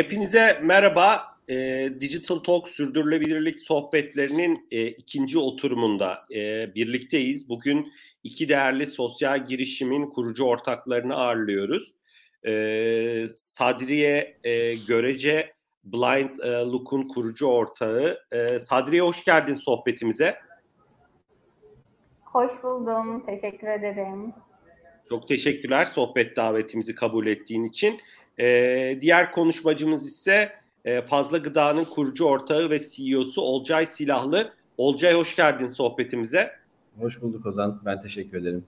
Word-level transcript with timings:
Hepinize 0.00 0.60
merhaba. 0.62 1.36
E, 1.48 1.56
Digital 2.00 2.38
Talk 2.38 2.68
sürdürülebilirlik 2.68 3.60
sohbetlerinin 3.60 4.68
e, 4.70 4.86
ikinci 4.86 5.38
oturumunda 5.38 6.26
e, 6.34 6.74
birlikteyiz. 6.74 7.48
Bugün 7.48 7.92
iki 8.24 8.48
değerli 8.48 8.86
sosyal 8.86 9.46
girişimin 9.46 10.10
kurucu 10.10 10.44
ortaklarını 10.44 11.14
ağırlıyoruz. 11.16 11.94
E, 12.46 12.52
Sadriye 13.34 14.38
e, 14.44 14.74
Görece 14.74 15.52
Blind 15.84 16.38
e, 16.38 16.50
Look'un 16.50 17.08
kurucu 17.08 17.46
ortağı. 17.46 18.18
E, 18.32 18.58
Sadriye 18.58 19.02
hoş 19.02 19.24
geldin 19.24 19.54
sohbetimize. 19.54 20.36
Hoş 22.24 22.52
buldum. 22.62 23.26
Teşekkür 23.26 23.66
ederim. 23.66 24.32
Çok 25.08 25.28
teşekkürler 25.28 25.84
sohbet 25.84 26.36
davetimizi 26.36 26.94
kabul 26.94 27.26
ettiğin 27.26 27.64
için. 27.64 28.00
Ee, 28.40 28.98
diğer 29.00 29.32
konuşmacımız 29.32 30.06
ise 30.06 30.52
e, 30.84 31.02
Fazla 31.02 31.38
Gıda'nın 31.38 31.84
kurucu 31.84 32.24
ortağı 32.24 32.70
ve 32.70 32.78
CEO'su 32.78 33.42
Olcay 33.42 33.86
Silahlı. 33.86 34.52
Olcay 34.78 35.14
hoş 35.14 35.36
geldin 35.36 35.66
sohbetimize. 35.66 36.52
Hoş 36.98 37.22
bulduk 37.22 37.46
Ozan. 37.46 37.80
Ben 37.84 38.00
teşekkür 38.00 38.42
ederim. 38.42 38.64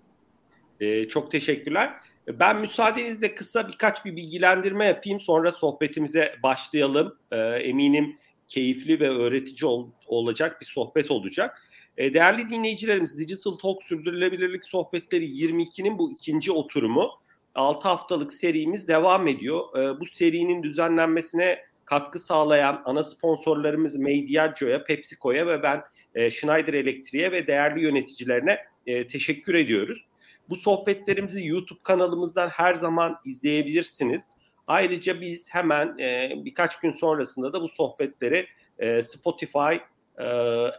Ee, 0.80 1.08
çok 1.08 1.30
teşekkürler. 1.30 1.92
Ben 2.28 2.60
müsaadenizle 2.60 3.34
kısa 3.34 3.68
birkaç 3.68 4.04
bir 4.04 4.16
bilgilendirme 4.16 4.86
yapayım. 4.86 5.20
Sonra 5.20 5.52
sohbetimize 5.52 6.34
başlayalım. 6.42 7.16
Ee, 7.30 7.36
eminim 7.38 8.16
keyifli 8.48 9.00
ve 9.00 9.08
öğretici 9.08 9.70
ol, 9.70 9.88
olacak 10.06 10.60
bir 10.60 10.66
sohbet 10.66 11.10
olacak. 11.10 11.62
Değerli 11.98 12.48
dinleyicilerimiz 12.48 13.18
Digital 13.18 13.52
Talk 13.52 13.82
Sürdürülebilirlik 13.82 14.66
Sohbetleri 14.66 15.24
22'nin 15.24 15.98
bu 15.98 16.12
ikinci 16.12 16.52
oturumu. 16.52 17.10
6 17.54 17.88
haftalık 17.88 18.32
serimiz 18.32 18.88
devam 18.88 19.28
ediyor. 19.28 19.78
Ee, 19.78 20.00
bu 20.00 20.06
serinin 20.06 20.62
düzenlenmesine 20.62 21.58
katkı 21.84 22.18
sağlayan 22.18 22.82
ana 22.84 23.04
sponsorlarımız 23.04 23.96
Mediaggio'ya, 23.96 24.84
PepsiCo'ya 24.84 25.46
ve 25.46 25.62
ben 25.62 25.82
e, 26.14 26.30
Schneider 26.30 26.74
Electric'e 26.74 27.32
ve 27.32 27.46
değerli 27.46 27.82
yöneticilerine 27.82 28.58
e, 28.86 29.06
teşekkür 29.06 29.54
ediyoruz. 29.54 30.06
Bu 30.48 30.56
sohbetlerimizi 30.56 31.46
YouTube 31.46 31.80
kanalımızdan 31.82 32.48
her 32.48 32.74
zaman 32.74 33.16
izleyebilirsiniz. 33.24 34.22
Ayrıca 34.66 35.20
biz 35.20 35.46
hemen 35.50 35.98
e, 35.98 36.32
birkaç 36.44 36.80
gün 36.80 36.90
sonrasında 36.90 37.52
da 37.52 37.60
bu 37.60 37.68
sohbetleri 37.68 38.46
e, 38.78 39.02
Spotify, 39.02 39.74
e, 40.18 40.24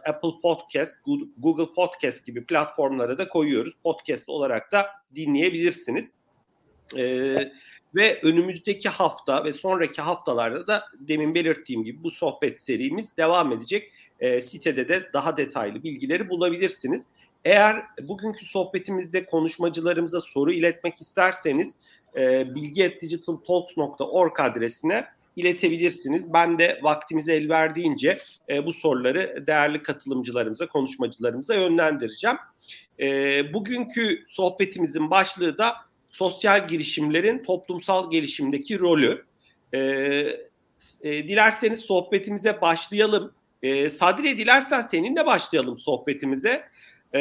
Apple 0.08 0.40
Podcast, 0.42 1.00
Google 1.38 1.74
Podcast 1.74 2.26
gibi 2.26 2.44
platformlara 2.44 3.18
da 3.18 3.28
koyuyoruz. 3.28 3.74
Podcast 3.84 4.28
olarak 4.28 4.72
da 4.72 4.86
dinleyebilirsiniz. 5.14 6.12
E, 6.96 7.34
ve 7.94 8.20
önümüzdeki 8.22 8.88
hafta 8.88 9.44
ve 9.44 9.52
sonraki 9.52 10.02
haftalarda 10.02 10.66
da 10.66 10.84
demin 10.98 11.34
belirttiğim 11.34 11.84
gibi 11.84 12.02
bu 12.02 12.10
sohbet 12.10 12.62
serimiz 12.62 13.16
devam 13.16 13.52
edecek. 13.52 13.92
E, 14.20 14.40
sitede 14.40 14.88
de 14.88 15.10
daha 15.12 15.36
detaylı 15.36 15.82
bilgileri 15.82 16.28
bulabilirsiniz. 16.28 17.06
Eğer 17.44 17.82
bugünkü 18.02 18.46
sohbetimizde 18.46 19.26
konuşmacılarımıza 19.26 20.20
soru 20.20 20.52
iletmek 20.52 21.00
isterseniz 21.00 21.74
e, 22.16 22.54
bilgi.digitaltalks.org 22.54 24.40
adresine 24.40 25.04
iletebilirsiniz. 25.36 26.32
Ben 26.32 26.58
de 26.58 26.80
vaktimize 26.82 27.34
el 27.34 27.48
verdiğince 27.48 28.18
e, 28.48 28.66
bu 28.66 28.72
soruları 28.72 29.44
değerli 29.46 29.82
katılımcılarımıza, 29.82 30.66
konuşmacılarımıza 30.66 31.54
yönlendireceğim. 31.54 32.36
E, 33.00 33.06
bugünkü 33.52 34.24
sohbetimizin 34.28 35.10
başlığı 35.10 35.58
da 35.58 35.76
sosyal 36.14 36.68
girişimlerin 36.68 37.42
toplumsal 37.42 38.10
gelişimdeki 38.10 38.80
rolü. 38.80 39.24
E, 39.72 39.78
e, 41.02 41.28
dilerseniz 41.28 41.80
sohbetimize 41.80 42.60
başlayalım. 42.60 43.32
E, 43.62 43.90
Sadire 43.90 44.38
dilersen 44.38 44.82
seninle 44.82 45.26
başlayalım 45.26 45.78
sohbetimize. 45.78 46.64
E, 47.14 47.20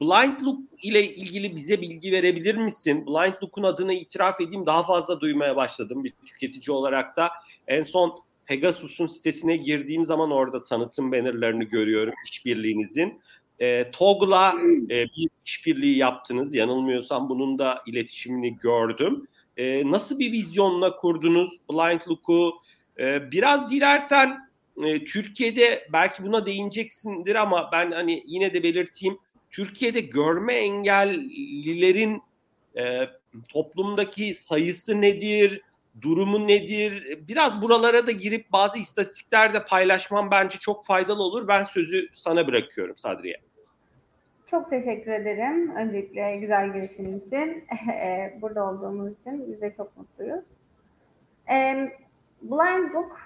Blind 0.00 0.40
Look 0.40 0.60
ile 0.82 1.14
ilgili 1.14 1.56
bize 1.56 1.80
bilgi 1.80 2.12
verebilir 2.12 2.54
misin? 2.54 3.06
Blind 3.06 3.34
Look'un 3.42 3.62
adını 3.62 3.94
itiraf 3.94 4.40
edeyim 4.40 4.66
daha 4.66 4.82
fazla 4.82 5.20
duymaya 5.20 5.56
başladım 5.56 6.04
bir 6.04 6.12
tüketici 6.26 6.76
olarak 6.76 7.16
da. 7.16 7.30
En 7.68 7.82
son 7.82 8.18
Pegasus'un 8.46 9.06
sitesine 9.06 9.56
girdiğim 9.56 10.06
zaman 10.06 10.30
orada 10.30 10.64
tanıtım 10.64 11.12
bannerlarını 11.12 11.64
görüyorum 11.64 12.14
işbirliğinizin. 12.26 13.20
E, 13.60 13.90
TOG'la 13.90 14.54
e, 14.90 15.04
bir 15.04 15.28
işbirliği 15.46 15.96
yaptınız. 15.96 16.54
Yanılmıyorsam 16.54 17.28
bunun 17.28 17.58
da 17.58 17.82
iletişimini 17.86 18.58
gördüm. 18.58 19.26
E, 19.56 19.90
nasıl 19.90 20.18
bir 20.18 20.32
vizyonla 20.32 20.96
kurdunuz 20.96 21.50
Blind 21.70 22.00
Look'u? 22.08 22.54
E, 22.98 23.30
biraz 23.30 23.70
dilersen 23.70 24.38
e, 24.84 25.04
Türkiye'de 25.04 25.88
belki 25.92 26.22
buna 26.22 26.46
değineceksindir 26.46 27.34
ama 27.34 27.68
ben 27.72 27.90
hani 27.90 28.22
yine 28.26 28.54
de 28.54 28.62
belirteyim. 28.62 29.18
Türkiye'de 29.50 30.00
görme 30.00 30.54
engellilerin 30.54 32.22
e, 32.76 33.00
toplumdaki 33.48 34.34
sayısı 34.34 35.00
nedir? 35.00 35.60
Durumu 36.00 36.46
nedir? 36.46 37.18
Biraz 37.28 37.62
buralara 37.62 38.06
da 38.06 38.10
girip 38.10 38.52
bazı 38.52 38.78
istatistikler 38.78 39.54
de 39.54 39.64
paylaşmam 39.64 40.30
bence 40.30 40.58
çok 40.58 40.86
faydalı 40.86 41.22
olur. 41.22 41.48
Ben 41.48 41.62
sözü 41.62 42.08
sana 42.12 42.46
bırakıyorum 42.46 42.98
Sadriye. 42.98 43.36
Çok 44.46 44.70
teşekkür 44.70 45.10
ederim. 45.10 45.76
Öncelikle 45.76 46.36
güzel 46.36 46.72
girişim 46.72 47.06
için. 47.06 47.64
Burada 48.42 48.68
olduğumuz 48.68 49.12
için 49.20 49.52
biz 49.52 49.60
de 49.60 49.74
çok 49.76 49.96
mutluyuz. 49.96 50.44
Blind 52.42 52.94
Book 52.94 53.18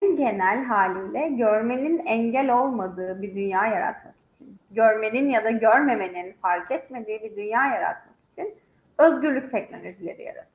genel 0.00 0.64
haliyle 0.64 1.28
görmenin 1.28 2.06
engel 2.06 2.58
olmadığı 2.58 3.22
bir 3.22 3.34
dünya 3.34 3.66
yaratmak 3.66 4.14
için, 4.34 4.58
görmenin 4.70 5.30
ya 5.30 5.44
da 5.44 5.50
görmemenin 5.50 6.32
fark 6.32 6.70
etmediği 6.70 7.22
bir 7.22 7.36
dünya 7.36 7.66
yaratmak 7.66 8.14
için 8.32 8.54
özgürlük 8.98 9.50
teknolojileri 9.50 10.22
yaratıyor. 10.22 10.49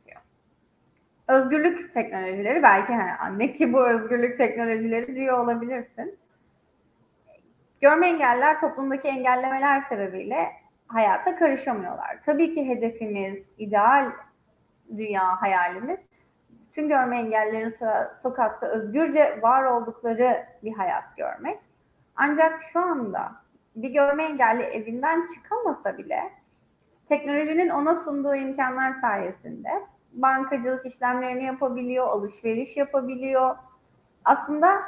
Özgürlük 1.27 1.93
teknolojileri 1.93 2.63
belki 2.63 2.93
hani 2.93 3.39
ne 3.39 3.53
ki 3.53 3.73
bu 3.73 3.87
özgürlük 3.87 4.37
teknolojileri 4.37 5.15
diyor 5.15 5.39
olabilirsin. 5.39 6.19
Görme 7.81 8.07
engeller 8.07 8.59
toplumdaki 8.59 9.07
engellemeler 9.07 9.81
sebebiyle 9.81 10.51
hayata 10.87 11.35
karışamıyorlar. 11.35 12.21
Tabii 12.25 12.53
ki 12.53 12.67
hedefimiz, 12.69 13.49
ideal 13.57 14.11
dünya 14.97 15.41
hayalimiz 15.41 15.99
tüm 16.75 16.89
görme 16.89 17.17
engellerin 17.17 17.69
so- 17.69 18.21
sokakta 18.21 18.67
özgürce 18.67 19.39
var 19.41 19.63
oldukları 19.63 20.45
bir 20.63 20.73
hayat 20.73 21.17
görmek. 21.17 21.59
Ancak 22.15 22.63
şu 22.73 22.79
anda 22.79 23.31
bir 23.75 23.89
görme 23.89 24.23
engelli 24.23 24.63
evinden 24.63 25.27
çıkamasa 25.33 25.97
bile 25.97 26.31
teknolojinin 27.09 27.69
ona 27.69 27.95
sunduğu 27.95 28.35
imkanlar 28.35 28.93
sayesinde 28.93 29.69
bankacılık 30.15 30.85
işlemlerini 30.85 31.43
yapabiliyor, 31.43 32.07
alışveriş 32.07 32.77
yapabiliyor. 32.77 33.55
Aslında 34.25 34.81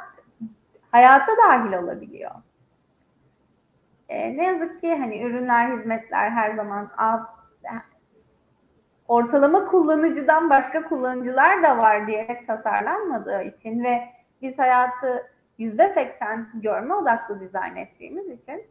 hayata 0.90 1.32
dahil 1.36 1.72
olabiliyor. 1.72 2.30
E, 4.08 4.36
ne 4.36 4.44
yazık 4.44 4.80
ki 4.80 4.96
hani 4.96 5.22
ürünler, 5.22 5.78
hizmetler 5.78 6.30
her 6.30 6.52
zaman 6.52 6.90
ortalama 9.08 9.66
kullanıcıdan 9.66 10.50
başka 10.50 10.84
kullanıcılar 10.84 11.62
da 11.62 11.78
var 11.78 12.06
diye 12.06 12.44
tasarlanmadığı 12.46 13.42
için 13.42 13.84
ve 13.84 14.08
biz 14.42 14.58
hayatı 14.58 15.32
yüzde 15.58 15.88
seksen 15.88 16.48
görme 16.54 16.94
odaklı 16.94 17.40
dizayn 17.40 17.76
ettiğimiz 17.76 18.30
için 18.30 18.64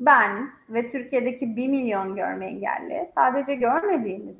ben 0.00 0.50
ve 0.68 0.90
Türkiye'deki 0.90 1.56
bir 1.56 1.68
milyon 1.68 2.16
görme 2.16 2.46
engelli 2.46 3.06
sadece 3.06 3.54
görmediğimiz 3.54 4.36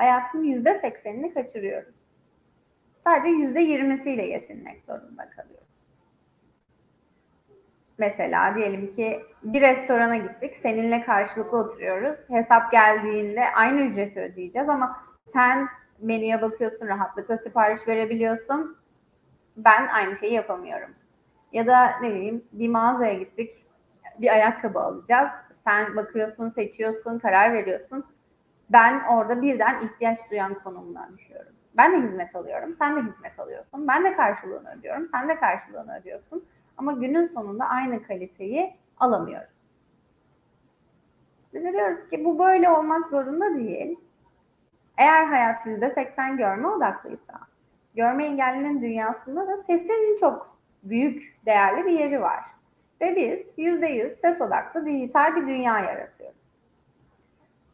hayatın 0.00 0.44
yüzde 0.44 0.74
seksenini 0.74 1.34
kaçırıyoruz. 1.34 1.94
Sadece 3.04 3.28
yüzde 3.28 3.60
yirmisiyle 3.60 4.26
yetinmek 4.26 4.84
zorunda 4.84 5.30
kalıyoruz. 5.30 5.68
Mesela 7.98 8.54
diyelim 8.54 8.94
ki 8.94 9.22
bir 9.42 9.60
restorana 9.60 10.16
gittik, 10.16 10.56
seninle 10.56 11.04
karşılıklı 11.04 11.58
oturuyoruz. 11.58 12.18
Hesap 12.30 12.72
geldiğinde 12.72 13.44
aynı 13.54 13.80
ücreti 13.80 14.20
ödeyeceğiz 14.20 14.68
ama 14.68 14.96
sen 15.32 15.68
menüye 15.98 16.42
bakıyorsun, 16.42 16.86
rahatlıkla 16.86 17.38
sipariş 17.38 17.88
verebiliyorsun. 17.88 18.76
Ben 19.56 19.86
aynı 19.86 20.16
şeyi 20.16 20.32
yapamıyorum. 20.32 20.90
Ya 21.52 21.66
da 21.66 22.00
ne 22.02 22.10
bileyim 22.10 22.44
bir 22.52 22.68
mağazaya 22.68 23.14
gittik, 23.14 23.64
bir 24.20 24.32
ayakkabı 24.32 24.78
alacağız. 24.80 25.30
Sen 25.54 25.96
bakıyorsun, 25.96 26.48
seçiyorsun, 26.48 27.18
karar 27.18 27.52
veriyorsun. 27.52 28.04
Ben 28.70 29.04
orada 29.04 29.42
birden 29.42 29.86
ihtiyaç 29.86 30.18
duyan 30.30 30.54
konumdan 30.54 31.18
düşüyorum. 31.18 31.52
Ben 31.76 31.92
de 31.92 32.06
hizmet 32.06 32.36
alıyorum, 32.36 32.76
sen 32.78 32.96
de 32.96 33.00
hizmet 33.00 33.40
alıyorsun. 33.40 33.88
Ben 33.88 34.04
de 34.04 34.16
karşılığını 34.16 34.78
ödüyorum, 34.78 35.08
sen 35.12 35.28
de 35.28 35.36
karşılığını 35.36 35.98
ödüyorsun. 36.00 36.44
Ama 36.76 36.92
günün 36.92 37.26
sonunda 37.26 37.64
aynı 37.64 38.02
kaliteyi 38.02 38.76
alamıyoruz. 39.00 39.60
Biz 41.54 41.64
diyoruz 41.64 42.10
ki 42.10 42.24
bu 42.24 42.38
böyle 42.38 42.70
olmak 42.70 43.08
zorunda 43.08 43.54
değil. 43.54 43.98
Eğer 44.98 45.24
hayat 45.24 45.66
%80 45.66 46.36
görme 46.36 46.68
odaklıysa, 46.68 47.40
görme 47.94 48.24
engellinin 48.24 48.82
dünyasında 48.82 49.48
da 49.48 49.56
sesin 49.56 50.20
çok 50.20 50.56
büyük, 50.82 51.36
değerli 51.46 51.86
bir 51.86 51.92
yeri 51.92 52.20
var. 52.20 52.40
Ve 53.00 53.16
biz 53.16 53.58
%100 53.58 54.10
ses 54.10 54.40
odaklı 54.40 54.86
dijital 54.86 55.36
bir 55.36 55.46
dünya 55.46 55.78
yaratıyoruz. 55.78 56.39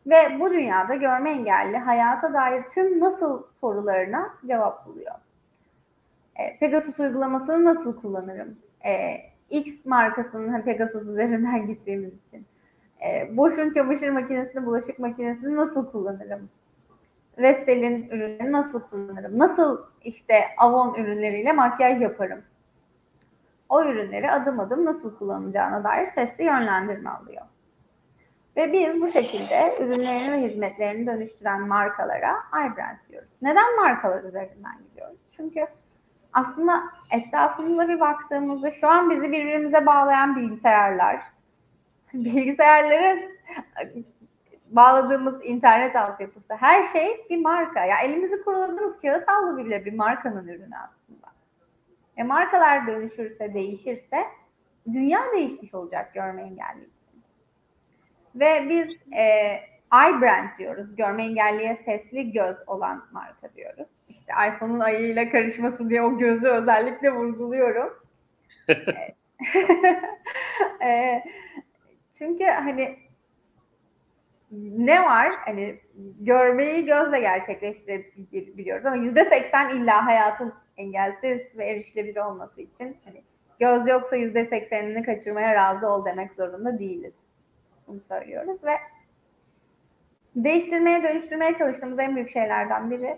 Ve 0.06 0.40
bu 0.40 0.50
dünyada 0.50 0.94
görme 0.94 1.30
engelli 1.30 1.76
hayata 1.76 2.34
dair 2.34 2.62
tüm 2.74 3.00
nasıl 3.00 3.42
sorularına 3.60 4.34
cevap 4.46 4.86
buluyor. 4.86 5.14
E, 6.36 6.58
Pegasus 6.58 7.00
uygulamasını 7.00 7.64
nasıl 7.64 8.00
kullanırım? 8.00 8.58
E, 8.86 9.16
X 9.50 9.86
markasının 9.86 10.48
hani 10.48 10.64
Pegasus 10.64 11.08
üzerinden 11.08 11.66
gittiğimiz 11.66 12.12
için. 12.26 12.46
E, 13.06 13.36
Boş'un 13.36 13.70
çamaşır 13.70 14.08
makinesini, 14.08 14.66
bulaşık 14.66 14.98
makinesini 14.98 15.56
nasıl 15.56 15.90
kullanırım? 15.90 16.48
Vestel'in 17.38 18.08
ürünlerini 18.10 18.52
nasıl 18.52 18.80
kullanırım? 18.80 19.38
Nasıl 19.38 19.78
işte 20.04 20.34
Avon 20.58 20.94
ürünleriyle 20.94 21.52
makyaj 21.52 22.02
yaparım? 22.02 22.42
O 23.68 23.84
ürünleri 23.84 24.30
adım 24.30 24.60
adım 24.60 24.84
nasıl 24.84 25.16
kullanacağına 25.16 25.84
dair 25.84 26.06
sesli 26.06 26.44
yönlendirme 26.44 27.10
alıyor. 27.10 27.42
Ve 28.56 28.72
biz 28.72 29.00
bu 29.00 29.08
şekilde 29.08 29.76
ürünlerini 29.80 30.32
ve 30.32 30.48
hizmetlerini 30.48 31.06
dönüştüren 31.06 31.68
markalara 31.68 32.36
iBrand 32.52 32.96
diyoruz. 33.08 33.32
Neden 33.42 33.76
markalar 33.76 34.24
üzerinden 34.24 34.78
gidiyoruz? 34.88 35.20
Çünkü 35.36 35.66
aslında 36.32 36.82
etrafımıza 37.12 37.88
bir 37.88 38.00
baktığımızda 38.00 38.70
şu 38.70 38.88
an 38.88 39.10
bizi 39.10 39.32
birbirimize 39.32 39.86
bağlayan 39.86 40.36
bilgisayarlar, 40.36 41.22
bilgisayarların 42.14 43.20
bağladığımız 44.70 45.44
internet 45.44 45.96
altyapısı, 45.96 46.54
her 46.54 46.84
şey 46.84 47.26
bir 47.30 47.40
marka. 47.40 47.80
Ya 47.80 47.86
yani 47.86 48.06
elimizi 48.06 48.42
kuruladığımız 48.44 49.00
kağıt 49.00 49.28
havlu 49.28 49.56
bile 49.56 49.84
bir 49.84 49.92
markanın 49.92 50.48
ürünü 50.48 50.76
aslında. 50.76 51.26
E 52.16 52.22
markalar 52.22 52.86
dönüşürse, 52.86 53.54
değişirse 53.54 54.24
dünya 54.92 55.20
değişmiş 55.32 55.74
olacak 55.74 56.14
görme 56.14 56.42
engelli. 56.42 56.95
Ve 58.36 58.68
biz 58.68 58.96
e, 59.18 59.60
iBrand 59.92 60.48
diyoruz. 60.58 60.96
Görme 60.96 61.24
engelliye 61.24 61.76
sesli 61.76 62.32
göz 62.32 62.56
olan 62.66 63.04
marka 63.12 63.54
diyoruz. 63.56 63.86
İşte 64.08 64.32
iPhone'un 64.48 64.80
ayıyla 64.80 65.30
karışması 65.30 65.90
diye 65.90 66.02
o 66.02 66.18
gözü 66.18 66.48
özellikle 66.48 67.10
vurguluyorum. 67.10 67.92
e, 70.84 71.22
çünkü 72.18 72.44
hani 72.44 72.96
ne 74.76 75.02
var? 75.02 75.32
Hani 75.44 75.80
görmeyi 76.20 76.84
gözle 76.84 77.20
gerçekleştirebiliyoruz 77.20 78.86
ama 78.86 78.96
yüzde 78.96 79.24
seksen 79.24 79.68
illa 79.68 80.06
hayatın 80.06 80.54
engelsiz 80.76 81.58
ve 81.58 81.64
erişilebilir 81.64 82.16
olması 82.16 82.62
için 82.62 82.96
hani 83.04 83.22
göz 83.60 83.88
yoksa 83.88 84.16
yüzde 84.16 84.44
seksenini 84.44 85.02
kaçırmaya 85.02 85.54
razı 85.54 85.88
ol 85.88 86.04
demek 86.04 86.32
zorunda 86.32 86.78
değiliz. 86.78 87.14
Bunu 87.86 88.00
söylüyoruz 88.00 88.64
ve 88.64 88.76
değiştirmeye, 90.36 91.02
dönüştürmeye 91.02 91.54
çalıştığımız 91.54 91.98
en 91.98 92.16
büyük 92.16 92.30
şeylerden 92.30 92.90
biri 92.90 93.16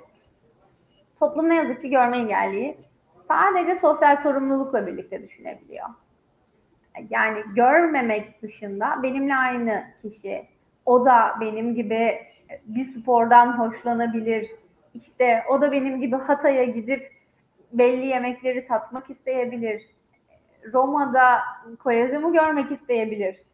toplum 1.20 1.48
ne 1.48 1.54
yazık 1.54 1.82
ki 1.82 1.90
görme 1.90 2.18
engelliyi 2.18 2.76
sadece 3.28 3.74
sosyal 3.74 4.16
sorumlulukla 4.22 4.86
birlikte 4.86 5.22
düşünebiliyor. 5.22 5.86
Yani 7.10 7.42
görmemek 7.54 8.42
dışında 8.42 9.02
benimle 9.02 9.34
aynı 9.34 9.84
kişi, 10.02 10.46
o 10.86 11.04
da 11.04 11.36
benim 11.40 11.74
gibi 11.74 12.22
bir 12.64 12.84
spordan 12.84 13.58
hoşlanabilir, 13.58 14.50
işte 14.94 15.44
o 15.50 15.60
da 15.60 15.72
benim 15.72 16.00
gibi 16.00 16.16
Hatay'a 16.16 16.64
gidip 16.64 17.12
belli 17.72 18.06
yemekleri 18.06 18.66
tatmak 18.66 19.10
isteyebilir, 19.10 19.82
Roma'da 20.72 21.40
Kolezyumu 21.78 22.32
görmek 22.32 22.70
isteyebilir. 22.70 23.47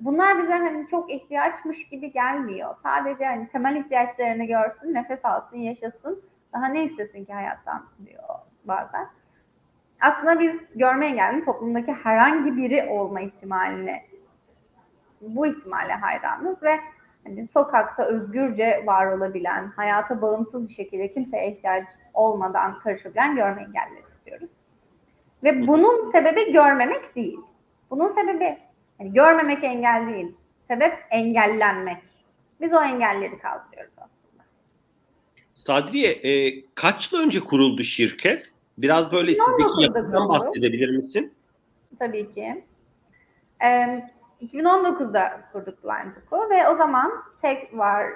Bunlar 0.00 0.38
bize 0.38 0.52
hani 0.52 0.86
çok 0.86 1.10
ihtiyaçmış 1.10 1.88
gibi 1.88 2.12
gelmiyor. 2.12 2.76
Sadece 2.82 3.24
hani 3.24 3.48
temel 3.48 3.76
ihtiyaçlarını 3.76 4.44
görsün, 4.44 4.94
nefes 4.94 5.24
alsın, 5.24 5.56
yaşasın. 5.56 6.22
Daha 6.52 6.66
ne 6.66 6.84
istesin 6.84 7.24
ki 7.24 7.32
hayattan 7.32 7.86
diyor 8.06 8.22
bazen. 8.64 9.08
Aslında 10.00 10.40
biz 10.40 10.64
görme 10.74 11.06
engellinin 11.06 11.44
toplumdaki 11.44 11.92
herhangi 11.92 12.56
biri 12.56 12.88
olma 12.90 13.20
ihtimaline 13.20 14.04
bu 15.20 15.46
ihtimale 15.46 15.92
hayranız 15.92 16.62
ve 16.62 16.80
hani 17.24 17.48
sokakta 17.48 18.04
özgürce 18.04 18.82
var 18.86 19.06
olabilen, 19.06 19.66
hayata 19.76 20.22
bağımsız 20.22 20.68
bir 20.68 20.74
şekilde 20.74 21.12
kimseye 21.12 21.50
ihtiyaç 21.50 21.84
olmadan 22.14 22.78
karışabilen 22.78 23.36
görme 23.36 23.62
engellileri 23.62 24.04
istiyoruz. 24.06 24.50
Ve 25.44 25.66
bunun 25.66 26.10
sebebi 26.10 26.52
görmemek 26.52 27.16
değil. 27.16 27.38
Bunun 27.90 28.08
sebebi 28.08 28.58
yani 29.00 29.12
görmemek 29.12 29.64
engel 29.64 30.14
değil. 30.14 30.34
Sebep 30.68 30.98
engellenmek. 31.10 32.02
Biz 32.60 32.72
o 32.72 32.82
engelleri 32.82 33.38
kaldırıyoruz 33.38 33.94
aslında. 33.96 34.44
Sadriye 35.54 36.10
e, 36.12 36.64
kaç 36.74 37.12
yıl 37.12 37.20
önce 37.20 37.40
kuruldu 37.40 37.82
şirket? 37.82 38.52
Biraz 38.78 39.12
böyle 39.12 39.34
sizdeki 39.34 39.82
yapıdan 39.82 40.28
bahsedebilir 40.28 40.96
misin? 40.96 41.34
Tabii 41.98 42.34
ki. 42.34 42.64
Ee, 43.64 44.04
2019'da 44.42 45.40
kurduk 45.52 45.84
Blind 45.84 46.12
Book'u 46.16 46.50
ve 46.50 46.68
o 46.68 46.76
zaman 46.76 47.12
tek 47.42 47.78
var 47.78 48.06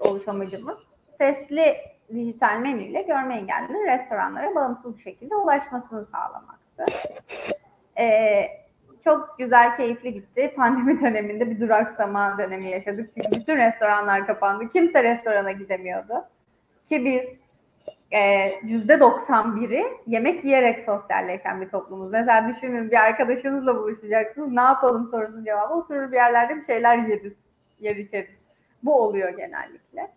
oluş 0.00 0.28
amacımız 0.28 0.78
sesli 1.18 1.76
dijital 2.14 2.58
menüyle 2.58 3.02
görme 3.02 3.36
engellinin 3.36 3.86
restoranlara 3.86 4.54
bağımsız 4.54 4.98
bir 4.98 5.02
şekilde 5.02 5.36
ulaşmasını 5.36 6.04
sağlamaktı. 6.04 6.86
Ee, 7.98 8.46
çok 9.04 9.38
güzel, 9.38 9.76
keyifli 9.76 10.12
gitti. 10.12 10.52
Pandemi 10.56 11.00
döneminde 11.00 11.50
bir 11.50 11.60
duraksama 11.60 12.38
dönemi 12.38 12.70
yaşadık. 12.70 13.10
Çünkü 13.16 13.30
bütün 13.30 13.56
restoranlar 13.56 14.26
kapandı. 14.26 14.68
Kimse 14.68 15.02
restorana 15.02 15.52
gidemiyordu. 15.52 16.24
Ki 16.88 17.04
biz 17.04 17.42
yüzde 18.62 18.94
91'i 18.94 19.84
yemek 20.06 20.44
yiyerek 20.44 20.84
sosyalleşen 20.84 21.60
bir 21.60 21.68
toplumuz. 21.68 22.10
Mesela 22.10 22.48
düşünün 22.48 22.90
bir 22.90 22.96
arkadaşınızla 22.96 23.76
buluşacaksınız. 23.76 24.52
Ne 24.52 24.60
yapalım 24.60 25.08
sorusunun 25.10 25.44
cevabı 25.44 25.74
oturur 25.74 26.12
bir 26.12 26.16
yerlerde 26.16 26.56
bir 26.56 26.62
şeyler 26.62 26.98
yeriz, 26.98 27.36
yer 27.80 27.96
içeriz. 27.96 28.42
Bu 28.82 29.02
oluyor 29.02 29.28
genellikle. 29.28 30.10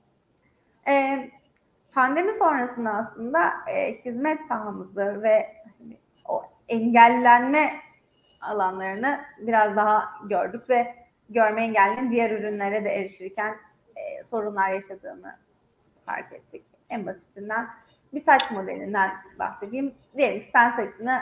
Ee, 0.87 1.29
pandemi 1.93 2.33
sonrasında 2.33 2.91
aslında 2.93 3.53
e, 3.67 3.93
hizmet 3.93 4.41
sahamızı 4.41 5.23
ve 5.23 5.47
hani, 5.79 5.97
o 6.27 6.43
engellenme 6.67 7.73
alanlarını 8.45 9.19
biraz 9.37 9.75
daha 9.75 10.09
gördük 10.29 10.69
ve 10.69 10.95
görme 11.29 11.63
engellinin 11.63 12.11
diğer 12.11 12.31
ürünlere 12.31 12.83
de 12.83 12.89
erişirken 12.89 13.55
e, 13.95 14.23
sorunlar 14.23 14.69
yaşadığını 14.69 15.35
fark 16.05 16.33
ettik. 16.33 16.65
En 16.89 17.05
basitinden 17.05 17.67
bir 18.13 18.21
saç 18.23 18.51
modelinden 18.51 19.11
bahsedeyim. 19.39 19.93
Diyelim 20.17 20.41
ki 20.41 20.47
sen 20.47 20.71
saçını 20.71 21.21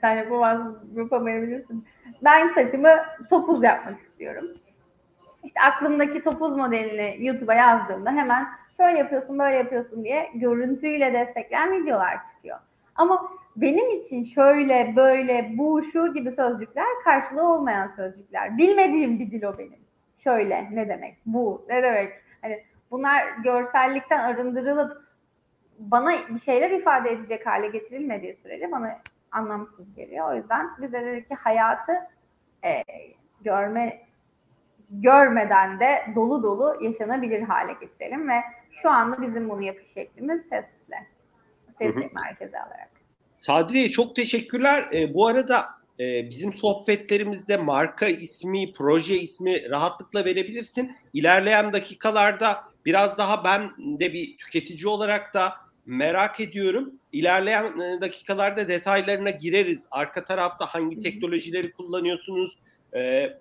sen 0.00 0.16
yapamaz, 0.16 0.60
yapamayabilirsin. 0.94 1.86
Ben 2.24 2.48
saçımı 2.48 2.96
topuz 3.30 3.62
yapmak 3.62 4.00
istiyorum. 4.00 4.46
İşte 5.44 5.60
aklımdaki 5.60 6.22
topuz 6.22 6.56
modelini 6.56 7.26
YouTube'a 7.26 7.54
yazdığımda 7.54 8.10
hemen 8.10 8.46
şöyle 8.76 8.98
yapıyorsun, 8.98 9.38
böyle 9.38 9.56
yapıyorsun 9.56 10.04
diye 10.04 10.30
görüntüyle 10.34 11.12
destekleyen 11.12 11.72
videolar 11.72 12.18
çıkıyor. 12.34 12.58
Ama 12.94 13.32
benim 13.56 13.90
için 13.90 14.24
şöyle, 14.24 14.96
böyle, 14.96 15.52
bu, 15.58 15.82
şu 15.82 16.14
gibi 16.14 16.32
sözcükler 16.32 16.86
karşılığı 17.04 17.48
olmayan 17.48 17.88
sözcükler. 17.88 18.58
Bilmediğim 18.58 19.18
bir 19.18 19.30
dil 19.30 19.42
o 19.42 19.58
benim. 19.58 19.84
Şöyle 20.18 20.68
ne 20.72 20.88
demek, 20.88 21.16
bu 21.26 21.66
ne 21.68 21.82
demek. 21.82 22.12
Hani 22.42 22.62
bunlar 22.90 23.36
görsellikten 23.44 24.18
arındırılıp 24.18 25.04
bana 25.78 26.12
bir 26.28 26.40
şeyler 26.40 26.70
ifade 26.70 27.10
edecek 27.10 27.46
hale 27.46 27.68
getirilmediği 27.68 28.36
sürece 28.42 28.72
bana 28.72 28.98
anlamsız 29.32 29.94
geliyor. 29.94 30.30
O 30.30 30.34
yüzden 30.34 30.70
biz 30.80 30.92
de 30.92 31.04
dedik 31.04 31.28
ki 31.28 31.34
hayatı 31.34 31.92
e, 32.64 32.82
görme 33.40 34.04
görmeden 34.90 35.80
de 35.80 36.04
dolu 36.14 36.42
dolu 36.42 36.84
yaşanabilir 36.84 37.42
hale 37.42 37.72
getirelim 37.72 38.28
ve 38.28 38.40
şu 38.70 38.90
anda 38.90 39.22
bizim 39.22 39.48
bunu 39.48 39.62
yapış 39.62 39.86
şeklimiz 39.86 40.42
sesle. 40.42 41.06
Sesi 41.78 42.10
merkeze 42.14 42.60
alarak. 42.60 42.93
Sadriye 43.44 43.90
çok 43.90 44.16
teşekkürler. 44.16 44.88
E, 44.92 45.14
bu 45.14 45.26
arada 45.26 45.66
e, 46.00 46.30
bizim 46.30 46.54
sohbetlerimizde 46.54 47.56
marka 47.56 48.06
ismi, 48.06 48.72
proje 48.72 49.18
ismi 49.18 49.70
rahatlıkla 49.70 50.24
verebilirsin. 50.24 50.96
İlerleyen 51.12 51.72
dakikalarda 51.72 52.64
biraz 52.84 53.18
daha 53.18 53.44
ben 53.44 53.70
de 54.00 54.12
bir 54.12 54.36
tüketici 54.36 54.88
olarak 54.88 55.34
da 55.34 55.52
merak 55.86 56.40
ediyorum. 56.40 56.92
İlerleyen 57.12 57.80
e, 57.80 58.00
dakikalarda 58.00 58.68
detaylarına 58.68 59.30
gireriz. 59.30 59.86
Arka 59.90 60.24
tarafta 60.24 60.66
hangi 60.66 60.98
teknolojileri 60.98 61.72
kullanıyorsunuz? 61.72 62.58
Ee, 62.94 63.38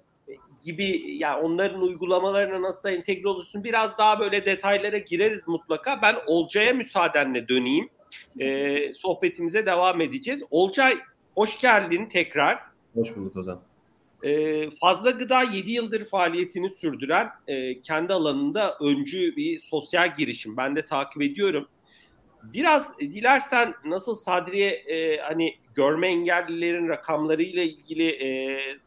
gibi 0.64 1.16
yani 1.18 1.42
onların 1.42 1.82
uygulamalarına 1.82 2.62
nasıl 2.62 2.90
entegre 2.90 3.28
olursun 3.28 3.64
biraz 3.64 3.98
daha 3.98 4.20
böyle 4.20 4.46
detaylara 4.46 4.98
gireriz 4.98 5.48
mutlaka. 5.48 6.02
Ben 6.02 6.16
Olcay'a 6.28 6.74
müsaadenle 6.74 7.48
döneyim. 7.48 7.90
E, 8.40 8.94
sohbetimize 8.94 9.66
devam 9.66 10.02
edeceğiz. 10.02 10.44
Olcay 10.52 10.98
hoş 11.36 11.60
geldin 11.60 12.06
tekrar. 12.06 12.60
Hoş 12.94 13.16
bulduk 13.16 13.36
Ozan. 13.36 13.62
E, 14.24 14.70
Fazla 14.72 15.12
Gıda 15.12 15.44
7 15.44 15.72
yıldır 15.72 16.06
faaliyetini 16.06 16.72
sürdüren 16.72 17.30
e, 17.48 17.82
kendi 17.82 18.14
alanında 18.14 18.78
öncü 18.82 19.36
bir 19.36 19.60
sosyal 19.60 20.16
girişim. 20.16 20.58
Ben 20.58 20.76
de 20.76 20.86
takip 20.86 21.22
ediyorum. 21.22 21.68
Biraz 22.44 23.00
dilersen 23.00 23.74
nasıl 23.86 24.16
Sadriye 24.16 24.70
e, 24.70 25.18
hani 25.18 25.56
görme 25.76 26.08
engellilerin 26.08 26.88
rakamlarıyla 26.88 27.64
ilgili 27.64 28.10
e, 28.10 28.28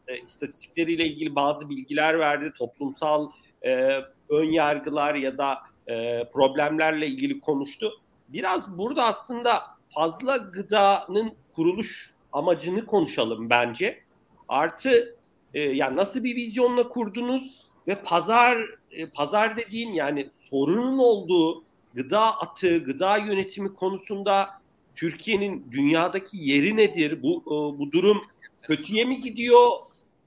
e, 0.07 0.19
istatistikleriyle 0.25 1.05
ilgili 1.05 1.35
bazı 1.35 1.69
bilgiler 1.69 2.19
verdi. 2.19 2.53
Toplumsal 2.57 3.31
e, 3.65 3.99
ön 4.29 4.51
yargılar 4.51 5.15
ya 5.15 5.37
da 5.37 5.57
e, 5.87 6.23
problemlerle 6.33 7.07
ilgili 7.07 7.39
konuştu. 7.39 7.91
Biraz 8.29 8.77
burada 8.77 9.05
aslında 9.05 9.63
fazla 9.89 10.37
gıdanın 10.37 11.33
kuruluş 11.55 12.11
amacını 12.33 12.85
konuşalım 12.85 13.49
bence. 13.49 14.03
Artı 14.47 15.15
e, 15.53 15.61
yani 15.61 15.95
nasıl 15.95 16.23
bir 16.23 16.35
vizyonla 16.35 16.89
kurdunuz 16.89 17.65
ve 17.87 17.95
pazar 18.03 18.57
e, 18.91 19.09
pazar 19.09 19.57
dediğin 19.57 19.93
yani 19.93 20.29
sorunun 20.49 20.97
olduğu 20.97 21.63
gıda 21.93 22.39
atığı, 22.39 22.77
gıda 22.77 23.17
yönetimi 23.17 23.73
konusunda 23.73 24.49
Türkiye'nin 24.95 25.67
dünyadaki 25.71 26.37
yeri 26.37 26.77
nedir? 26.77 27.23
Bu 27.23 27.43
e, 27.45 27.79
bu 27.79 27.91
durum 27.91 28.21
kötüye 28.61 29.05
mi 29.05 29.21
gidiyor 29.21 29.71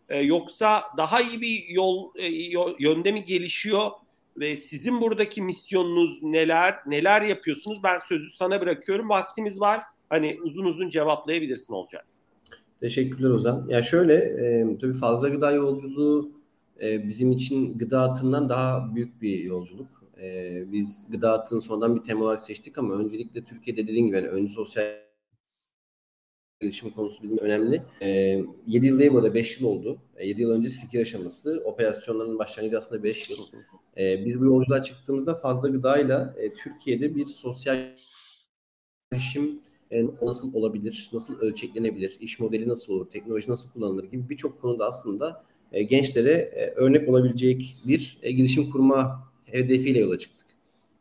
e, 0.09 0.19
yoksa 0.19 0.83
daha 0.97 1.21
iyi 1.21 1.41
bir 1.41 1.69
yol 1.69 2.11
e, 2.17 2.27
yönde 2.79 3.13
mi 3.13 3.25
gelişiyor? 3.25 3.91
Ve 4.41 4.57
sizin 4.57 5.01
buradaki 5.01 5.43
misyonunuz 5.43 6.23
neler? 6.23 6.75
Neler 6.87 7.23
yapıyorsunuz? 7.23 7.83
Ben 7.83 7.99
sözü 7.99 8.31
sana 8.31 8.61
bırakıyorum. 8.61 9.09
Vaktimiz 9.09 9.61
var. 9.61 9.81
Hani 10.09 10.39
uzun 10.43 10.65
uzun 10.65 10.89
cevaplayabilirsin 10.89 11.73
olacak. 11.73 12.07
Teşekkürler 12.81 13.31
Ozan. 13.31 13.67
Ya 13.69 13.83
şöyle, 13.83 14.15
e, 14.15 14.79
tabii 14.81 14.93
fazla 14.93 15.29
gıda 15.29 15.53
yolculuğu 15.53 16.31
e, 16.83 17.09
bizim 17.09 17.33
için 17.33 17.79
gıda 17.79 18.01
atından 18.03 18.49
daha 18.49 18.95
büyük 18.95 19.23
bir 19.23 19.39
yolculuk. 19.39 20.05
E, 20.23 20.73
biz 20.73 21.07
gıda 21.11 21.33
attığını 21.33 21.63
sonradan 21.63 21.97
bir 21.97 22.03
tema 22.03 22.25
olarak 22.25 22.41
seçtik 22.41 22.79
ama 22.79 22.95
öncelikle 22.95 23.45
Türkiye'de 23.45 23.83
dediğim 23.83 24.07
gibi 24.07 24.17
yani 24.17 24.29
önce 24.29 24.53
sosyal 24.53 25.10
gelişim 26.61 26.91
konusu 26.91 27.23
bizim 27.23 27.39
önemli. 27.39 27.83
E, 28.03 28.09
7 28.67 28.87
yıl 28.87 28.99
değil 28.99 29.13
burada 29.13 29.35
5 29.35 29.61
yıl 29.61 29.69
oldu. 29.69 29.99
E, 30.17 30.29
7 30.29 30.41
yıl 30.41 30.51
öncesi 30.51 30.81
fikir 30.81 31.01
aşaması. 31.01 31.63
Operasyonların 31.65 32.39
başlangıcı 32.39 32.79
aslında 32.79 33.03
5 33.03 33.31
yıl. 33.31 33.39
E, 33.97 34.27
biz 34.27 34.41
bu 34.41 34.45
yolculuğa 34.45 34.83
çıktığımızda 34.83 35.35
fazla 35.35 35.69
gıdayla 35.69 36.35
e, 36.39 36.53
Türkiye'de 36.53 37.15
bir 37.15 37.27
sosyal 37.27 37.97
gelişim 39.13 39.61
e, 39.91 40.07
nasıl 40.23 40.55
olabilir, 40.55 41.11
nasıl 41.13 41.41
ölçeklenebilir, 41.41 42.17
iş 42.21 42.41
modeli 42.41 42.69
nasıl 42.69 42.93
olur, 42.93 43.11
teknoloji 43.11 43.51
nasıl 43.51 43.71
kullanılır 43.71 44.05
gibi 44.05 44.29
birçok 44.29 44.61
konuda 44.61 44.87
aslında 44.87 45.45
e, 45.73 45.83
gençlere 45.83 46.33
e, 46.33 46.71
örnek 46.71 47.09
olabilecek 47.09 47.75
bir 47.87 48.19
e, 48.23 48.33
girişim 48.33 48.71
kurma 48.71 49.31
hedefiyle 49.45 49.99
yola 49.99 50.19
çıktık. 50.19 50.47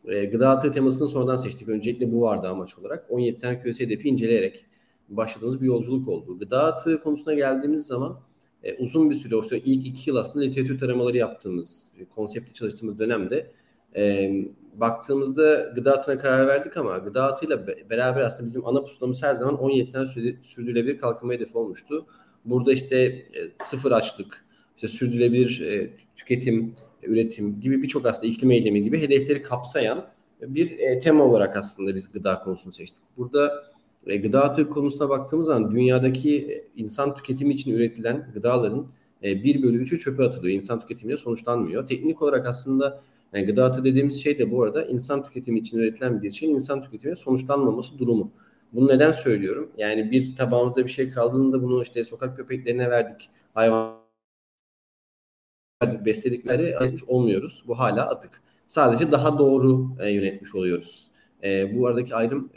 E, 0.07 0.25
gıda 0.25 0.49
atığı 0.49 0.71
temasını 0.71 1.07
sonradan 1.09 1.37
seçtik. 1.37 1.69
Öncelikle 1.69 2.11
bu 2.11 2.21
vardı 2.21 2.47
amaç 2.47 2.77
olarak. 2.77 3.05
17 3.09 3.39
tane 3.39 3.61
QS 3.61 3.79
hedefi 3.79 4.09
inceleyerek 4.09 4.65
başladığımız 5.09 5.61
bir 5.61 5.65
yolculuk 5.65 6.07
oldu. 6.07 6.39
Gıda 6.39 6.63
atığı 6.63 7.03
konusuna 7.03 7.33
geldiğimiz 7.33 7.85
zaman 7.85 8.19
e, 8.63 8.77
uzun 8.77 9.09
bir 9.09 9.15
süre, 9.15 9.39
işte 9.39 9.59
ilk 9.59 9.87
iki 9.87 10.09
yıl 10.09 10.17
aslında 10.17 10.45
literatür 10.45 10.79
taramaları 10.79 11.17
yaptığımız, 11.17 11.91
e, 11.99 12.05
konsepti 12.05 12.53
çalıştığımız 12.53 12.99
dönemde 12.99 13.51
e, 13.95 14.31
baktığımızda 14.73 15.71
gıda 15.75 15.93
atına 15.93 16.17
karar 16.17 16.47
verdik 16.47 16.77
ama 16.77 16.97
gıda 16.97 17.23
atıyla 17.23 17.67
beraber 17.67 18.21
aslında 18.21 18.45
bizim 18.45 18.67
ana 18.67 18.81
pusulamız 18.83 19.23
her 19.23 19.33
zaman 19.33 19.57
17 19.57 19.91
tane 19.91 20.07
sürdürülebilir 20.43 20.97
kalkınma 20.97 21.33
hedefi 21.33 21.57
olmuştu. 21.57 22.05
Burada 22.45 22.73
işte 22.73 22.97
e, 22.97 23.25
sıfır 23.59 23.91
açlık, 23.91 24.45
işte 24.75 24.87
sürdürülebilir 24.87 25.61
e, 25.61 25.91
tüketim, 26.15 26.75
üretim 27.03 27.61
gibi 27.61 27.83
birçok 27.83 28.05
aslında 28.05 28.33
iklim 28.33 28.51
eylemi 28.51 28.83
gibi 28.83 29.01
hedefleri 29.01 29.41
kapsayan 29.41 30.05
bir 30.41 30.79
e, 30.79 30.99
tema 30.99 31.23
olarak 31.23 31.57
aslında 31.57 31.95
biz 31.95 32.11
gıda 32.11 32.39
konusunu 32.39 32.73
seçtik. 32.73 33.03
Burada 33.17 33.63
e, 34.06 34.18
gıda 34.18 34.44
atığı 34.44 34.70
konusuna 34.70 35.10
baktığımız 35.10 35.48
zaman 35.48 35.72
dünyadaki 35.72 36.38
e, 36.38 36.68
insan 36.75 37.15
tüketimi 37.15 37.53
için 37.53 37.74
üretilen 37.74 38.32
gıdaların 38.34 38.88
e, 39.24 39.44
1 39.44 39.63
bölü 39.63 39.84
3'ü 39.84 40.00
çöpe 40.00 40.24
atılıyor. 40.24 40.56
İnsan 40.56 40.79
tüketimiyle 40.79 41.18
sonuçlanmıyor. 41.18 41.88
Teknik 41.88 42.22
olarak 42.22 42.48
aslında 42.48 43.01
yani 43.34 43.46
gıda 43.46 43.65
atığı 43.65 43.84
dediğimiz 43.84 44.24
şey 44.24 44.39
de 44.39 44.51
bu 44.51 44.63
arada 44.63 44.86
insan 44.86 45.24
tüketimi 45.24 45.60
için 45.60 45.77
üretilen 45.77 46.22
bir 46.22 46.32
şeyin 46.32 46.56
insan 46.56 46.84
tüketimiyle 46.84 47.22
sonuçlanmaması 47.22 48.00
durumu. 48.00 48.32
Bunu 48.74 48.88
neden 48.88 49.12
söylüyorum? 49.12 49.72
Yani 49.77 50.12
bir 50.12 50.36
tabağımızda 50.36 50.86
bir 50.86 50.91
şey 50.91 51.10
kaldığında 51.10 51.63
bunu 51.63 51.82
işte 51.84 52.06
sokak 52.06 52.38
köpeklerine 52.38 52.89
verdik. 52.89 53.29
Hayvan 53.53 54.00
besledikleri 56.06 56.77
ayırmış 56.77 57.03
olmuyoruz. 57.03 57.63
Bu 57.68 57.79
hala 57.79 58.10
atık. 58.10 58.41
Sadece 58.68 59.12
daha 59.12 59.39
doğru 59.39 59.89
e, 60.00 60.12
yönetmiş 60.12 60.56
oluyoruz. 60.56 61.08
E, 61.44 61.77
bu 61.77 61.88
aradaki 61.88 62.15
ayrım 62.15 62.51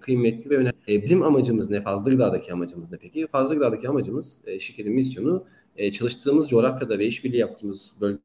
kıymetli 0.00 0.50
ve 0.50 0.56
önemli. 0.56 0.74
E, 0.88 1.02
bizim 1.02 1.22
amacımız 1.22 1.70
ne? 1.70 1.82
Fazla 1.82 2.10
gıdadaki 2.10 2.52
amacımız 2.52 2.90
ne 2.90 2.98
peki? 2.98 3.26
Fazla 3.26 3.54
gıdadaki 3.54 3.88
amacımız 3.88 4.42
e, 4.46 4.60
şirketin 4.60 4.92
misyonu 4.92 5.46
e, 5.76 5.92
çalıştığımız 5.92 6.48
coğrafyada 6.48 6.98
ve 6.98 7.06
işbirliği 7.06 7.38
yaptığımız 7.38 7.96
bölge 8.00 8.18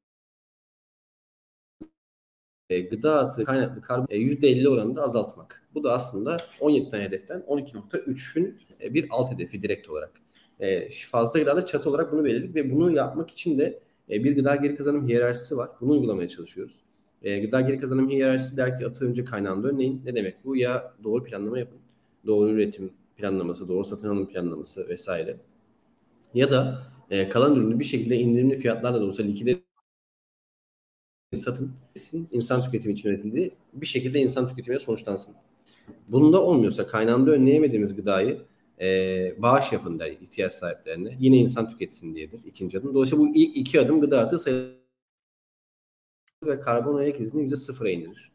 e, 2.69 2.81
gıda 2.81 3.19
atı 3.19 3.45
kaynaklı 3.45 3.81
karbon 3.81 4.07
e, 4.09 4.17
%50 4.17 4.67
oranında 4.67 5.03
azaltmak. 5.03 5.67
Bu 5.73 5.83
da 5.83 5.93
aslında 5.93 6.37
17 6.59 6.91
tane 6.91 7.03
hedeften 7.03 7.39
12.3'ün 7.47 8.59
e, 8.81 8.93
bir 8.93 9.07
alt 9.09 9.31
hedefi 9.33 9.61
direkt 9.61 9.89
olarak 9.89 10.11
e, 10.59 10.89
fazla 10.91 11.39
gıdada 11.39 11.65
çatı 11.65 11.89
olarak 11.89 12.11
bunu 12.11 12.25
belirledik 12.25 12.55
ve 12.55 12.71
bunu 12.71 12.91
yapmak 12.91 13.31
için 13.31 13.59
de 13.59 13.79
bir 14.09 14.35
gıda 14.35 14.55
geri 14.55 14.75
kazanım 14.75 15.07
hiyerarşisi 15.07 15.57
var. 15.57 15.69
Bunu 15.81 15.91
uygulamaya 15.91 16.29
çalışıyoruz. 16.29 16.86
E, 17.21 17.39
gıda 17.39 17.61
geri 17.61 17.77
kazanım 17.77 18.09
hiyerarşisi 18.09 18.57
der 18.57 18.77
ki 18.77 18.87
atı 18.87 19.05
önce 19.05 19.23
kaynağında 19.25 19.67
örneğin 19.67 20.01
ne 20.05 20.15
demek 20.15 20.45
bu? 20.45 20.55
Ya 20.55 20.93
doğru 21.03 21.23
planlama 21.23 21.59
yapın. 21.59 21.79
Doğru 22.25 22.49
üretim 22.49 22.93
planlaması, 23.17 23.67
doğru 23.67 23.85
satın 23.85 24.09
alım 24.09 24.27
planlaması 24.27 24.89
vesaire. 24.89 25.37
Ya 26.33 26.51
da 26.51 26.83
e, 27.09 27.29
kalan 27.29 27.55
ürünü 27.55 27.79
bir 27.79 27.85
şekilde 27.85 28.17
indirimli 28.17 28.55
fiyatlarla 28.55 29.01
da 29.01 29.05
olsa 29.05 29.23
likide 29.23 29.59
satın. 31.35 31.71
insan 32.31 32.61
tüketimi 32.61 32.93
için 32.93 33.09
üretildiği 33.09 33.51
bir 33.73 33.85
şekilde 33.85 34.19
insan 34.19 34.49
tüketimine 34.49 34.79
sonuçlansın. 34.79 35.35
Bunda 36.07 36.41
olmuyorsa 36.41 36.87
kaynağında 36.87 37.31
önleyemediğimiz 37.31 37.95
gıdayı 37.95 38.41
e, 38.81 38.87
bağış 39.37 39.71
yapın 39.71 39.99
der 39.99 40.11
ihtiyaç 40.11 40.53
sahiplerine. 40.53 41.17
Yine 41.19 41.37
insan 41.37 41.69
tüketsin 41.69 42.15
diyedir 42.15 42.39
ikinci 42.45 42.79
adım. 42.79 42.93
Dolayısıyla 42.93 43.25
bu 43.25 43.35
ilk 43.35 43.57
iki 43.57 43.81
adım 43.81 44.01
gıda 44.01 44.19
atığı 44.19 44.39
sayılır 44.39 44.76
ve 46.45 46.59
karbon 46.59 46.95
ayak 46.95 47.19
izini 47.19 47.41
yüzde 47.41 47.55
sıfıra 47.55 47.89
indirir. 47.89 48.31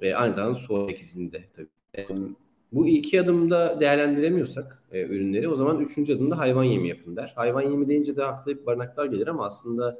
E, 0.00 0.14
aynı 0.14 0.32
zamanda 0.32 0.54
su 0.54 0.84
ayak 0.86 1.00
izini 1.00 1.32
de 1.32 1.44
tabii. 1.56 1.68
E, 1.96 2.06
bu 2.72 2.88
iki 2.88 3.20
adımda 3.20 3.80
değerlendiremiyorsak 3.80 4.82
e, 4.92 5.02
ürünleri 5.02 5.48
o 5.48 5.54
zaman 5.54 5.80
üçüncü 5.80 6.16
adımda 6.16 6.38
hayvan 6.38 6.64
yemi 6.64 6.88
yapın 6.88 7.16
der. 7.16 7.32
Hayvan 7.36 7.62
yemi 7.62 7.88
deyince 7.88 8.16
de 8.16 8.24
aklı 8.24 8.66
barınaklar 8.66 9.06
gelir 9.06 9.26
ama 9.26 9.46
aslında 9.46 9.98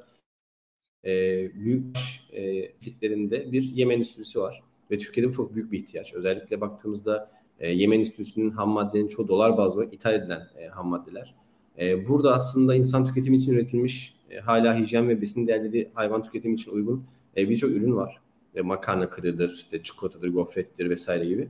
e, 1.04 1.10
büyük 1.54 1.96
e, 2.32 2.72
fitlerinde 2.72 3.52
bir 3.52 3.62
yem 3.62 3.90
endüstrisi 3.90 4.40
var. 4.40 4.62
Ve 4.90 4.98
Türkiye'de 4.98 5.28
bu 5.28 5.32
çok 5.32 5.54
büyük 5.54 5.72
bir 5.72 5.78
ihtiyaç. 5.78 6.14
Özellikle 6.14 6.60
baktığımızda 6.60 7.30
e, 7.60 7.70
Yemen 7.70 8.00
Enstitüsü'nün 8.00 8.50
ham 8.50 8.70
maddenin 8.70 9.08
çoğu 9.08 9.28
dolar 9.28 9.56
bazlı 9.56 9.84
ithal 9.84 10.14
edilen 10.14 10.42
e, 10.58 10.66
ham 10.66 10.88
maddeler. 10.88 11.34
E, 11.78 12.08
burada 12.08 12.34
aslında 12.34 12.74
insan 12.74 13.06
tüketimi 13.06 13.36
için 13.36 13.52
üretilmiş 13.52 14.14
e, 14.30 14.38
hala 14.38 14.78
hijyen 14.78 15.08
ve 15.08 15.20
besin 15.20 15.46
değerleri 15.46 15.90
hayvan 15.94 16.22
tüketimi 16.22 16.54
için 16.54 16.70
uygun 16.70 17.04
e, 17.36 17.48
birçok 17.48 17.70
ürün 17.70 17.96
var. 17.96 18.20
E, 18.54 18.60
makarna 18.60 19.10
kırıdır, 19.10 19.52
işte 19.54 19.82
çikolatadır, 19.82 20.28
gofrettir 20.32 20.90
vesaire 20.90 21.24
gibi. 21.24 21.48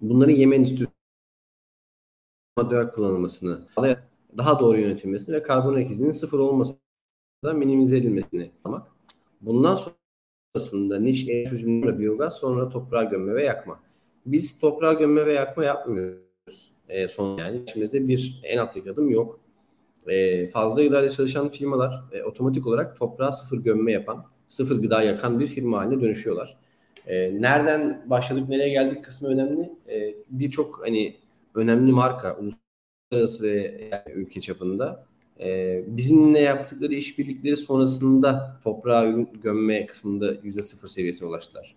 Bunların 0.00 0.32
Yemen 0.32 0.60
Enstitüsü 0.60 0.86
madde 2.56 2.90
kullanılmasını 2.90 3.60
daha 4.38 4.60
doğru 4.60 4.78
yönetilmesini 4.78 5.36
ve 5.36 5.42
karbon 5.42 5.74
ayak 5.74 5.90
izinin 5.90 6.10
sıfır 6.10 6.38
olmasını 6.38 6.76
minimize 7.54 7.96
edilmesini 7.96 8.42
yapmak. 8.42 8.86
Bundan 9.40 9.78
sonrasında 10.54 10.98
niş 10.98 11.26
çözümlerle 11.26 11.98
biyogaz 11.98 12.36
sonra 12.36 12.68
toprağa 12.68 13.02
gömme 13.02 13.34
ve 13.34 13.44
yakma. 13.44 13.80
Biz 14.26 14.60
toprağa 14.60 14.92
gömme 14.92 15.26
ve 15.26 15.32
yakma 15.32 15.64
yapmıyoruz. 15.64 16.72
E, 16.88 17.08
son 17.08 17.38
yani 17.38 17.62
içimizde 17.62 18.08
bir 18.08 18.40
en 18.44 18.58
alttaki 18.58 18.90
adım 18.90 19.10
yok. 19.10 19.40
E, 20.06 20.48
fazla 20.48 20.84
gıdayla 20.84 21.10
çalışan 21.10 21.48
firmalar 21.48 22.04
e, 22.12 22.22
otomatik 22.22 22.66
olarak 22.66 22.98
toprağa 22.98 23.32
sıfır 23.32 23.58
gömme 23.58 23.92
yapan, 23.92 24.26
sıfır 24.50 24.82
gıda 24.82 25.02
yakan 25.02 25.40
bir 25.40 25.46
firma 25.46 25.78
haline 25.78 26.00
dönüşüyorlar. 26.00 26.56
E, 27.06 27.42
nereden 27.42 28.02
başladık, 28.10 28.48
nereye 28.48 28.68
geldik 28.68 29.04
kısmı 29.04 29.28
önemli. 29.28 29.70
E, 29.88 30.14
Birçok 30.30 30.80
hani 30.86 31.16
önemli 31.54 31.92
marka, 31.92 32.36
uluslararası 32.36 33.44
ve 33.44 33.88
yani 33.92 34.14
ülke 34.14 34.40
çapında 34.40 35.06
e, 35.40 35.80
bizimle 35.86 36.38
yaptıkları 36.38 36.94
işbirlikleri 36.94 37.56
sonrasında 37.56 38.60
toprağa 38.64 39.06
ürün 39.06 39.28
gömme 39.42 39.86
kısmında 39.86 40.34
yüzde 40.42 40.62
sıfır 40.62 40.88
seviyesine 40.88 41.28
ulaştılar. 41.28 41.76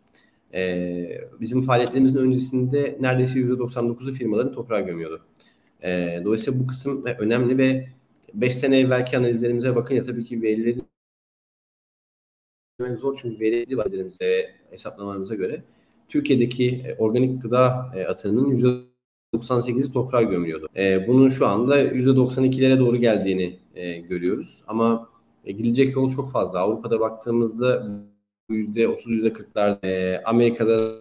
E, 0.54 1.20
bizim 1.42 1.62
faaliyetlerimizin 1.62 2.18
öncesinde 2.18 2.98
neredeyse 3.00 3.40
yüzde 3.40 3.54
99'u 3.54 4.12
firmaların 4.12 4.54
toprağa 4.54 4.80
gömüyordu. 4.80 5.22
E, 5.84 6.22
dolayısıyla 6.26 6.60
bu 6.60 6.68
kısım 6.68 7.04
önemli 7.20 7.58
ve 7.58 7.90
5 8.34 8.56
sene 8.56 8.80
evvelki 8.80 9.18
analizlerimize 9.18 9.76
bakın 9.76 9.96
ya 9.96 10.04
tabii 10.04 10.26
ki 10.26 10.42
verileri 12.82 12.98
zor 12.98 13.20
çünkü 13.22 13.40
veri 13.40 13.78
bazılarımıza 13.78 14.26
ve 14.26 14.50
hesaplamalarımıza 14.70 15.36
göre 15.36 15.64
Türkiye'deki 16.10 16.96
organik 16.98 17.42
gıda 17.42 17.92
atığının 18.10 18.52
%98'i 19.34 19.92
toprağa 19.92 20.22
gömülüyordu. 20.22 20.70
E, 20.76 21.08
bunun 21.08 21.30
şu 21.30 21.48
anda 21.48 21.84
%92'lere 21.84 22.80
doğru 22.80 22.98
geldiğini 22.98 23.60
e, 23.76 23.98
görüyoruz. 23.98 24.64
Ama 24.68 25.10
e, 25.46 25.52
gidecek 25.52 25.96
yol 25.96 26.12
çok 26.12 26.32
fazla. 26.32 26.60
Avrupa'da 26.60 27.00
baktığımızda 27.00 27.88
%30, 28.50 29.10
%40'lar, 29.10 29.86
e, 29.86 30.22
Amerika'da 30.26 30.92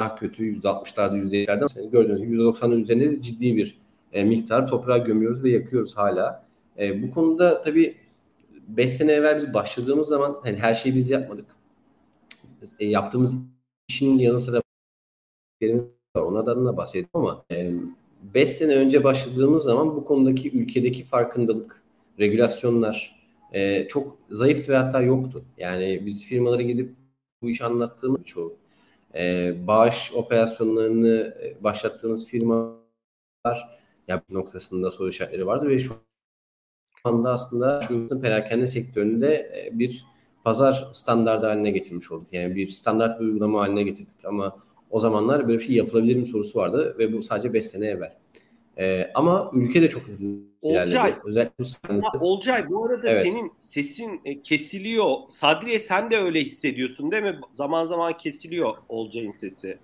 daha 0.00 0.14
kötü 0.14 0.60
%60'larda, 0.60 1.18
%70'lerden 1.18 1.90
gördüğünüz 1.90 2.20
gibi 2.20 2.36
%90'ın 2.36 2.80
üzerinde 2.80 3.22
ciddi 3.22 3.56
bir 3.56 3.78
e, 4.12 4.24
miktar 4.24 4.66
toprağa 4.66 4.98
gömüyoruz 4.98 5.44
ve 5.44 5.50
yakıyoruz 5.50 5.96
hala. 5.96 6.46
E, 6.78 7.02
bu 7.02 7.10
konuda 7.10 7.62
tabii 7.62 7.94
5 8.66 8.92
sene 8.92 9.12
evvel 9.12 9.36
biz 9.36 9.54
başladığımız 9.54 10.08
zaman 10.08 10.40
hani 10.42 10.56
her 10.56 10.74
şeyi 10.74 10.96
biz 10.96 11.10
yapmadık. 11.10 11.46
E, 12.78 12.86
yaptığımız 12.86 13.34
işin 13.88 14.18
yanı 14.18 14.40
sıra 14.40 14.62
ona 16.14 16.46
da 16.46 16.52
adına 16.52 16.76
bahsettim 16.76 17.10
ama 17.14 17.44
5 18.34 18.42
e, 18.42 18.46
sene 18.46 18.76
önce 18.76 19.04
başladığımız 19.04 19.62
zaman 19.62 19.96
bu 19.96 20.04
konudaki 20.04 20.58
ülkedeki 20.58 21.04
farkındalık, 21.04 21.82
regülasyonlar 22.18 23.16
e, 23.52 23.88
çok 23.88 24.18
zayıftı 24.30 24.72
ve 24.72 24.76
hatta 24.76 25.00
yoktu. 25.00 25.44
Yani 25.58 26.02
biz 26.06 26.24
firmalara 26.24 26.62
gidip 26.62 26.94
bu 27.42 27.50
işi 27.50 27.64
anlattığımız 27.64 28.24
çoğu 28.24 28.56
e, 29.14 29.54
bağış 29.66 30.12
operasyonlarını 30.14 31.34
başlattığımız 31.60 32.26
firmalar 32.26 32.76
yap 34.08 34.24
noktasında 34.30 34.90
soru 34.90 35.08
işaretleri 35.08 35.46
vardı 35.46 35.68
ve 35.68 35.78
şu 35.78 35.94
anda 37.06 37.32
aslında 37.32 37.80
şu 37.80 38.20
perakende 38.20 38.66
sektöründe 38.66 39.34
e, 39.34 39.78
bir 39.78 40.06
pazar 40.44 40.88
standardı 40.92 41.46
haline 41.46 41.70
getirmiş 41.70 42.10
olduk. 42.12 42.26
Yani 42.32 42.56
bir 42.56 42.68
standart 42.68 43.20
bir 43.20 43.24
uygulama 43.24 43.60
haline 43.60 43.82
getirdik 43.82 44.24
ama 44.24 44.56
o 44.90 45.00
zamanlar 45.00 45.48
böyle 45.48 45.58
bir 45.58 45.64
şey 45.64 45.76
yapılabilir 45.76 46.16
mi 46.16 46.26
sorusu 46.26 46.58
vardı 46.58 46.96
ve 46.98 47.12
bu 47.12 47.22
sadece 47.22 47.52
5 47.52 47.66
sene 47.66 47.86
evvel. 47.86 48.16
Ee, 48.78 49.10
ama 49.14 49.50
ülke 49.54 49.82
de 49.82 49.88
çok 49.88 50.02
hızlı 50.02 50.26
Olcay, 50.62 50.88
ilerledi. 50.88 51.20
Özellikle 51.24 51.64
bu 52.20 52.26
Olcay 52.26 52.70
bu 52.70 52.84
arada 52.84 53.10
evet. 53.10 53.22
senin 53.22 53.52
sesin 53.58 54.20
e, 54.24 54.42
kesiliyor. 54.42 55.16
Sadriye 55.30 55.78
sen 55.78 56.10
de 56.10 56.18
öyle 56.18 56.40
hissediyorsun 56.40 57.12
değil 57.12 57.22
mi? 57.22 57.40
Zaman 57.52 57.84
zaman 57.84 58.16
kesiliyor 58.16 58.74
Olcay'ın 58.88 59.30
sesi. 59.30 59.78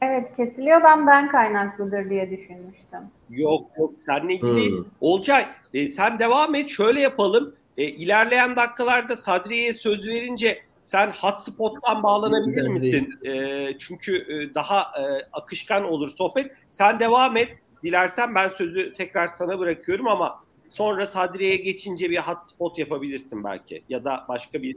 Evet 0.00 0.36
kesiliyor. 0.36 0.82
Ben 0.84 1.06
ben 1.06 1.30
kaynaklıdır 1.30 2.10
diye 2.10 2.30
düşünmüştüm. 2.30 3.00
Yok 3.30 3.70
yok 3.78 3.92
seninle 3.96 4.34
ilgili 4.34 4.70
hmm. 4.70 4.84
Olcay 5.00 5.46
e, 5.74 5.88
sen 5.88 6.18
devam 6.18 6.54
et. 6.54 6.68
Şöyle 6.68 7.00
yapalım. 7.00 7.54
E, 7.76 7.84
ilerleyen 7.84 8.56
dakikalarda 8.56 9.16
Sadriye'ye 9.16 9.72
söz 9.72 10.08
verince 10.08 10.58
sen 10.82 11.12
hotspot'tan 11.12 12.02
bağlanabilir 12.02 12.68
misin? 12.68 13.14
E, 13.24 13.78
çünkü 13.78 14.16
e, 14.16 14.54
daha 14.54 14.80
e, 14.80 15.28
akışkan 15.32 15.84
olur 15.84 16.10
sohbet. 16.10 16.52
Sen 16.68 17.00
devam 17.00 17.36
et. 17.36 17.48
Dilersen 17.82 18.34
ben 18.34 18.48
sözü 18.48 18.94
tekrar 18.94 19.28
sana 19.28 19.58
bırakıyorum 19.58 20.08
ama 20.08 20.44
sonra 20.68 21.06
Sadriye'ye 21.06 21.56
geçince 21.56 22.10
bir 22.10 22.18
hotspot 22.18 22.78
yapabilirsin 22.78 23.44
belki. 23.44 23.82
Ya 23.88 24.04
da 24.04 24.24
başka 24.28 24.62
bir... 24.62 24.76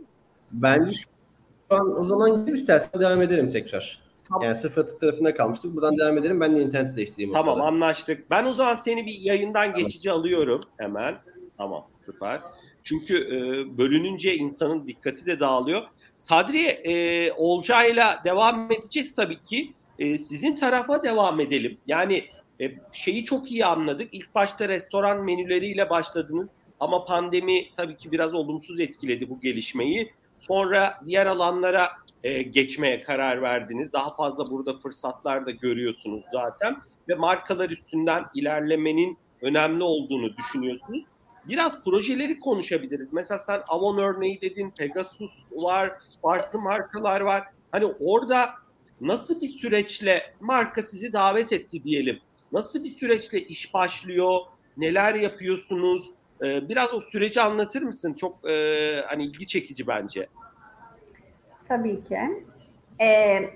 Bence 0.52 0.92
şu 0.94 1.08
an 1.70 2.02
o 2.02 2.06
zaman 2.06 2.46
gidip 2.46 2.56
istersen 2.56 3.02
devam 3.02 3.22
ederim 3.22 3.52
tekrar. 3.52 4.03
Tamam. 4.28 4.44
Yani 4.44 4.56
sıfır 4.56 4.82
atık 4.82 5.02
tarafında 5.02 5.34
kalmıştık. 5.34 5.76
Buradan 5.76 5.98
devam 5.98 6.18
edelim. 6.18 6.40
Ben 6.40 6.56
de 6.56 6.62
interneti 6.62 6.96
değiştireyim. 6.96 7.34
Tamam 7.34 7.62
anlaştık. 7.62 8.32
Ben 8.32 8.46
o 8.46 8.54
zaman 8.54 8.76
seni 8.76 9.06
bir 9.06 9.20
yayından 9.20 9.72
tamam. 9.72 9.80
geçici 9.80 10.12
alıyorum 10.12 10.62
hemen. 10.78 11.16
Tamam 11.58 11.88
süper. 12.06 12.42
Çünkü 12.84 13.18
e, 13.18 13.38
bölününce 13.78 14.36
insanın 14.36 14.88
dikkati 14.88 15.26
de 15.26 15.40
dağılıyor. 15.40 15.82
Sadri 16.18 16.66
e, 16.66 17.32
Olcay'la 17.32 18.22
devam 18.26 18.72
edeceğiz 18.72 19.16
tabii 19.16 19.44
ki. 19.44 19.74
E, 20.00 20.18
sizin 20.18 20.56
tarafa 20.56 21.04
devam 21.04 21.40
edelim. 21.40 21.78
Yani 21.88 22.28
e, 22.62 22.72
şeyi 22.92 23.26
çok 23.26 23.52
iyi 23.52 23.66
anladık. 23.66 24.10
İlk 24.12 24.36
başta 24.36 24.70
restoran 24.70 25.26
menüleriyle 25.26 25.90
başladınız 25.90 26.52
ama 26.80 27.06
pandemi 27.06 27.70
tabii 27.76 27.96
ki 27.96 28.12
biraz 28.12 28.34
olumsuz 28.34 28.80
etkiledi 28.80 29.30
bu 29.30 29.40
gelişmeyi. 29.40 30.12
Sonra 30.48 31.00
diğer 31.06 31.26
alanlara 31.26 31.92
e, 32.24 32.42
geçmeye 32.42 33.02
karar 33.02 33.42
verdiniz. 33.42 33.94
Daha 33.94 34.16
fazla 34.16 34.48
burada 34.48 34.78
fırsatlar 34.80 35.46
da 35.46 35.52
görüyorsunuz 35.52 36.24
zaten 36.32 36.78
ve 37.10 37.16
markalar 37.16 37.70
üstünden 37.70 38.26
ilerlemenin 38.34 39.18
önemli 39.42 39.84
olduğunu 39.84 40.38
düşünüyorsunuz 40.38 41.04
biraz 41.46 41.84
projeleri 41.84 42.40
konuşabiliriz. 42.40 43.14
Mesela 43.14 43.40
sen 43.40 43.62
Avon 43.68 43.98
örneği 43.98 44.42
dedin, 44.42 44.74
Pegasus 44.78 45.32
var, 45.52 45.92
farklı 46.22 46.60
markalar 46.60 47.22
var. 47.22 47.44
Hani 47.72 47.86
orada 47.86 48.50
nasıl 49.02 49.42
bir 49.42 49.48
süreçle 49.48 50.34
marka 50.40 50.84
sizi 50.84 51.14
davet 51.14 51.54
etti 51.54 51.84
diyelim. 51.84 52.20
Nasıl 52.52 52.84
bir 52.84 52.90
süreçle 52.90 53.42
iş 53.42 53.74
başlıyor? 53.74 54.40
Neler 54.78 55.16
yapıyorsunuz? 55.16 56.04
Ee, 56.44 56.70
biraz 56.70 56.94
o 56.94 57.00
süreci 57.00 57.42
anlatır 57.42 57.82
mısın? 57.82 58.14
Çok 58.14 58.50
e, 58.50 58.56
hani 59.08 59.26
ilgi 59.26 59.48
çekici 59.48 59.88
bence. 59.88 60.28
Tabii 61.68 62.04
ki. 62.04 62.20
Ee, 63.02 63.50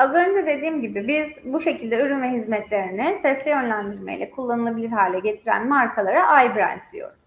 Az 0.00 0.14
önce 0.14 0.46
dediğim 0.46 0.82
gibi 0.82 1.08
biz 1.08 1.52
bu 1.52 1.60
şekilde 1.60 2.00
ürün 2.00 2.22
ve 2.22 2.30
hizmetlerini 2.30 3.18
sesli 3.22 3.50
yönlendirmeyle 3.50 4.30
kullanılabilir 4.30 4.88
hale 4.88 5.20
getiren 5.20 5.68
markalara 5.68 6.44
iBrand 6.44 6.80
diyoruz. 6.92 7.18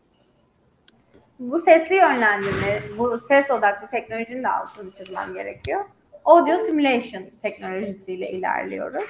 Bu 1.39 1.61
sesli 1.61 1.95
yönlendirme, 1.95 2.81
bu 2.97 3.19
ses 3.27 3.51
odaklı 3.51 3.87
teknolojinin 3.87 4.43
de 4.43 4.47
altını 4.49 4.91
çizmem 4.91 5.33
gerekiyor. 5.33 5.85
Audio 6.25 6.57
Simulation 6.65 7.23
teknolojisiyle 7.41 8.31
ilerliyoruz. 8.31 9.09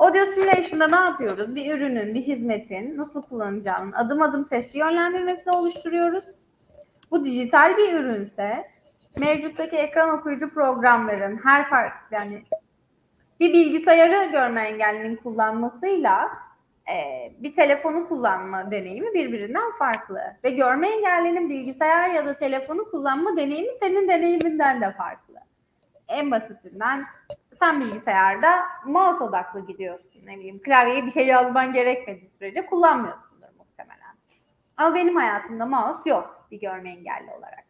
Audio 0.00 0.24
Simulation'da 0.24 0.88
ne 0.88 0.96
yapıyoruz? 0.96 1.54
Bir 1.54 1.74
ürünün, 1.74 2.14
bir 2.14 2.22
hizmetin 2.22 2.96
nasıl 2.96 3.22
kullanacağının 3.22 3.92
adım 3.92 4.22
adım 4.22 4.44
sesli 4.44 4.78
yönlendirmesini 4.78 5.56
oluşturuyoruz. 5.56 6.24
Bu 7.10 7.24
dijital 7.24 7.76
bir 7.76 7.92
ürünse 7.92 8.68
mevcuttaki 9.20 9.76
ekran 9.76 10.18
okuyucu 10.18 10.50
programların 10.50 11.40
her 11.44 11.70
farklı 11.70 12.16
yani 12.16 12.42
bir 13.40 13.52
bilgisayarı 13.52 14.32
görme 14.32 14.60
engellinin 14.60 15.16
kullanmasıyla 15.16 16.30
e, 16.88 17.32
bir 17.38 17.54
telefonu 17.54 18.08
kullanma 18.08 18.70
deneyimi 18.70 19.14
birbirinden 19.14 19.72
farklı. 19.78 20.20
Ve 20.44 20.50
görme 20.50 20.88
engellinin 20.88 21.48
bilgisayar 21.50 22.08
ya 22.08 22.26
da 22.26 22.34
telefonu 22.34 22.90
kullanma 22.90 23.36
deneyimi 23.36 23.72
senin 23.72 24.08
deneyiminden 24.08 24.80
de 24.80 24.92
farklı. 24.92 25.49
En 26.10 26.30
basitinden 26.30 27.04
sen 27.50 27.80
bilgisayarda 27.80 28.62
mouse 28.84 29.24
odaklı 29.24 29.66
gidiyorsun. 29.66 30.20
Ne 30.24 30.36
bileyim 30.36 30.62
klavyeye 30.62 31.06
bir 31.06 31.10
şey 31.10 31.26
yazman 31.26 31.72
gerekmediği 31.72 32.28
sürece 32.28 32.66
kullanmıyorsundur 32.66 33.48
muhtemelen. 33.58 34.14
Ama 34.76 34.94
benim 34.94 35.16
hayatımda 35.16 35.66
mouse 35.66 36.10
yok 36.10 36.46
bir 36.50 36.60
görme 36.60 36.90
engelli 36.90 37.30
olarak. 37.38 37.64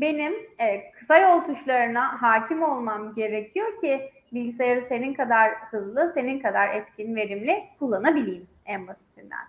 Benim 0.00 0.34
e, 0.58 0.90
kısa 0.90 1.18
yol 1.18 1.40
tuşlarına 1.40 2.22
hakim 2.22 2.62
olmam 2.62 3.14
gerekiyor 3.14 3.80
ki 3.80 4.12
bilgisayarı 4.32 4.82
senin 4.82 5.14
kadar 5.14 5.54
hızlı, 5.70 6.12
senin 6.14 6.40
kadar 6.40 6.68
etkin, 6.68 7.16
verimli 7.16 7.64
kullanabileyim 7.78 8.46
en 8.66 8.86
basitinden. 8.86 9.46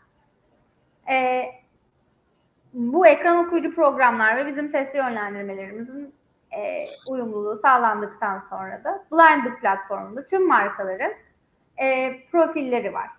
Ee, 1.10 1.46
bu 2.74 3.08
ekran 3.08 3.46
okuyucu 3.46 3.76
programlar 3.76 4.38
ve 4.38 4.48
bizim 4.48 4.70
sesli 4.70 4.98
yönlendirmelerimizin 4.98 6.14
e, 6.58 6.86
uyumluluğu 7.10 7.58
sağlandıktan 7.58 8.40
sonra 8.40 8.84
da 8.84 9.06
Blindbook 9.12 9.62
platformunda 9.62 10.26
tüm 10.26 10.48
markaların 10.48 11.12
e, 11.78 12.18
profilleri 12.32 12.94
var. 12.94 13.10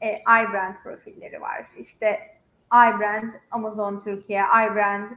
E, 0.00 0.16
iBrand 0.18 0.74
profilleri 0.84 1.40
var. 1.40 1.66
İşte 1.76 2.20
iBrand 2.72 3.32
Amazon 3.50 4.00
Türkiye, 4.00 4.40
iBrand 4.40 5.10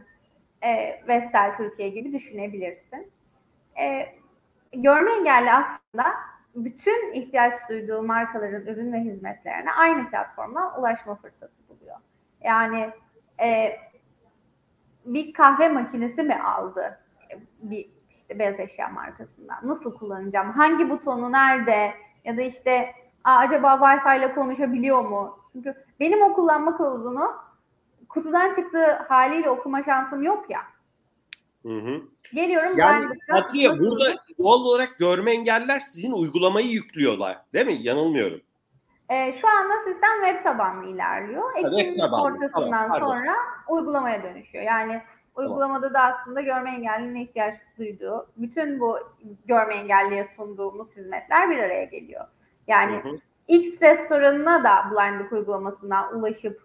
e, 0.63 1.01
Vestel 1.07 1.57
Türkiye 1.57 1.89
gibi 1.89 2.13
düşünebilirsin. 2.13 3.11
E, 3.79 4.15
görme 4.73 5.11
engelli 5.11 5.51
aslında 5.51 6.13
bütün 6.55 7.13
ihtiyaç 7.13 7.53
duyduğu 7.69 8.03
markaların 8.03 8.61
ürün 8.61 8.93
ve 8.93 8.99
hizmetlerine 8.99 9.71
aynı 9.71 10.09
platformdan 10.09 10.79
ulaşma 10.79 11.15
fırsatı 11.15 11.53
buluyor. 11.69 11.97
Yani 12.41 12.89
e, 13.39 13.77
bir 15.05 15.33
kahve 15.33 15.69
makinesi 15.69 16.23
mi 16.23 16.35
aldı 16.35 16.99
bir 17.61 17.89
işte 18.11 18.39
beyaz 18.39 18.59
eşya 18.59 18.89
markasından? 18.89 19.57
Nasıl 19.63 19.93
kullanacağım? 19.97 20.51
Hangi 20.51 20.89
butonu 20.89 21.31
nerede? 21.31 21.93
Ya 22.25 22.37
da 22.37 22.41
işte 22.41 22.91
Aa, 23.23 23.35
acaba 23.37 23.67
Wi-Fi 23.73 24.17
ile 24.19 24.33
konuşabiliyor 24.35 25.01
mu? 25.09 25.39
Çünkü 25.53 25.75
benim 25.99 26.21
o 26.21 26.33
kullanma 26.33 26.77
kılavuzunu 26.77 27.31
kutudan 28.09 28.53
çıktığı 28.53 28.91
haliyle 28.91 29.49
okuma 29.49 29.83
şansım 29.83 30.23
yok 30.23 30.49
ya. 30.49 30.59
Hı 31.65 31.77
hı. 31.79 32.01
Geliyorum 32.33 32.77
Yani 32.77 33.05
Kadriye 33.31 33.69
nasıl- 33.69 33.85
burada 33.91 34.15
doğal 34.39 34.59
olarak 34.59 34.97
görme 34.99 35.31
engelliler 35.31 35.79
sizin 35.79 36.11
uygulamayı 36.11 36.67
yüklüyorlar. 36.67 37.37
Değil 37.53 37.65
mi? 37.65 37.77
Yanılmıyorum. 37.81 38.41
Ee, 39.13 39.33
şu 39.33 39.47
anda 39.47 39.79
sistem 39.79 40.25
web 40.25 40.43
tabanlı 40.43 40.85
ilerliyor. 40.85 41.53
web 41.55 41.73
Ekim 41.73 41.97
tabanlı. 41.97 42.23
ortasından 42.23 42.91
Tamam, 42.91 42.99
sonra 42.99 43.35
uygulamaya 43.67 44.23
dönüşüyor. 44.23 44.63
Yani 44.63 45.01
uygulamada 45.35 45.93
da 45.93 46.01
aslında 46.01 46.41
görme 46.41 46.71
engellinin 46.71 47.15
ihtiyaç 47.15 47.55
duyduğu 47.77 48.27
bütün 48.37 48.79
bu 48.79 48.99
görme 49.45 49.75
engelliye 49.75 50.27
sunduğumuz 50.35 50.97
hizmetler 50.97 51.49
bir 51.49 51.57
araya 51.57 51.83
geliyor. 51.83 52.25
Yani 52.67 52.95
Hı 52.95 53.09
hı. 53.09 53.15
X 53.47 53.81
restoranına 53.81 54.63
da 54.63 54.91
Blindbook 54.91 55.31
uygulamasından 55.31 56.19
ulaşıp 56.19 56.61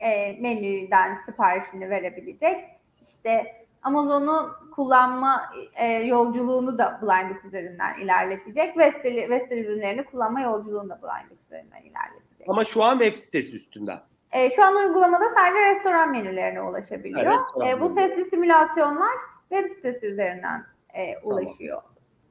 e, 0.00 0.32
menüden 0.40 1.16
siparişini 1.26 1.90
verebilecek. 1.90 2.64
İşte 3.02 3.59
Amazon'u 3.82 4.50
kullanma 4.74 5.42
e, 5.74 5.86
yolculuğunu 5.86 6.78
da 6.78 6.98
Blindbook 7.02 7.44
üzerinden 7.44 7.98
ilerletecek. 7.98 8.78
Vestel, 8.78 9.30
Vestel 9.30 9.58
ürünlerini 9.58 10.04
kullanma 10.04 10.40
yolculuğunu 10.40 10.88
da 10.90 10.98
Blindbook 11.02 11.38
üzerinden 11.46 11.80
ilerletecek. 11.82 12.48
Ama 12.48 12.64
şu 12.64 12.82
an 12.84 12.98
web 12.98 13.16
sitesi 13.16 13.56
üstünden. 13.56 13.98
E, 14.32 14.50
şu 14.50 14.64
an 14.64 14.76
uygulamada 14.76 15.28
sadece 15.28 15.60
restoran 15.70 16.10
menülerine 16.10 16.62
ulaşabiliyor. 16.62 17.26
Ha, 17.26 17.32
restoran 17.34 17.68
E, 17.68 17.80
bu 17.80 17.84
menüleri. 17.88 18.08
sesli 18.08 18.24
simülasyonlar 18.24 19.12
web 19.48 19.68
sitesi 19.68 20.06
üzerinden 20.06 20.64
e, 20.94 21.18
ulaşıyor. 21.18 21.82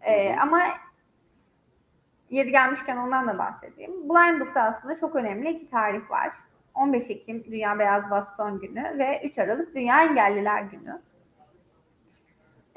E, 0.01 0.29
Hı 0.29 0.37
hı. 0.37 0.41
ama 0.41 0.61
yeri 2.29 2.51
gelmişken 2.51 2.97
ondan 2.97 3.27
da 3.27 3.37
bahsedeyim. 3.37 3.91
Blindbook'ta 4.09 4.61
aslında 4.61 4.99
çok 4.99 5.15
önemli 5.15 5.49
iki 5.49 5.67
tarih 5.67 6.11
var. 6.11 6.31
15 6.75 7.09
Ekim 7.09 7.43
Dünya 7.43 7.79
Beyaz 7.79 8.09
Baston 8.11 8.59
Günü 8.59 8.97
ve 8.97 9.21
3 9.25 9.37
Aralık 9.39 9.75
Dünya 9.75 10.03
Engelliler 10.03 10.61
Günü. 10.61 11.01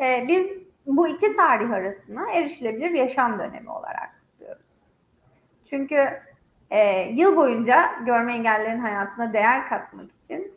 E, 0.00 0.24
biz 0.28 0.50
bu 0.86 1.08
iki 1.08 1.36
tarih 1.36 1.70
arasına 1.70 2.32
erişilebilir 2.32 2.90
yaşam 2.90 3.38
dönemi 3.38 3.70
olarak 3.70 4.10
diyoruz. 4.40 4.66
Çünkü 5.64 6.08
e, 6.70 7.08
yıl 7.12 7.36
boyunca 7.36 7.90
görme 8.06 8.34
engellilerin 8.34 8.78
hayatına 8.78 9.32
değer 9.32 9.68
katmak 9.68 10.12
için 10.12 10.52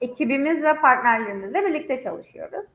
ekibimiz 0.00 0.62
ve 0.62 0.76
partnerlerimizle 0.76 1.64
birlikte 1.64 1.98
çalışıyoruz. 1.98 2.66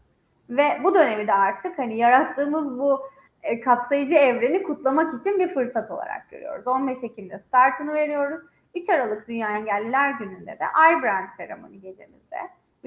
Ve 0.50 0.82
bu 0.84 0.96
dönemi 0.96 1.28
de 1.28 1.34
artık 1.34 1.80
hani 1.80 1.98
yarattığımız 1.98 2.80
bu 2.80 3.02
e, 3.44 3.60
kapsayıcı 3.60 4.16
evreni 4.16 4.64
kutlamak 4.64 5.22
için 5.22 5.40
bir 5.40 5.54
fırsat 5.54 5.92
olarak 5.92 6.30
görüyoruz. 6.30 6.68
15 6.68 7.04
Ekim'de 7.04 7.40
startını 7.40 7.94
veriyoruz. 7.94 8.42
3 8.76 8.90
Aralık 8.90 9.28
Dünya 9.28 9.58
Engelliler 9.58 10.12
Günü'nde 10.12 10.52
de 10.52 10.66
iBrand 10.92 11.30
seremoni 11.30 11.82
gecemizde 11.82 12.38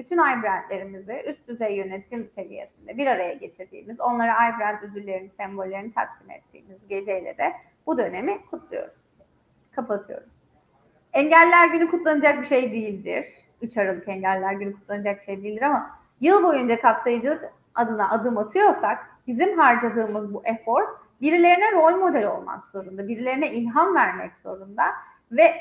bütün 0.01 0.17
iBrandlerimizi 0.17 1.23
üst 1.27 1.47
düzey 1.47 1.75
yönetim 1.75 2.29
seviyesinde 2.29 2.97
bir 2.97 3.07
araya 3.07 3.33
getirdiğimiz, 3.33 3.99
onlara 3.99 4.49
iBrand 4.49 4.83
ödüllerini, 4.83 5.29
sembollerini 5.29 5.93
takdim 5.93 6.31
ettiğimiz 6.31 6.87
geceyle 6.87 7.37
de 7.37 7.53
bu 7.85 7.97
dönemi 7.97 8.45
kutluyoruz. 8.45 9.01
Kapatıyoruz. 9.71 10.29
Engeller 11.13 11.67
Günü 11.67 11.91
kutlanacak 11.91 12.41
bir 12.41 12.47
şey 12.47 12.71
değildir. 12.71 13.25
3 13.61 13.77
Aralık 13.77 14.07
Engeller 14.07 14.53
Günü 14.53 14.73
kutlanacak 14.73 15.19
bir 15.19 15.25
şey 15.25 15.43
değildir 15.43 15.61
ama 15.61 15.99
yıl 16.21 16.43
boyunca 16.43 16.81
kapsayıcılık 16.81 17.53
adına 17.75 18.09
adım 18.09 18.37
atıyorsak 18.37 19.07
bizim 19.27 19.59
harcadığımız 19.59 20.33
bu 20.33 20.41
efor 20.45 20.81
birilerine 21.21 21.71
rol 21.71 21.97
model 21.97 22.27
olmak 22.27 22.67
zorunda, 22.71 23.07
birilerine 23.07 23.51
ilham 23.51 23.95
vermek 23.95 24.31
zorunda 24.43 24.83
ve 25.31 25.53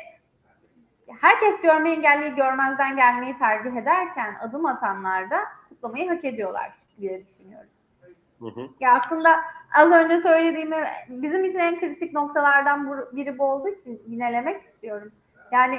herkes 1.21 1.63
görme 1.63 1.91
engelliyi 1.91 2.35
görmezden 2.35 2.97
gelmeyi 2.97 3.39
tercih 3.39 3.77
ederken 3.77 4.35
adım 4.41 4.67
atanlar 4.67 5.31
da 5.31 5.39
kutlamayı 5.69 6.09
hak 6.09 6.25
ediyorlar 6.25 6.73
diye 6.99 7.27
düşünüyorum. 7.27 7.71
Hı 8.39 8.47
hı. 8.47 8.69
Ya 8.81 8.93
aslında 8.93 9.41
az 9.75 9.91
önce 9.91 10.21
söylediğimi 10.21 10.77
bizim 11.09 11.45
için 11.45 11.59
en 11.59 11.81
kritik 11.81 12.13
noktalardan 12.13 13.07
biri 13.13 13.39
bu 13.39 13.45
olduğu 13.45 13.69
için 13.69 14.03
yinelemek 14.07 14.63
istiyorum. 14.63 15.13
Yani 15.53 15.79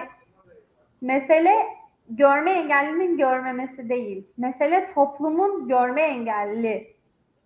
mesele 1.02 1.68
görme 2.10 2.52
engellinin 2.52 3.18
görmemesi 3.18 3.90
değil. 3.90 4.28
Mesele 4.38 4.94
toplumun 4.94 5.68
görme 5.68 6.02
engelli 6.02 6.96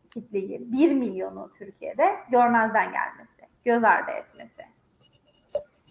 kitleyi, 0.10 0.72
1 0.72 0.94
milyonu 0.94 1.52
Türkiye'de 1.58 2.16
görmezden 2.32 2.92
gelmesi, 2.92 3.42
göz 3.66 3.84
ardı 3.84 4.12
etmesi. 4.12 4.55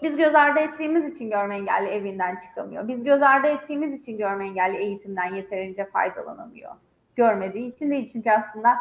Biz 0.03 0.17
göz 0.17 0.35
ardı 0.35 0.61
ettiğimiz 0.61 1.15
için 1.15 1.31
görme 1.31 1.57
engelli 1.57 1.89
evinden 1.89 2.37
çıkamıyor. 2.37 2.89
Biz 2.89 3.05
göz 3.05 3.23
ardı 3.23 3.47
ettiğimiz 3.47 4.01
için 4.01 4.19
görme 4.19 4.47
engelli 4.47 4.77
eğitimden 4.77 5.35
yeterince 5.35 5.85
faydalanamıyor. 5.85 6.73
Görmediği 7.17 7.73
için 7.73 7.91
değil 7.91 8.11
çünkü 8.13 8.31
aslında 8.31 8.77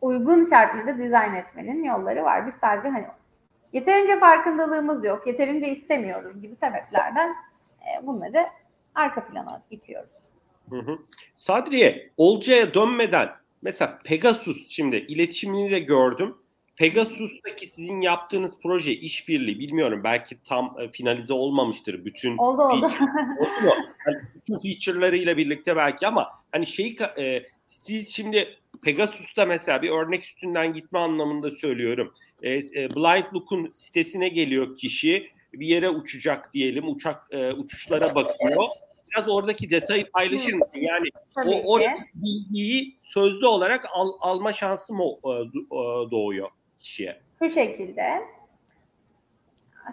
uygun 0.00 0.44
şartlarda 0.44 0.98
dizayn 0.98 1.34
etmenin 1.34 1.84
yolları 1.84 2.24
var. 2.24 2.46
Biz 2.46 2.54
sadece 2.54 2.88
hani 2.88 3.06
yeterince 3.72 4.18
farkındalığımız 4.18 5.04
yok, 5.04 5.26
yeterince 5.26 5.68
istemiyoruz 5.68 6.42
gibi 6.42 6.56
sebeplerden 6.56 7.34
e, 7.80 8.06
bunları 8.06 8.46
arka 8.94 9.26
plana 9.26 9.62
itiyoruz. 9.70 10.16
Hı 10.70 10.76
hı. 10.76 10.98
Sadriye, 11.36 12.10
Olcay'a 12.16 12.74
dönmeden 12.74 13.28
mesela 13.62 13.98
Pegasus 14.04 14.68
şimdi 14.68 14.96
iletişimini 14.96 15.70
de 15.70 15.78
gördüm. 15.78 16.36
Pegasus'taki 16.78 17.66
sizin 17.66 18.00
yaptığınız 18.00 18.58
proje 18.62 18.92
işbirliği 18.92 19.58
bilmiyorum 19.58 20.00
belki 20.04 20.42
tam 20.42 20.76
e, 20.80 20.88
finalize 20.88 21.32
olmamıştır 21.32 22.04
bütün 22.04 22.36
Oldu 22.36 22.62
oldu. 22.62 22.86
Oldu 23.38 23.64
mu? 23.64 23.72
Hani 24.04 24.16
bütün 24.34 24.58
feature'larıyla 24.58 25.36
birlikte 25.36 25.76
belki 25.76 26.06
ama 26.06 26.28
hani 26.52 26.66
şeyi 26.66 26.96
e, 27.18 27.42
siz 27.62 28.14
şimdi 28.14 28.54
Pegasus'ta 28.82 29.46
mesela 29.46 29.82
bir 29.82 29.90
örnek 29.90 30.24
üstünden 30.24 30.72
gitme 30.72 30.98
anlamında 30.98 31.50
söylüyorum. 31.50 32.14
E, 32.42 32.50
e, 32.54 32.64
Blind 32.74 33.34
Look'un 33.34 33.70
sitesine 33.74 34.28
geliyor 34.28 34.76
kişi 34.76 35.30
bir 35.52 35.66
yere 35.66 35.90
uçacak 35.90 36.54
diyelim 36.54 36.88
uçak 36.88 37.26
e, 37.30 37.52
uçuşlara 37.52 38.14
bakıyor. 38.14 38.66
Biraz 39.10 39.28
oradaki 39.28 39.70
detayı 39.70 40.10
paylaşır 40.10 40.52
mısın? 40.52 40.80
Yani 40.80 41.06
Tabii 41.34 41.50
o 41.50 41.72
oradaki 41.72 42.02
bilgiyi 42.14 42.96
sözlü 43.02 43.46
olarak 43.46 43.84
al, 43.94 44.12
alma 44.20 44.52
şansı 44.52 44.94
mı 44.94 45.04
e, 45.24 45.28
e, 45.28 46.10
doğuyor 46.10 46.48
kişiye? 46.80 47.20
Şu 47.38 47.48
şekilde. 47.48 48.22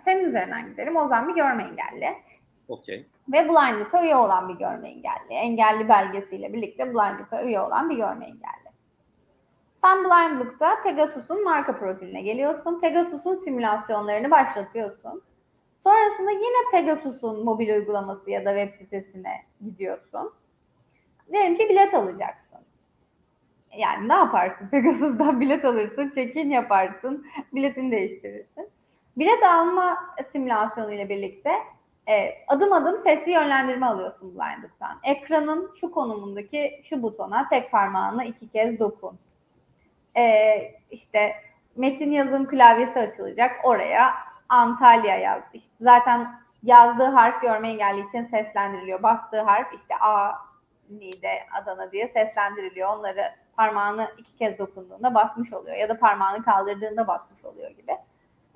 Senin 0.03 0.25
üzerinden 0.25 0.69
gidelim. 0.69 0.95
Ozan 0.95 1.27
bir 1.27 1.35
görme 1.35 1.63
engelli. 1.63 2.15
Okey. 2.67 3.05
Ve 3.31 3.49
Blindbook'a 3.49 4.03
üye 4.03 4.15
olan 4.15 4.49
bir 4.49 4.53
görme 4.53 4.89
engelli. 4.89 5.33
Engelli 5.33 5.89
belgesiyle 5.89 6.53
birlikte 6.53 6.85
Blindbook'a 6.93 7.43
üye 7.43 7.61
olan 7.61 7.89
bir 7.89 7.95
görme 7.95 8.25
engelli. 8.25 8.65
Sen 9.75 10.03
Blindbook'ta 10.03 10.83
Pegasus'un 10.83 11.43
marka 11.43 11.79
profiline 11.79 12.21
geliyorsun. 12.21 12.79
Pegasus'un 12.79 13.35
simülasyonlarını 13.35 14.31
başlatıyorsun. 14.31 15.23
Sonrasında 15.83 16.31
yine 16.31 16.71
Pegasus'un 16.71 17.43
mobil 17.43 17.69
uygulaması 17.69 18.31
ya 18.31 18.45
da 18.45 18.57
web 18.57 18.73
sitesine 18.79 19.43
gidiyorsun. 19.61 20.33
Diyelim 21.31 21.57
ki 21.57 21.69
bilet 21.69 21.93
alacaksın. 21.93 22.44
Yani 23.77 24.09
ne 24.09 24.13
yaparsın? 24.13 24.67
Pegasus'tan 24.71 25.41
bilet 25.41 25.65
alırsın, 25.65 26.11
check-in 26.15 26.49
yaparsın, 26.49 27.25
biletini 27.53 27.91
değiştirirsin. 27.91 28.69
Bilet 29.17 29.43
alma 29.43 29.97
simülasyonu 30.31 30.93
ile 30.93 31.09
birlikte 31.09 31.51
e, 32.09 32.35
adım 32.47 32.73
adım 32.73 32.99
sesli 32.99 33.31
yönlendirme 33.31 33.85
alıyorsun 33.85 34.35
Blindbook'tan. 34.35 34.99
Ekranın 35.03 35.71
şu 35.75 35.91
konumundaki 35.91 36.81
şu 36.83 37.03
butona 37.03 37.47
tek 37.47 37.71
parmağınla 37.71 38.23
iki 38.23 38.49
kez 38.49 38.79
dokun. 38.79 39.19
E, 40.17 40.55
işte 40.91 41.35
metin 41.75 42.11
yazım 42.11 42.47
klavyesi 42.47 42.99
açılacak. 42.99 43.51
Oraya 43.63 44.13
Antalya 44.49 45.17
yaz. 45.17 45.43
İşte 45.53 45.73
zaten 45.79 46.27
yazdığı 46.63 47.07
harf 47.07 47.41
görme 47.41 47.69
engelli 47.69 48.05
için 48.05 48.23
seslendiriliyor. 48.23 49.03
Bastığı 49.03 49.41
harf 49.41 49.73
işte 49.73 49.95
A, 50.01 50.31
Niğde, 50.89 51.39
Adana 51.61 51.91
diye 51.91 52.07
seslendiriliyor. 52.07 52.89
Onları 52.89 53.21
parmağını 53.57 54.11
iki 54.17 54.35
kez 54.35 54.59
dokunduğunda 54.59 55.13
basmış 55.13 55.53
oluyor. 55.53 55.75
Ya 55.75 55.89
da 55.89 55.99
parmağını 55.99 56.43
kaldırdığında 56.43 57.07
basmış 57.07 57.45
oluyor 57.45 57.71
gibi. 57.71 57.97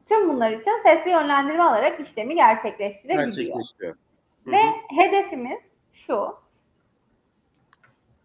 Tüm 0.10 0.30
bunlar 0.30 0.52
için 0.52 0.84
sesli 0.84 1.12
yönlendirme 1.12 1.64
alarak 1.64 2.00
işlemi 2.00 2.36
gerçekleştirebiliyor. 2.36 3.58
Gerçekleştiriyor. 3.58 3.96
Ve 4.48 4.62
hedefimiz 4.96 5.72
şu. 5.92 6.36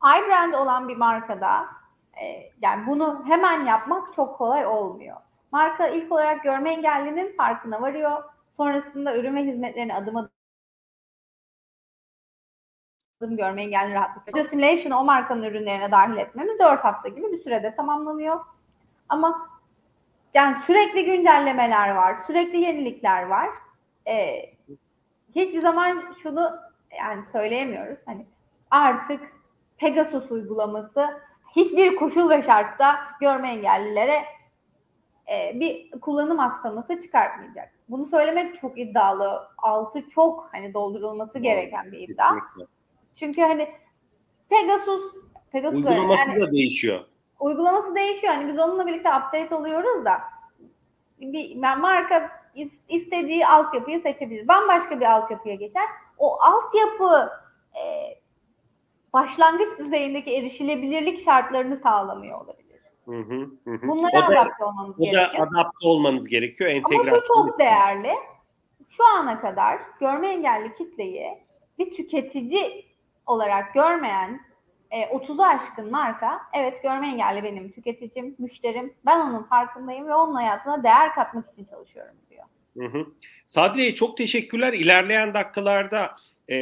iBrand 0.03 0.53
olan 0.53 0.89
bir 0.89 0.97
markada 0.97 1.67
e, 2.23 2.51
yani 2.61 2.87
bunu 2.87 3.25
hemen 3.27 3.65
yapmak 3.65 4.13
çok 4.13 4.39
kolay 4.39 4.67
olmuyor. 4.67 5.17
Marka 5.53 5.87
ilk 5.87 6.13
olarak 6.13 6.43
görme 6.43 6.73
engellinin 6.73 7.37
farkına 7.37 7.83
varıyor. 7.83 8.25
Sonrasında 8.57 9.17
ürün 9.17 9.37
ve 9.37 9.43
hizmetlerini 9.45 9.95
adım 9.95 10.17
adım 10.17 10.31
görme 13.31 13.63
engelli 13.63 13.95
rahatlıkla. 13.95 14.33
Video 14.33 14.45
Simulation'ı 14.51 15.01
o 15.01 15.05
markanın 15.05 15.43
ürünlerine 15.43 15.91
dahil 15.91 16.17
etmemiz 16.17 16.59
4 16.59 16.85
hafta 16.85 17.09
gibi 17.09 17.33
bir 17.33 17.39
sürede 17.39 17.75
tamamlanıyor. 17.75 18.41
Ama 19.09 19.49
yani 20.35 20.57
sürekli 20.67 21.05
güncellemeler 21.05 21.91
var, 21.91 22.15
sürekli 22.27 22.61
yenilikler 22.61 23.23
var. 23.23 23.49
Ee, 24.09 24.53
hiçbir 25.35 25.61
zaman 25.61 26.15
şunu 26.23 26.51
yani 26.99 27.25
söyleyemiyoruz. 27.33 27.99
Hani 28.07 28.27
artık 28.71 29.21
Pegasus 29.77 30.31
uygulaması 30.31 31.21
hiçbir 31.57 31.97
koşul 31.97 32.31
ve 32.31 32.43
şartta 32.43 32.99
görme 33.21 33.49
engellilere 33.49 34.25
e, 35.33 35.61
bir 35.61 35.91
kullanım 35.91 36.41
aksaması 36.41 36.99
çıkartmayacak. 36.99 37.71
Bunu 37.89 38.07
söylemek 38.07 38.57
çok 38.57 38.79
iddialı. 38.79 39.49
Altı 39.59 40.09
çok 40.09 40.49
hani 40.53 40.75
doldurulması 40.75 41.39
gereken 41.39 41.93
bir 41.93 41.99
iddia. 41.99 42.35
Kesinlikle. 42.35 42.74
Çünkü 43.17 43.43
hani 43.43 43.69
Pegasus 44.49 45.15
Pegasus 45.53 45.77
uygulaması 45.77 46.31
yani, 46.31 46.41
da 46.41 46.53
değişiyor. 46.53 47.05
Uygulaması 47.41 47.95
değişiyor. 47.95 48.35
Hani 48.35 48.49
biz 48.49 48.59
onunla 48.59 48.87
birlikte 48.87 49.09
update 49.09 49.55
oluyoruz 49.55 50.05
da 50.05 50.21
bir 51.21 51.57
marka 51.57 52.31
istediği 52.89 53.47
altyapıyı 53.47 54.01
seçebilir. 54.01 54.49
Bambaşka 54.49 55.01
bir 55.01 55.13
altyapıya 55.13 55.55
geçer. 55.55 55.85
O 56.19 56.41
altyapı 56.41 57.31
e, 57.75 57.85
başlangıç 59.13 59.79
düzeyindeki 59.79 60.37
erişilebilirlik 60.37 61.25
şartlarını 61.25 61.77
sağlamıyor 61.77 62.41
olabilir. 62.41 62.81
Hı 63.05 63.19
hı, 63.19 63.51
hı. 63.65 63.89
Bunlara 63.89 64.19
o 64.19 64.23
da, 64.23 64.27
adapte 64.27 64.65
olmanız 64.65 64.95
o 64.99 65.03
gerekiyor. 65.03 65.31
O 65.35 65.39
da 65.39 65.43
adapte 65.43 65.89
olmanız 65.89 66.29
gerekiyor. 66.29 66.71
Entegrasyon 66.71 67.13
Ama 67.13 67.21
şu 67.21 67.27
çok 67.27 67.59
değerli. 67.59 68.13
Şu 68.91 69.05
ana 69.05 69.41
kadar 69.41 69.81
görme 70.01 70.29
engelli 70.29 70.75
kitleyi 70.75 71.43
bir 71.79 71.93
tüketici 71.93 72.94
olarak 73.27 73.75
görmeyen 73.75 74.41
e, 74.91 75.03
30'u 75.03 75.43
aşkın 75.43 75.91
marka 75.91 76.41
evet 76.53 76.83
görme 76.83 77.09
engelli 77.09 77.43
benim 77.43 77.73
tüketicim, 77.73 78.35
müşterim. 78.39 78.95
Ben 79.07 79.21
onun 79.21 79.43
farkındayım 79.43 80.09
ve 80.09 80.15
onun 80.15 80.35
hayatına 80.35 80.83
değer 80.83 81.15
katmak 81.15 81.47
için 81.47 81.65
çalışıyorum 81.65 82.17
diyor. 82.31 82.45
Hı 82.79 82.99
hı. 82.99 83.07
Sadriye 83.47 83.95
çok 83.95 84.17
teşekkürler. 84.17 84.73
İlerleyen 84.73 85.35
dakikalarda 85.35 86.17
e, 86.51 86.57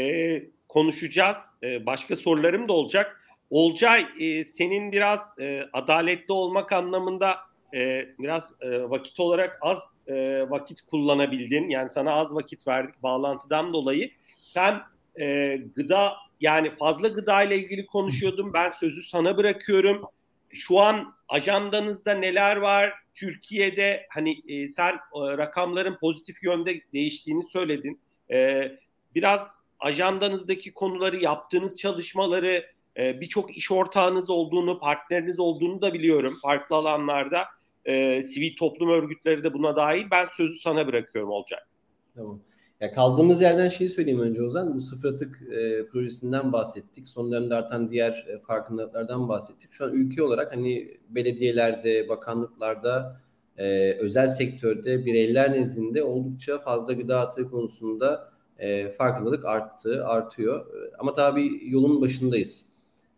konuşacağız. 0.68 1.38
E, 1.62 1.86
başka 1.86 2.16
sorularım 2.16 2.68
da 2.68 2.72
olacak. 2.72 3.18
Olcay 3.50 4.06
e, 4.20 4.44
senin 4.44 4.92
biraz 4.92 5.38
e, 5.38 5.64
adaletli 5.72 6.32
olmak 6.32 6.72
anlamında 6.72 7.36
e, 7.74 8.08
biraz 8.18 8.54
e, 8.60 8.90
vakit 8.90 9.20
olarak 9.20 9.58
az 9.60 9.78
e, 10.06 10.46
vakit 10.50 10.82
kullanabildin. 10.82 11.68
Yani 11.68 11.90
sana 11.90 12.12
az 12.12 12.34
vakit 12.34 12.66
verdik 12.66 13.02
bağlantıdan 13.02 13.72
dolayı. 13.72 14.10
Sen 14.42 14.80
e, 15.20 15.56
gıda 15.56 16.12
yani 16.42 16.76
fazla 16.76 17.08
gıda 17.08 17.42
ile 17.42 17.58
ilgili 17.58 17.86
konuşuyordum. 17.86 18.52
Ben 18.52 18.68
sözü 18.68 19.02
sana 19.02 19.36
bırakıyorum. 19.36 20.02
Şu 20.50 20.80
an 20.80 21.14
ajandanızda 21.28 22.14
neler 22.14 22.56
var? 22.56 22.92
Türkiye'de 23.14 24.06
hani 24.10 24.42
e, 24.48 24.68
sen 24.68 24.92
e, 24.94 24.98
rakamların 25.38 25.96
pozitif 26.00 26.42
yönde 26.42 26.80
değiştiğini 26.92 27.44
söyledin. 27.44 28.00
E, 28.30 28.68
biraz 29.14 29.60
ajandanızdaki 29.80 30.74
konuları, 30.74 31.16
yaptığınız 31.16 31.78
çalışmaları, 31.78 32.66
e, 32.96 33.20
birçok 33.20 33.56
iş 33.56 33.70
ortağınız 33.70 34.30
olduğunu, 34.30 34.80
partneriniz 34.80 35.40
olduğunu 35.40 35.82
da 35.82 35.94
biliyorum 35.94 36.38
farklı 36.42 36.76
alanlarda. 36.76 37.44
E, 37.84 38.22
sivil 38.22 38.56
toplum 38.56 38.90
örgütleri 38.90 39.44
de 39.44 39.52
buna 39.52 39.76
dahil. 39.76 40.06
Ben 40.10 40.26
sözü 40.26 40.54
sana 40.54 40.86
bırakıyorum 40.86 41.30
olacak. 41.30 41.68
Tamam. 42.14 42.40
Ya 42.82 42.92
kaldığımız 42.92 43.40
yerden 43.40 43.68
şeyi 43.68 43.90
söyleyeyim 43.90 44.20
önce 44.20 44.42
Ozan. 44.42 44.74
Bu 44.74 44.80
sıfır 44.80 45.14
atık 45.14 45.42
e, 45.42 45.86
projesinden 45.86 46.52
bahsettik. 46.52 47.08
Son 47.08 47.32
dönemde 47.32 47.54
artan 47.54 47.90
diğer 47.90 48.26
e, 48.28 48.38
farkındalıklardan 48.38 49.28
bahsettik. 49.28 49.72
Şu 49.72 49.84
an 49.84 49.92
ülke 49.92 50.22
olarak 50.22 50.52
hani 50.52 50.98
belediyelerde, 51.08 52.08
bakanlıklarda, 52.08 53.20
e, 53.58 53.92
özel 53.92 54.28
sektörde 54.28 55.06
bireyler 55.06 55.52
nezdinde 55.52 56.02
oldukça 56.02 56.58
fazla 56.58 56.92
gıda 56.92 57.20
atığı 57.20 57.48
konusunda 57.48 58.32
e, 58.58 58.90
farkındalık 58.90 59.44
arttı, 59.44 60.06
artıyor. 60.06 60.66
Ama 60.98 61.14
tabii 61.14 61.60
yolun 61.70 62.00
başındayız. 62.00 62.66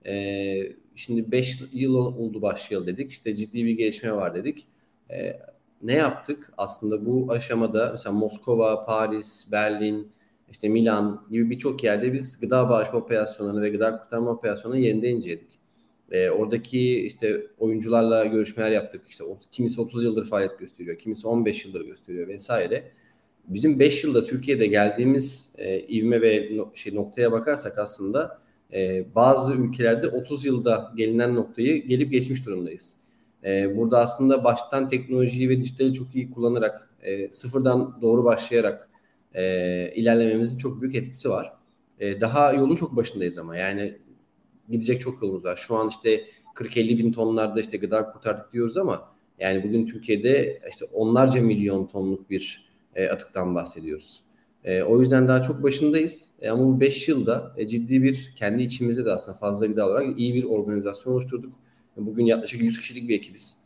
E, 0.06 0.14
şimdi 0.96 1.32
5 1.32 1.62
yıl 1.72 1.94
oldu 1.94 2.42
başlayalı 2.42 2.86
dedik. 2.86 3.10
İşte 3.10 3.36
ciddi 3.36 3.64
bir 3.64 3.72
gelişme 3.72 4.12
var 4.12 4.34
dedik. 4.34 4.66
E, 5.10 5.40
ne 5.84 5.94
yaptık? 5.94 6.52
Aslında 6.56 7.06
bu 7.06 7.32
aşamada 7.32 7.88
mesela 7.92 8.12
Moskova, 8.12 8.84
Paris, 8.84 9.52
Berlin, 9.52 10.12
işte 10.50 10.68
Milan 10.68 11.26
gibi 11.30 11.50
birçok 11.50 11.84
yerde 11.84 12.12
biz 12.12 12.40
gıda 12.40 12.68
bağış 12.70 12.94
operasyonlarını 12.94 13.62
ve 13.62 13.68
gıda 13.68 13.98
kurtarma 13.98 14.30
operasyonlarını 14.30 14.84
yerinde 14.84 15.08
inceledik. 15.10 15.58
E, 16.10 16.30
oradaki 16.30 17.06
işte 17.06 17.46
oyuncularla 17.58 18.24
görüşmeler 18.24 18.70
yaptık. 18.70 19.02
İşte 19.08 19.24
kimisi 19.50 19.80
30 19.80 20.04
yıldır 20.04 20.28
faaliyet 20.28 20.58
gösteriyor, 20.58 20.98
kimisi 20.98 21.28
15 21.28 21.64
yıldır 21.64 21.86
gösteriyor 21.86 22.28
vesaire. 22.28 22.92
Bizim 23.48 23.78
5 23.78 24.04
yılda 24.04 24.24
Türkiye'de 24.24 24.66
geldiğimiz 24.66 25.52
e, 25.58 25.80
ivme 25.80 26.20
ve 26.20 26.48
no, 26.56 26.70
şey 26.74 26.94
noktaya 26.94 27.32
bakarsak 27.32 27.78
aslında 27.78 28.38
e, 28.72 29.04
bazı 29.14 29.54
ülkelerde 29.54 30.08
30 30.08 30.44
yılda 30.44 30.92
gelinen 30.96 31.34
noktayı 31.34 31.88
gelip 31.88 32.10
geçmiş 32.12 32.46
durumdayız. 32.46 32.96
E, 33.44 33.76
burada 33.76 33.98
aslında 33.98 34.44
baştan 34.44 34.88
teknolojiyi 34.88 35.48
ve 35.48 35.56
dijitali 35.58 35.92
çok 35.92 36.14
iyi 36.14 36.30
kullanarak, 36.30 36.90
e, 37.02 37.32
sıfırdan 37.32 37.98
doğru 38.02 38.24
başlayarak 38.24 38.88
e, 39.34 39.42
ilerlememizin 39.94 40.58
çok 40.58 40.82
büyük 40.82 40.94
etkisi 40.94 41.30
var. 41.30 41.52
E, 42.00 42.20
daha 42.20 42.52
yolun 42.52 42.76
çok 42.76 42.96
başındayız 42.96 43.38
ama 43.38 43.56
yani 43.56 43.98
gidecek 44.70 45.00
çok 45.00 45.22
yolumuz 45.22 45.44
var. 45.44 45.56
Şu 45.56 45.76
an 45.76 45.88
işte 45.88 46.24
40-50 46.54 46.98
bin 46.98 47.12
tonlarda 47.12 47.60
işte 47.60 47.76
gıda 47.76 48.12
kurtardık 48.12 48.52
diyoruz 48.52 48.76
ama 48.76 49.14
yani 49.38 49.62
bugün 49.62 49.86
Türkiye'de 49.86 50.60
işte 50.70 50.84
onlarca 50.92 51.42
milyon 51.42 51.86
tonluk 51.86 52.30
bir 52.30 52.70
atıktan 53.10 53.54
bahsediyoruz. 53.54 54.22
O 54.86 55.00
yüzden 55.00 55.28
daha 55.28 55.42
çok 55.42 55.62
başındayız. 55.62 56.30
Ama 56.50 56.64
bu 56.64 56.80
5 56.80 57.08
yılda 57.08 57.56
ciddi 57.68 58.02
bir 58.02 58.32
kendi 58.36 58.62
içimizde 58.62 59.04
de 59.04 59.12
aslında 59.12 59.38
fazla 59.38 59.66
gıda 59.66 59.86
olarak 59.86 60.18
iyi 60.18 60.34
bir 60.34 60.44
organizasyon 60.44 61.12
oluşturduk. 61.12 61.52
Bugün 61.96 62.26
yaklaşık 62.26 62.62
100 62.62 62.80
kişilik 62.80 63.08
bir 63.08 63.14
ekibiz. 63.14 63.56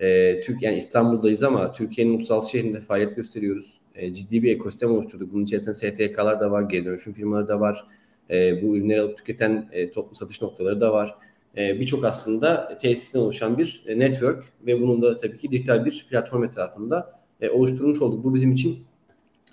E, 0.00 0.40
Türk 0.40 0.62
yani 0.62 0.76
İstanbul'dayız 0.76 1.42
ama 1.42 1.72
Türkiye'nin 1.72 2.18
36 2.18 2.50
şehrinde 2.50 2.80
faaliyet 2.80 3.16
gösteriyoruz. 3.16 3.80
E, 3.94 4.12
ciddi 4.12 4.42
bir 4.42 4.54
ekosistem 4.54 4.90
oluşturduk. 4.90 5.32
Bunun 5.32 5.44
içerisinde 5.44 5.74
STK'lar 5.74 6.40
da 6.40 6.50
var, 6.50 6.62
geri 6.62 6.84
dönüşüm 6.84 7.12
firmaları 7.12 7.48
da 7.48 7.60
var. 7.60 7.86
E, 8.30 8.62
bu 8.62 8.76
ürünleri 8.76 9.00
alıp 9.00 9.18
tüketen 9.18 9.68
e, 9.72 9.90
toplu 9.90 10.14
satış 10.14 10.42
noktaları 10.42 10.80
da 10.80 10.92
var. 10.92 11.14
E, 11.56 11.80
Birçok 11.80 12.04
aslında 12.04 12.78
tesisten 12.78 13.20
oluşan 13.20 13.58
bir 13.58 13.82
e, 13.86 13.98
network 13.98 14.44
ve 14.66 14.80
bunun 14.80 15.02
da 15.02 15.16
tabii 15.16 15.38
ki 15.38 15.50
dijital 15.50 15.84
bir 15.84 16.06
platform 16.10 16.44
etrafında 16.44 17.20
e, 17.40 17.50
oluşturmuş 17.50 18.02
olduk. 18.02 18.24
Bu 18.24 18.34
bizim 18.34 18.52
için 18.52 18.78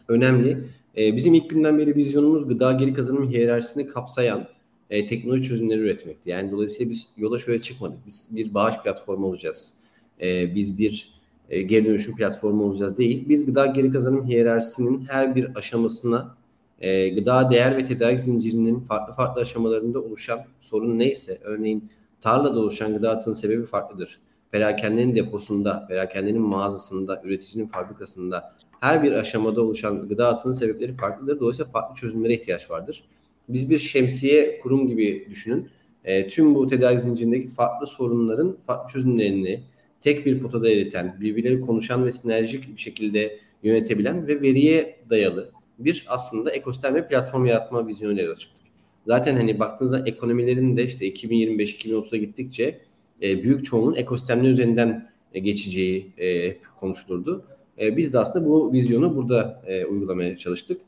önemli. 0.08 0.58
E, 0.98 1.15
bizim 1.15 1.34
ilk 1.34 1.50
günden 1.50 1.78
beri 1.78 1.95
vizyonumuz 1.95 2.48
gıda 2.48 2.71
geri 2.71 2.93
kazanım 2.93 3.30
hiyerarşisini 3.30 3.88
kapsayan 3.88 4.48
e, 4.89 5.06
teknoloji 5.06 5.43
çözümleri 5.43 5.80
üretmekti. 5.80 6.30
Yani 6.30 6.52
dolayısıyla 6.52 6.91
biz 6.91 7.08
yola 7.17 7.39
şöyle 7.39 7.62
çıkmadık. 7.62 7.98
Biz 8.08 8.30
bir 8.36 8.54
bağış 8.54 8.78
platformu 8.84 9.28
olacağız. 9.28 9.74
E, 10.21 10.56
biz 10.56 10.78
bir 10.78 11.15
e, 11.50 11.62
geri 11.62 11.86
dönüşüm 11.86 12.15
platformu 12.15 12.63
olacağız 12.63 12.98
değil. 12.98 13.30
Biz 13.30 13.45
gıda 13.45 13.65
geri 13.65 13.91
kazanım 13.91 14.28
hiyerarşisinin 14.28 15.06
her 15.06 15.36
bir 15.36 15.56
aşamasına 15.56 16.36
e, 16.80 17.10
gıda 17.10 17.52
değer 17.52 17.78
ve 17.78 17.86
tedarik 17.86 18.19
zincirinin 18.19 18.80
farklı 18.80 19.13
farklı 19.13 19.41
aşamalarında 19.41 20.00
oluşan 20.00 20.39
sorun 20.62 21.00
neyse 21.00 21.39
örneğin 21.43 21.89
tarlada 22.21 22.60
oluşan 22.60 22.93
gıda 22.93 23.12
atığının 23.12 23.36
sebebi 23.36 23.65
farklıdır. 23.65 24.19
Perakendenin 24.52 25.15
deposunda, 25.15 25.86
perakendenin 25.88 26.41
mağazasında, 26.41 27.21
üreticinin 27.24 27.67
fabrikasında 27.67 28.56
her 28.80 29.04
bir 29.04 29.12
aşamada 29.12 29.62
oluşan 29.62 30.08
gıda 30.08 30.28
atığının 30.28 30.54
sebepleri 30.54 30.95
farklıdır. 30.95 31.39
Dolayısıyla 31.39 31.71
farklı 31.71 31.95
çözümlere 31.95 32.34
ihtiyaç 32.34 32.71
vardır. 32.71 33.04
Biz 33.49 33.69
bir 33.69 33.79
şemsiye 33.79 34.60
kurum 34.60 34.88
gibi 34.88 35.27
düşünün. 35.29 35.69
E, 36.03 36.27
tüm 36.27 36.55
bu 36.55 36.67
tedarik 36.67 36.99
zincirindeki 36.99 37.47
farklı 37.47 37.88
sorunların 37.88 38.58
farklı 38.67 38.93
çözümlerini 38.93 39.63
tek 40.01 40.25
bir 40.25 40.39
potada 40.39 40.69
eriten, 40.69 41.17
birbirleri 41.21 41.62
konuşan 41.62 42.05
ve 42.05 42.12
sinerjik 42.12 42.75
bir 42.75 42.81
şekilde 42.81 43.39
yönetebilen 43.63 44.27
ve 44.27 44.41
veriye 44.41 44.99
dayalı 45.10 45.51
bir 45.79 46.05
aslında 46.08 46.51
ekosistem 46.51 46.95
ve 46.95 47.08
platform 47.08 47.45
yaratma 47.45 47.88
vizyonuyla 47.88 48.23
yola 48.23 48.36
çıktık. 48.36 48.63
Zaten 49.08 49.36
hani 49.36 49.60
baktığınızda 49.60 50.03
ekonomilerin 50.05 50.77
de 50.77 50.86
işte 50.86 51.10
2025-2030'a 51.10 52.17
gittikçe 52.17 52.79
e, 53.21 53.43
büyük 53.43 53.65
çoğunun 53.65 53.95
ekosistemler 53.95 54.49
üzerinden 54.49 55.10
e, 55.34 55.39
geçeceği 55.39 56.13
e, 56.17 56.58
konuşulurdu. 56.79 57.45
E, 57.79 57.97
biz 57.97 58.13
de 58.13 58.19
aslında 58.19 58.45
bu 58.45 58.73
vizyonu 58.73 59.15
burada 59.15 59.63
e, 59.67 59.86
uygulamaya 59.86 60.38
çalıştık. 60.38 60.81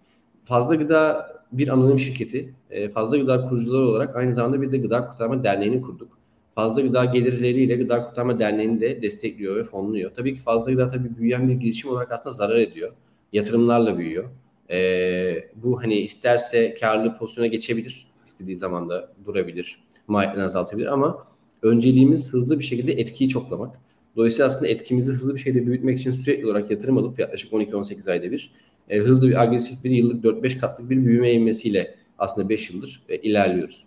Fazla 0.44 0.76
Gıda 0.76 1.28
bir 1.52 1.68
anonim 1.68 2.00
şirketi. 2.00 2.54
E, 2.70 2.90
Fazla 2.90 3.18
Gıda 3.18 3.50
kurucuları 3.50 3.86
olarak 3.86 4.16
aynı 4.16 4.34
zamanda 4.34 4.62
bir 4.62 4.72
de 4.72 4.78
Gıda 4.78 5.06
Kurtarma 5.06 5.44
Derneği'ni 5.44 5.82
kurduk. 5.82 6.18
Fazla 6.56 6.82
Gıda 6.82 7.06
gelirleriyle 7.06 7.76
Gıda 7.76 8.04
Kurtarma 8.04 8.40
Derneği'ni 8.40 8.82
de 8.82 9.02
destekliyor 9.02 9.56
ve 9.56 9.64
fonluyor. 9.64 10.12
Tabii 10.14 10.36
ki 10.36 10.42
Fazla 10.42 10.72
Gıda 10.72 10.88
tabii 10.88 11.18
büyüyen 11.18 11.50
bir 11.50 11.54
girişim 11.54 11.92
olarak 11.92 12.12
aslında 12.12 12.34
zarar 12.34 12.56
ediyor. 12.56 12.92
Yatırımlarla 13.34 13.98
büyüyor. 13.98 14.26
E, 14.70 15.50
bu 15.56 15.82
hani 15.82 15.96
isterse 15.96 16.76
karlı 16.80 17.18
pozisyona 17.18 17.48
geçebilir. 17.48 18.08
istediği 18.26 18.56
zaman 18.56 18.90
da 18.90 19.12
durabilir. 19.26 19.80
Maliyetlerini 20.08 20.46
azaltabilir 20.46 20.88
ama 20.88 21.28
önceliğimiz 21.62 22.34
hızlı 22.34 22.60
bir 22.60 22.64
şekilde 22.64 22.94
etkiyi 22.94 23.30
çoklamak. 23.30 23.80
Dolayısıyla 24.16 24.48
aslında 24.48 24.68
etkimizi 24.68 25.12
hızlı 25.12 25.36
bir 25.36 25.40
şekilde 25.40 25.68
büyütmek 25.68 26.00
için 26.00 26.12
sürekli 26.12 26.46
olarak 26.46 26.72
yatırım 26.72 26.98
alıp 26.98 27.20
yaklaşık 27.20 27.54
12-18 27.54 28.12
ayda 28.12 28.32
bir 28.32 28.52
e, 28.90 28.98
hızlı 29.00 29.30
bir 29.30 29.42
agresif 29.42 29.84
bir 29.84 29.92
yıllık 29.92 30.26
4-5 30.26 30.60
katlık 30.60 30.90
bir 30.90 31.06
büyüme 31.06 31.34
ivmesiyle 31.34 31.96
aslında 32.20 32.50
5 32.50 32.70
yıldır 32.70 33.04
e, 33.10 33.18
ilerliyoruz. 33.18 33.84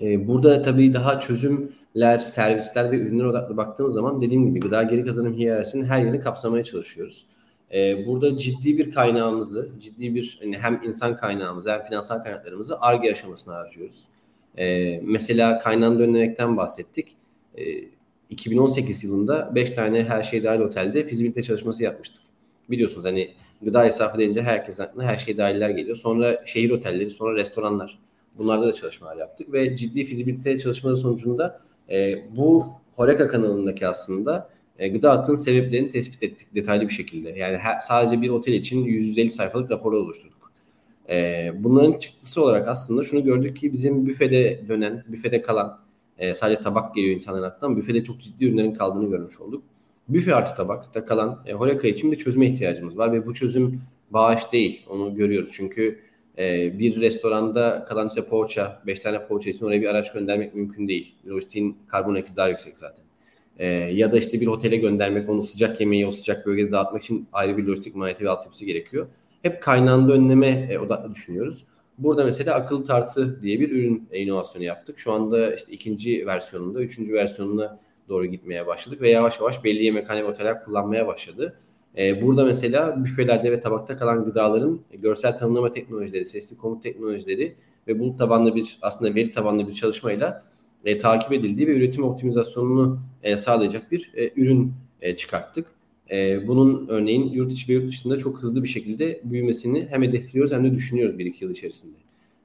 E, 0.00 0.28
burada 0.28 0.62
tabii 0.62 0.94
daha 0.94 1.20
çözümler, 1.20 2.18
servisler 2.18 2.92
ve 2.92 2.96
ürünler 2.96 3.24
odaklı 3.24 3.56
baktığımız 3.56 3.94
zaman 3.94 4.22
dediğim 4.22 4.46
gibi 4.46 4.60
gıda 4.60 4.82
geri 4.82 5.04
kazanım 5.04 5.34
hiyerarşisinin 5.34 5.84
her 5.84 6.00
yerini 6.00 6.20
kapsamaya 6.20 6.64
çalışıyoruz. 6.64 7.26
E, 7.74 8.06
burada 8.06 8.38
ciddi 8.38 8.78
bir 8.78 8.90
kaynağımızı, 8.90 9.70
ciddi 9.80 10.14
bir 10.14 10.38
hani 10.42 10.58
hem 10.58 10.80
insan 10.84 11.16
kaynağımızı 11.16 11.72
hem 11.72 11.82
finansal 11.82 12.18
kaynaklarımızı 12.18 12.80
ARGE 12.80 13.12
aşamasına 13.12 13.54
harcıyoruz. 13.54 14.04
E, 14.58 15.00
mesela 15.04 15.58
kaynağın 15.58 15.98
dönemekten 15.98 16.56
bahsettik. 16.56 17.16
E, 17.58 17.62
2018 18.30 19.04
yılında 19.04 19.54
5 19.54 19.70
tane 19.70 20.04
her 20.04 20.22
şey 20.22 20.44
dahil 20.44 20.60
otelde 20.60 21.04
fizibilite 21.04 21.42
çalışması 21.42 21.82
yapmıştık. 21.82 22.22
Biliyorsunuz 22.70 23.04
hani 23.04 23.34
gıda 23.62 23.86
israfı 23.86 24.18
deyince 24.18 24.42
herkes 24.42 24.80
aklına 24.80 25.04
her 25.04 25.18
şey 25.18 25.36
dahiller 25.36 25.70
geliyor. 25.70 25.96
Sonra 25.96 26.42
şehir 26.46 26.70
otelleri, 26.70 27.10
sonra 27.10 27.36
restoranlar. 27.36 27.98
Bunlarda 28.38 28.66
da 28.66 28.72
çalışmalar 28.72 29.16
yaptık 29.16 29.52
ve 29.52 29.76
ciddi 29.76 30.04
fizibilite 30.04 30.58
çalışmaları 30.58 30.96
sonucunda 30.96 31.60
e, 31.90 32.24
bu 32.36 32.66
Horeca 32.96 33.28
kanalındaki 33.28 33.86
aslında 33.86 34.50
e, 34.78 34.88
gıda 34.88 35.10
attığın 35.12 35.34
sebeplerini 35.34 35.90
tespit 35.90 36.22
ettik 36.22 36.54
detaylı 36.54 36.88
bir 36.88 36.94
şekilde. 36.94 37.30
Yani 37.30 37.58
her, 37.58 37.78
sadece 37.78 38.22
bir 38.22 38.28
otel 38.28 38.52
için 38.52 38.84
150 38.84 39.30
sayfalık 39.30 39.70
raporu 39.70 39.96
oluşturduk. 39.98 40.52
E, 41.08 41.50
bunların 41.58 41.98
çıktısı 41.98 42.42
olarak 42.44 42.68
aslında 42.68 43.04
şunu 43.04 43.24
gördük 43.24 43.56
ki 43.56 43.72
bizim 43.72 44.06
büfede 44.06 44.60
dönen, 44.68 45.04
büfede 45.08 45.42
kalan 45.42 45.78
e, 46.18 46.34
sadece 46.34 46.62
tabak 46.62 46.94
geliyor 46.94 47.14
insanların 47.14 47.42
aklından. 47.42 47.76
Büfede 47.76 48.04
çok 48.04 48.20
ciddi 48.20 48.44
ürünlerin 48.44 48.74
kaldığını 48.74 49.10
görmüş 49.10 49.40
olduk. 49.40 49.62
Büfe 50.08 50.34
artı 50.34 50.56
tabakta 50.56 51.04
kalan 51.04 51.42
e, 51.46 51.52
Horeca 51.52 51.88
için 51.88 52.12
bir 52.12 52.18
çözüme 52.18 52.46
ihtiyacımız 52.46 52.98
var 52.98 53.12
ve 53.12 53.26
bu 53.26 53.34
çözüm 53.34 53.80
bağış 54.10 54.52
değil. 54.52 54.86
Onu 54.88 55.14
görüyoruz. 55.14 55.50
Çünkü 55.52 55.98
e, 56.38 56.78
bir 56.78 57.00
restoranda 57.00 57.84
kalan 57.88 58.08
işte 58.08 58.24
poğaça, 58.24 58.82
5 58.86 59.00
tane 59.00 59.26
poğaça 59.26 59.50
için 59.50 59.66
oraya 59.66 59.80
bir 59.80 59.86
araç 59.86 60.12
göndermek 60.12 60.54
mümkün 60.54 60.88
değil. 60.88 61.14
Lojistiğin 61.26 61.78
karbon 61.88 62.14
eksi 62.14 62.36
daha 62.36 62.48
yüksek 62.48 62.78
zaten. 62.78 63.04
E, 63.58 63.66
ya 63.68 64.12
da 64.12 64.18
işte 64.18 64.40
bir 64.40 64.46
otele 64.46 64.76
göndermek, 64.76 65.28
onu 65.28 65.42
sıcak 65.42 65.80
yemeği 65.80 66.06
o 66.06 66.12
sıcak 66.12 66.46
bölgede 66.46 66.72
dağıtmak 66.72 67.02
için 67.02 67.28
ayrı 67.32 67.56
bir 67.56 67.64
lojistik 67.64 67.94
maliyeti 67.94 68.24
ve 68.24 68.30
altyapısı 68.30 68.64
gerekiyor. 68.64 69.06
Hep 69.42 69.62
kaynağında 69.62 70.12
önleme 70.12 70.68
e, 70.70 70.78
odaklı 70.78 71.14
düşünüyoruz. 71.14 71.64
Burada 71.98 72.24
mesela 72.24 72.54
akıllı 72.54 72.84
tartı 72.84 73.42
diye 73.42 73.60
bir 73.60 73.70
ürün 73.70 74.08
inovasyonu 74.12 74.64
yaptık. 74.64 74.98
Şu 74.98 75.12
anda 75.12 75.54
işte 75.54 75.72
ikinci 75.72 76.26
versiyonunda, 76.26 76.82
üçüncü 76.82 77.12
versiyonuna 77.12 77.80
doğru 78.08 78.26
gitmeye 78.26 78.66
başladık 78.66 79.00
ve 79.00 79.10
yavaş 79.10 79.40
yavaş 79.40 79.64
belli 79.64 79.84
yemekhane 79.84 80.24
oteller 80.24 80.64
kullanmaya 80.64 81.06
başladı. 81.06 81.58
Ee, 81.98 82.22
burada 82.22 82.44
mesela 82.44 83.04
büfelerde 83.04 83.52
ve 83.52 83.60
tabakta 83.60 83.96
kalan 83.96 84.24
gıdaların 84.24 84.80
görsel 84.92 85.38
tanımlama 85.38 85.72
teknolojileri, 85.72 86.24
sesli 86.24 86.56
komut 86.56 86.82
teknolojileri 86.82 87.56
ve 87.88 87.98
bulut 87.98 88.18
tabanlı 88.18 88.54
bir 88.54 88.78
aslında 88.82 89.14
veri 89.14 89.30
tabanlı 89.30 89.68
bir 89.68 89.74
çalışmayla 89.74 90.44
e, 90.84 90.98
takip 90.98 91.32
edildiği 91.32 91.68
ve 91.68 91.72
üretim 91.72 92.04
optimizasyonunu 92.04 93.00
e, 93.22 93.36
sağlayacak 93.36 93.92
bir 93.92 94.12
e, 94.16 94.30
ürün 94.36 94.72
e, 95.02 95.16
çıkarttık. 95.16 95.66
E, 96.10 96.48
bunun 96.48 96.88
örneğin 96.88 97.32
yurt 97.32 97.52
içi 97.52 97.68
ve 97.68 97.72
yurt 97.72 97.88
dışında 97.88 98.18
çok 98.18 98.42
hızlı 98.42 98.62
bir 98.62 98.68
şekilde 98.68 99.20
büyümesini 99.24 99.86
hem 99.90 100.02
hedefliyoruz 100.02 100.52
hem 100.52 100.64
de 100.64 100.74
düşünüyoruz 100.74 101.18
bir 101.18 101.26
iki 101.26 101.44
yıl 101.44 101.50
içerisinde. 101.50 101.96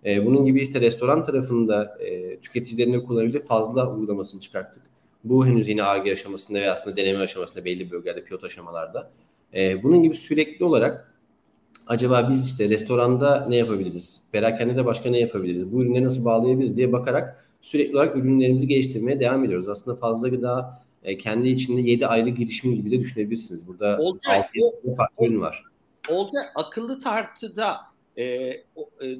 E, 0.05 0.25
bunun 0.25 0.45
gibi 0.45 0.61
işte 0.61 0.81
restoran 0.81 1.25
tarafında 1.25 1.97
e, 1.99 2.39
tüketicilerine 2.39 3.03
kullanabilecek 3.03 3.43
fazla 3.43 3.93
uygulamasını 3.93 4.41
çıkarttık. 4.41 4.83
Bu 5.23 5.47
henüz 5.47 5.67
yine 5.67 5.83
ARGE 5.83 6.13
aşamasında 6.13 6.59
ve 6.59 6.71
aslında 6.71 6.95
deneme 6.95 7.19
aşamasında 7.19 7.65
belli 7.65 7.91
bölgelerde 7.91 8.23
pilot 8.23 8.43
aşamalarda. 8.43 9.11
E, 9.53 9.83
bunun 9.83 10.03
gibi 10.03 10.15
sürekli 10.15 10.65
olarak 10.65 11.13
acaba 11.87 12.29
biz 12.29 12.45
işte 12.45 12.69
restoranda 12.69 13.45
ne 13.49 13.55
yapabiliriz? 13.55 14.29
Perakende 14.31 14.85
başka 14.85 15.09
ne 15.09 15.19
yapabiliriz? 15.19 15.71
Bu 15.71 15.81
ürünleri 15.81 16.03
nasıl 16.03 16.25
bağlayabiliriz 16.25 16.77
diye 16.77 16.91
bakarak 16.91 17.45
sürekli 17.61 17.95
olarak 17.95 18.17
ürünlerimizi 18.17 18.67
geliştirmeye 18.67 19.19
devam 19.19 19.45
ediyoruz. 19.45 19.69
Aslında 19.69 19.97
fazla 19.97 20.29
gıda 20.29 20.81
e, 21.03 21.17
kendi 21.17 21.49
içinde 21.49 21.81
7 21.81 22.07
ayrı 22.07 22.29
girişim 22.29 22.75
gibi 22.75 22.91
de 22.91 22.99
düşünebilirsiniz. 22.99 23.67
Burada 23.67 23.97
Olcay, 23.99 24.37
6 24.37 24.95
farklı 24.97 25.25
ürün 25.25 25.41
var. 25.41 25.63
Olcay 26.09 26.43
akıllı 26.55 26.99
tartıda 26.99 27.77
e, 28.17 28.23
e, 28.23 28.63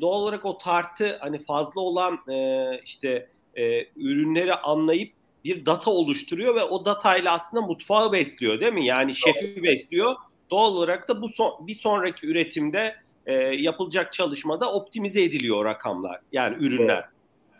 doğal 0.01 0.21
olarak 0.21 0.45
o 0.45 0.57
tartı 0.57 1.17
hani 1.19 1.39
fazla 1.39 1.81
olan 1.81 2.31
e, 2.31 2.65
işte 2.83 3.29
e, 3.55 3.85
ürünleri 3.95 4.53
anlayıp 4.53 5.11
bir 5.43 5.65
data 5.65 5.91
oluşturuyor 5.91 6.55
ve 6.55 6.63
o 6.63 6.85
datayla 6.85 7.33
aslında 7.33 7.61
mutfağı 7.65 8.11
besliyor 8.11 8.59
değil 8.59 8.73
mi? 8.73 8.85
Yani 8.85 9.15
şefi 9.15 9.63
besliyor. 9.63 10.15
Doğal 10.51 10.73
olarak 10.73 11.07
da 11.07 11.21
bu 11.21 11.29
son, 11.29 11.67
bir 11.67 11.73
sonraki 11.73 12.27
üretimde 12.27 12.95
e, 13.25 13.33
yapılacak 13.33 14.13
çalışmada 14.13 14.73
optimize 14.73 15.23
ediliyor 15.23 15.65
rakamlar. 15.65 16.19
Yani 16.31 16.65
ürünler. 16.65 17.05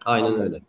Aynen 0.05 0.25
Anladım. 0.25 0.43
öyle. 0.43 0.61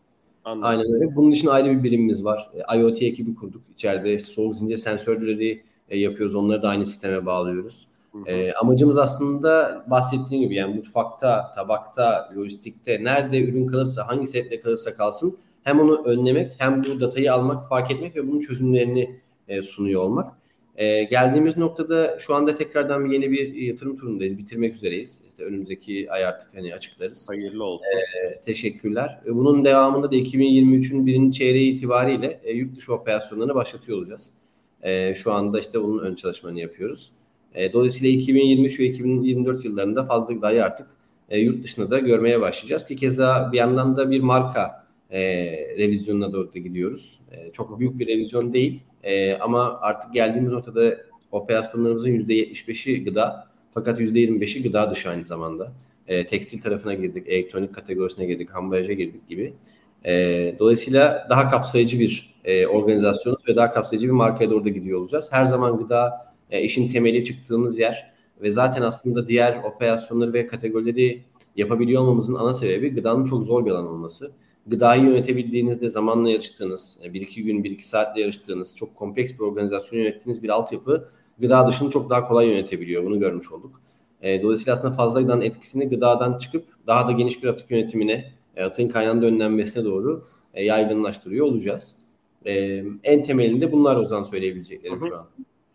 Anladım. 0.45 0.69
Aynen 0.69 0.95
öyle. 0.95 1.17
Bunun 1.17 1.31
için 1.31 1.49
ayrı 1.49 1.79
bir 1.79 1.83
birimimiz 1.83 2.25
var. 2.25 2.51
E, 2.55 2.79
IoT 2.79 3.03
ekibi 3.03 3.35
kurduk. 3.35 3.63
İçeride 3.75 4.19
soğuk 4.19 4.57
zincir 4.57 4.77
sensörleri 4.77 5.63
e, 5.89 5.99
yapıyoruz. 5.99 6.35
Onları 6.35 6.63
da 6.63 6.69
aynı 6.69 6.87
sisteme 6.87 7.27
bağlıyoruz. 7.27 7.89
E, 8.27 8.53
amacımız 8.53 8.99
aslında 8.99 9.85
bahsettiğim 9.91 10.45
gibi 10.45 10.55
yani 10.55 10.75
mutfakta, 10.75 11.53
tabakta, 11.55 12.31
lojistikte 12.37 13.05
nerede 13.05 13.45
ürün 13.45 13.67
kalırsa, 13.67 14.09
hangi 14.09 14.27
sebeple 14.27 14.61
kalırsa 14.61 14.95
kalsın 14.95 15.39
hem 15.69 15.81
onu 15.81 16.05
önlemek 16.05 16.53
hem 16.59 16.85
bu 16.85 17.01
datayı 17.01 17.33
almak, 17.33 17.69
fark 17.69 17.91
etmek 17.91 18.17
ve 18.17 18.29
bunun 18.29 18.41
çözümlerini 18.41 19.21
e, 19.49 19.63
sunuyor 19.63 20.03
olmak. 20.03 20.33
E, 20.77 21.03
geldiğimiz 21.05 21.57
noktada 21.57 22.19
şu 22.19 22.35
anda 22.35 22.55
tekrardan 22.55 23.05
bir 23.05 23.11
yeni 23.11 23.31
bir 23.31 23.55
yatırım 23.55 23.97
turundayız. 23.97 24.39
Bitirmek 24.39 24.75
üzereyiz. 24.75 25.23
İşte 25.31 25.45
önümüzdeki 25.45 26.13
ay 26.13 26.25
artık 26.25 26.55
hani 26.55 26.75
açıklarız. 26.75 27.29
Hayırlı 27.31 27.65
olsun. 27.65 27.85
E, 27.85 28.41
teşekkürler. 28.41 29.21
E, 29.27 29.35
bunun 29.35 29.65
devamında 29.65 30.13
da 30.13 30.17
2023'ün 30.17 31.07
birinci 31.07 31.39
çeyreği 31.39 31.73
itibariyle 31.73 32.41
e, 32.45 32.53
yurt 32.53 32.77
dışı 32.77 32.95
operasyonlarını 32.95 33.55
başlatıyor 33.55 33.99
olacağız. 33.99 34.35
E, 34.83 35.15
şu 35.15 35.33
anda 35.33 35.61
işte 35.61 35.83
bunun 35.83 35.99
ön 35.99 36.15
çalışmalarını 36.15 36.61
yapıyoruz. 36.61 37.13
E, 37.55 37.73
dolayısıyla 37.73 38.21
2023 38.21 38.81
ve 38.81 38.85
2024 38.85 39.65
yıllarında 39.65 40.05
fazla 40.05 40.35
gıdayı 40.35 40.65
artık 40.65 40.87
e, 41.29 41.39
yurt 41.39 41.65
dışında 41.65 41.91
da 41.91 41.99
görmeye 41.99 42.41
başlayacağız. 42.41 42.87
Ki 42.87 42.97
keza 42.97 43.51
bir 43.53 43.59
yandan 43.59 43.97
da 43.97 44.11
bir 44.11 44.21
marka 44.21 44.78
e, 45.11 45.21
revizyonuna 45.79 46.33
doğru 46.33 46.55
da 46.55 46.59
gidiyoruz. 46.59 47.21
E, 47.33 47.53
çok 47.53 47.79
büyük 47.81 47.99
bir 47.99 48.07
revizyon 48.07 48.53
değil 48.53 48.83
e, 49.03 49.35
ama 49.35 49.79
artık 49.81 50.15
geldiğimiz 50.15 50.53
noktada 50.53 50.97
operasyonlarımızın 51.33 52.11
%75'i 52.11 53.05
gıda 53.05 53.49
fakat 53.75 54.01
%25'i 54.01 54.63
gıda 54.63 54.91
dışı 54.91 55.11
aynı 55.11 55.25
zamanda. 55.25 55.73
E, 56.09 56.27
tekstil 56.27 56.61
tarafına 56.61 56.95
girdik, 56.95 57.29
elektronik 57.29 57.75
kategorisine 57.75 58.27
girdik, 58.27 58.51
hambalaja 58.51 58.93
girdik 58.93 59.29
gibi. 59.29 59.55
E, 60.05 60.55
dolayısıyla 60.59 61.27
daha 61.31 61.51
kapsayıcı 61.51 62.01
bir 62.01 62.35
e, 62.45 62.67
organizasyonuz 62.67 63.49
ve 63.49 63.57
daha 63.57 63.73
kapsayıcı 63.73 64.07
bir 64.07 64.13
markaya 64.13 64.51
doğru 64.51 64.65
da 64.65 64.69
gidiyor 64.69 65.01
olacağız. 65.01 65.29
Her 65.33 65.45
zaman 65.45 65.79
gıda 65.79 66.33
e, 66.51 66.63
işin 66.63 66.89
temeli 66.89 67.25
çıktığımız 67.25 67.79
yer 67.79 68.13
ve 68.43 68.51
zaten 68.51 68.83
aslında 68.83 69.29
diğer 69.29 69.63
operasyonları 69.63 70.33
ve 70.33 70.47
kategorileri 70.47 71.23
yapabiliyor 71.57 72.03
olmamızın 72.03 72.35
ana 72.35 72.55
sebebi 72.55 72.95
gıdanın 72.95 73.25
çok 73.25 73.45
zor 73.45 73.67
bir 73.67 73.71
alan 73.71 73.87
olması 73.87 74.33
gıdayı 74.69 75.03
yönetebildiğinizde 75.03 75.91
zamanla 75.91 76.31
yarıştığınız, 76.31 77.01
bir 77.15 77.21
iki 77.21 77.45
gün, 77.45 77.65
bir 77.65 77.71
iki 77.71 77.89
saatle 77.89 78.21
yarıştığınız, 78.21 78.77
çok 78.77 78.97
kompleks 78.97 79.33
bir 79.33 79.41
organizasyon 79.41 80.01
yönettiğiniz 80.01 80.43
bir 80.43 80.49
altyapı 80.49 81.09
gıda 81.39 81.69
dışını 81.69 81.91
çok 81.91 82.11
daha 82.11 82.29
kolay 82.29 82.49
yönetebiliyor. 82.49 83.05
Bunu 83.05 83.21
görmüş 83.21 83.53
olduk. 83.53 83.81
E, 84.23 84.43
dolayısıyla 84.43 84.73
aslında 84.73 84.95
fazla 84.95 85.21
gıdanın 85.21 85.41
etkisini 85.41 85.89
gıdadan 85.89 86.39
çıkıp 86.39 86.65
daha 86.87 87.09
da 87.09 87.13
geniş 87.13 87.43
bir 87.43 87.49
atık 87.49 87.71
yönetimine, 87.71 88.33
e, 88.57 88.65
atığın 88.65 88.89
kaynağında 88.89 89.27
önlenmesine 89.27 89.85
doğru 89.85 90.27
e, 90.55 90.65
yaygınlaştırıyor 90.65 91.47
olacağız. 91.47 91.99
E, 92.47 92.85
en 93.05 93.23
temelinde 93.23 93.73
bunlar 93.73 93.97
o 93.97 94.07
zaman 94.07 94.25
söyleyebileceklerim 94.25 95.01
şu 95.01 95.17
an. 95.17 95.27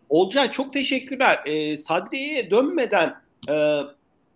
Olcay 0.08 0.50
çok 0.50 0.72
teşekkürler. 0.72 1.38
E, 1.46 1.76
Sadriye'ye 1.76 2.50
dönmeden 2.50 3.14
e, 3.48 3.80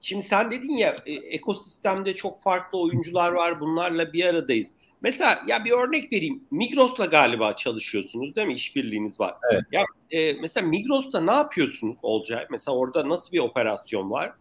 Şimdi 0.00 0.26
sen 0.26 0.50
dedin 0.50 0.76
ya 0.76 0.96
e, 1.06 1.12
ekosistemde 1.12 2.14
çok 2.14 2.42
farklı 2.42 2.78
oyuncular 2.78 3.32
var 3.32 3.60
bunlarla 3.60 4.12
bir 4.12 4.24
aradayız. 4.24 4.68
Mesela 5.00 5.42
ya 5.46 5.64
bir 5.64 5.70
örnek 5.70 6.12
vereyim. 6.12 6.44
Migros'la 6.50 7.04
galiba 7.04 7.56
çalışıyorsunuz 7.56 8.36
değil 8.36 8.46
mi? 8.46 8.54
İşbirliğiniz 8.54 9.20
var. 9.20 9.34
Evet. 9.52 9.64
Ya 9.72 9.84
e, 10.10 10.32
mesela 10.32 10.66
Migros'ta 10.66 11.20
ne 11.20 11.32
yapıyorsunuz 11.32 11.98
Olcay? 12.02 12.46
Mesela 12.50 12.76
orada 12.76 13.08
nasıl 13.08 13.32
bir 13.32 13.38
operasyon 13.38 14.10
var? 14.10 14.32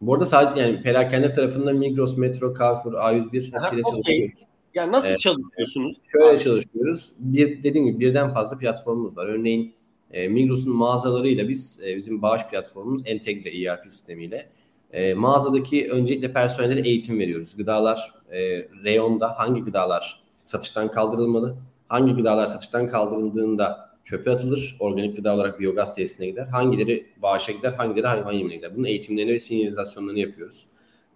Bu 0.00 0.14
arada 0.14 0.26
sadece 0.26 0.62
yani 0.62 0.82
perakende 0.82 1.32
tarafında 1.32 1.72
Migros, 1.72 2.16
Metro, 2.18 2.54
Carrefour, 2.58 2.92
A101 2.92 3.34
hepsiyle 3.34 3.60
okay. 3.60 3.82
çalışıyoruz. 3.82 4.42
Yani 4.74 4.92
nasıl 4.92 5.08
evet. 5.08 5.20
çalışıyorsunuz? 5.20 5.96
Şöyle 6.12 6.38
çalışıyoruz. 6.38 7.12
Bir 7.18 7.62
dediğim 7.62 7.86
gibi 7.86 8.00
birden 8.00 8.34
fazla 8.34 8.58
platformumuz 8.58 9.16
var. 9.16 9.26
Örneğin 9.26 9.74
e, 10.10 10.28
Migros'un 10.28 10.76
mağazalarıyla 10.76 11.48
biz 11.48 11.82
e, 11.86 11.96
bizim 11.96 12.22
bağış 12.22 12.42
platformumuz 12.46 13.02
entegre 13.06 13.62
ERP 13.62 13.84
sistemiyle 13.84 14.48
e, 14.92 15.14
mağazadaki 15.14 15.90
öncelikle 15.90 16.32
personellere 16.32 16.88
eğitim 16.88 17.18
veriyoruz. 17.18 17.56
Gıdalar 17.56 18.12
e, 18.32 18.38
reyonda 18.84 19.38
hangi 19.38 19.60
gıdalar 19.60 20.20
satıştan 20.44 20.88
kaldırılmalı? 20.88 21.56
Hangi 21.88 22.12
gıdalar 22.12 22.46
satıştan 22.46 22.88
kaldırıldığında 22.88 23.90
çöpe 24.04 24.30
atılır. 24.30 24.76
Organik 24.80 25.16
gıda 25.16 25.34
olarak 25.34 25.60
biyogaz 25.60 25.94
tesisine 25.94 26.26
gider. 26.26 26.46
Hangileri 26.46 27.06
bağışa 27.22 27.52
gider, 27.52 27.72
hangileri 27.72 28.06
hayvan 28.06 28.32
yemine 28.32 28.56
gider. 28.56 28.76
Bunun 28.76 28.84
eğitimlerini 28.84 29.32
ve 29.32 29.40
sinyalizasyonlarını 29.40 30.18
yapıyoruz. 30.18 30.66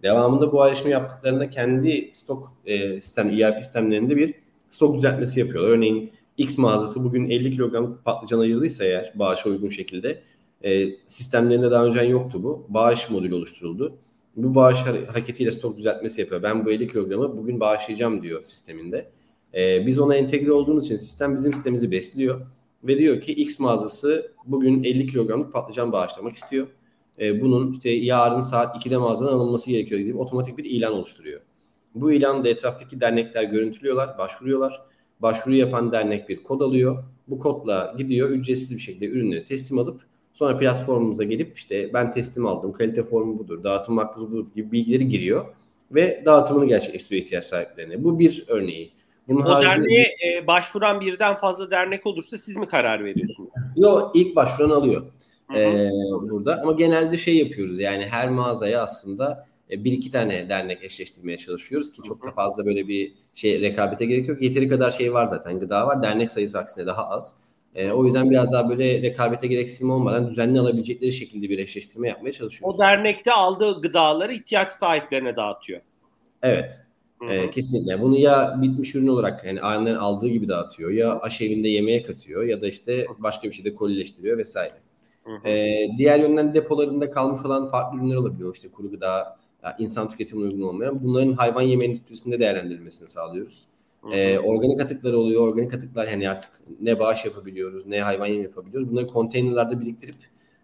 Devamında 0.03 0.51
bu 0.51 0.61
ayrışma 0.61 0.89
yaptıklarında 0.89 1.49
kendi 1.49 2.11
stok 2.13 2.53
e, 2.65 3.01
sistem, 3.01 3.29
ERP 3.29 3.63
sistemlerinde 3.63 4.17
bir 4.17 4.33
stok 4.69 4.95
düzeltmesi 4.95 5.39
yapıyorlar. 5.39 5.71
Örneğin 5.71 6.11
X 6.37 6.57
mağazası 6.57 7.03
bugün 7.03 7.29
50 7.29 7.51
kilogram 7.51 7.97
patlıcan 8.05 8.39
ayırdıysa 8.39 8.83
eğer 8.83 9.11
bağışa 9.15 9.49
uygun 9.49 9.69
şekilde 9.69 10.21
e, 10.63 10.89
sistemlerinde 11.07 11.71
daha 11.71 11.85
önce 11.85 12.01
yoktu 12.01 12.43
bu. 12.43 12.65
Bağış 12.69 13.09
modülü 13.09 13.35
oluşturuldu. 13.35 13.97
Bu 14.35 14.55
bağış 14.55 14.79
hareketiyle 14.81 15.51
stok 15.51 15.77
düzeltmesi 15.77 16.21
yapıyor. 16.21 16.43
Ben 16.43 16.65
bu 16.65 16.71
50 16.71 16.87
kilogramı 16.87 17.37
bugün 17.37 17.59
bağışlayacağım 17.59 18.21
diyor 18.21 18.43
sisteminde. 18.43 19.11
E, 19.53 19.87
biz 19.87 19.99
ona 19.99 20.15
entegre 20.15 20.51
olduğumuz 20.51 20.85
için 20.85 20.95
sistem 20.95 21.35
bizim 21.35 21.53
sistemimizi 21.53 21.91
besliyor. 21.91 22.41
Ve 22.83 22.97
diyor 22.97 23.21
ki 23.21 23.33
X 23.33 23.59
mağazası 23.59 24.31
bugün 24.45 24.83
50 24.83 25.07
kilogramlık 25.07 25.53
patlıcan 25.53 25.91
bağışlamak 25.91 26.35
istiyor. 26.35 26.67
E, 27.19 27.41
bunun 27.41 27.71
işte 27.71 27.89
yarın 27.89 28.39
saat 28.39 28.85
2'de 28.85 28.97
mağazadan 28.97 29.33
alınması 29.33 29.69
gerekiyor 29.71 30.01
gibi 30.01 30.17
otomatik 30.17 30.57
bir 30.57 30.63
ilan 30.63 30.93
oluşturuyor. 30.93 31.41
Bu 31.95 32.11
ilanı 32.11 32.43
da 32.43 32.49
etraftaki 32.49 33.01
dernekler 33.01 33.43
görüntülüyorlar, 33.43 34.17
başvuruyorlar. 34.17 34.81
Başvuru 35.19 35.55
yapan 35.55 35.91
dernek 35.91 36.29
bir 36.29 36.43
kod 36.43 36.61
alıyor. 36.61 37.03
Bu 37.27 37.39
kodla 37.39 37.95
gidiyor 37.97 38.29
ücretsiz 38.29 38.75
bir 38.75 38.81
şekilde 38.81 39.05
ürünleri 39.05 39.43
teslim 39.43 39.79
alıp 39.79 40.01
sonra 40.41 40.57
platformumuza 40.57 41.23
gelip 41.23 41.57
işte 41.57 41.93
ben 41.93 42.11
teslim 42.11 42.45
aldım, 42.45 42.73
kalite 42.73 43.03
formu 43.03 43.39
budur, 43.39 43.63
dağıtım 43.63 43.95
makbuzu 43.95 44.31
budur 44.31 44.47
gibi 44.55 44.71
bilgileri 44.71 45.07
giriyor 45.07 45.45
ve 45.91 46.23
dağıtımını 46.25 46.67
gerçekleştiriyor 46.67 47.23
ihtiyaç 47.23 47.45
sahiplerine. 47.45 48.03
Bu 48.03 48.19
bir 48.19 48.45
örneği. 48.47 48.91
Bunun 49.27 49.41
o 49.41 49.49
haricinde... 49.49 49.73
derneğe 49.73 50.05
e, 50.25 50.47
başvuran 50.47 51.01
birden 51.01 51.35
fazla 51.35 51.71
dernek 51.71 52.05
olursa 52.05 52.37
siz 52.37 52.55
mi 52.55 52.67
karar 52.67 53.05
veriyorsunuz? 53.05 53.49
Yok 53.75 54.11
ilk 54.13 54.35
başvuran 54.35 54.69
alıyor. 54.69 55.03
E, 55.55 55.89
burada 56.21 56.61
ama 56.61 56.71
genelde 56.71 57.17
şey 57.17 57.37
yapıyoruz 57.37 57.79
yani 57.79 58.05
her 58.05 58.29
mağazaya 58.29 58.83
aslında 58.83 59.47
e, 59.71 59.83
bir 59.83 59.91
iki 59.91 60.11
tane 60.11 60.49
dernek 60.49 60.83
eşleştirmeye 60.83 61.37
çalışıyoruz 61.37 61.91
ki 61.91 62.01
çok 62.07 62.27
da 62.27 62.31
fazla 62.31 62.65
böyle 62.65 62.87
bir 62.87 63.13
şey 63.33 63.61
rekabete 63.61 64.05
gerek 64.05 64.27
yok. 64.27 64.41
Yeteri 64.41 64.67
kadar 64.67 64.91
şey 64.91 65.13
var 65.13 65.25
zaten 65.25 65.59
gıda 65.59 65.87
var. 65.87 66.03
Dernek 66.03 66.31
sayısı 66.31 66.59
aksine 66.59 66.85
daha 66.85 67.09
az. 67.09 67.37
E, 67.75 67.91
o 67.91 68.05
yüzden 68.05 68.29
biraz 68.29 68.51
daha 68.51 68.69
böyle 68.69 69.01
rekabete 69.01 69.47
gereksinim 69.47 69.91
olmadan 69.91 70.29
düzenli 70.29 70.59
alabilecekleri 70.59 71.13
şekilde 71.13 71.49
bir 71.49 71.59
eşleştirme 71.59 72.09
yapmaya 72.09 72.31
çalışıyoruz. 72.31 72.75
O 72.75 72.79
dernekte 72.79 73.31
aldığı 73.31 73.81
gıdaları 73.81 74.33
ihtiyaç 74.33 74.71
sahiplerine 74.71 75.35
dağıtıyor. 75.35 75.81
Evet. 76.43 76.81
E, 77.29 77.51
kesinlikle. 77.51 78.01
Bunu 78.01 78.17
ya 78.17 78.55
bitmiş 78.61 78.95
ürün 78.95 79.07
olarak 79.07 79.45
yani 79.45 79.61
aynen 79.61 79.95
aldığı 79.95 80.27
gibi 80.27 80.47
dağıtıyor 80.47 80.89
ya 80.89 81.19
aşevinde 81.19 81.67
yemeğe 81.67 82.03
katıyor 82.03 82.43
ya 82.43 82.61
da 82.61 82.67
işte 82.67 83.07
başka 83.19 83.47
bir 83.47 83.53
şeyde 83.53 83.75
kolileştiriyor 83.75 84.37
vesaire. 84.37 84.73
E, 85.45 85.77
diğer 85.97 86.19
yönden 86.19 86.53
depolarında 86.53 87.11
kalmış 87.11 87.45
olan 87.45 87.67
farklı 87.67 87.97
ürünler 87.97 88.15
olabiliyor. 88.15 88.55
İşte 88.55 88.67
kuru 88.67 88.91
gıda, 88.91 89.37
insan 89.79 90.09
tüketimine 90.09 90.45
uygun 90.45 90.61
olmayan. 90.61 91.03
Bunların 91.03 91.33
hayvan 91.33 91.61
yeme 91.61 91.85
endüstrisinde 91.85 92.39
değerlendirilmesini 92.39 93.09
sağlıyoruz. 93.09 93.63
E, 94.13 94.39
organik 94.39 94.81
atıklar 94.81 95.13
oluyor. 95.13 95.41
Organik 95.47 95.73
atıklar 95.73 96.07
yani 96.07 96.29
artık 96.29 96.51
ne 96.81 96.99
bağış 96.99 97.25
yapabiliyoruz 97.25 97.85
ne 97.85 98.01
hayvan 98.01 98.27
yem 98.27 98.43
yapabiliyoruz. 98.43 98.91
Bunları 98.91 99.07
konteynerlerde 99.07 99.81
biriktirip 99.81 100.15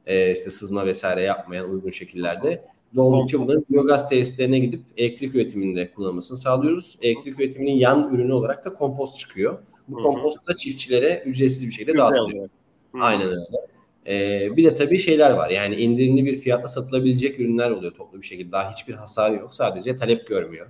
e, 0.05 0.31
işte 0.31 0.49
sızma 0.49 0.85
vesaire 0.85 1.21
yapmayan 1.21 1.69
uygun 1.69 1.91
şekillerde 1.91 2.65
doldukça 2.95 3.39
bunların 3.39 3.65
biyogaz 3.69 4.09
tesislerine 4.09 4.59
gidip 4.59 4.81
elektrik 4.97 5.35
üretiminde 5.35 5.91
kullanılmasını 5.91 6.37
sağlıyoruz. 6.37 6.97
Elektrik 7.01 7.39
üretiminin 7.39 7.75
yan 7.75 8.13
ürünü 8.13 8.33
olarak 8.33 8.65
da 8.65 8.73
kompost 8.73 9.19
çıkıyor. 9.19 9.59
Bu 9.87 10.03
kompost 10.03 10.47
da 10.47 10.55
çiftçilere 10.55 11.23
ücretsiz 11.25 11.67
bir 11.67 11.71
şekilde 11.71 11.97
dağıtılıyor. 11.97 12.49
Aynen 12.93 13.27
öyle. 13.27 13.41
Ee, 14.07 14.57
bir 14.57 14.63
de 14.63 14.73
tabii 14.73 14.97
şeyler 14.97 15.31
var. 15.31 15.49
Yani 15.49 15.75
indirimli 15.75 16.25
bir 16.25 16.35
fiyatla 16.35 16.67
satılabilecek 16.67 17.39
ürünler 17.39 17.71
oluyor 17.71 17.93
toplu 17.93 18.21
bir 18.21 18.25
şekilde. 18.25 18.51
Daha 18.51 18.71
hiçbir 18.71 18.93
hasar 18.93 19.31
yok. 19.31 19.55
Sadece 19.55 19.95
talep 19.95 20.27
görmüyor. 20.27 20.67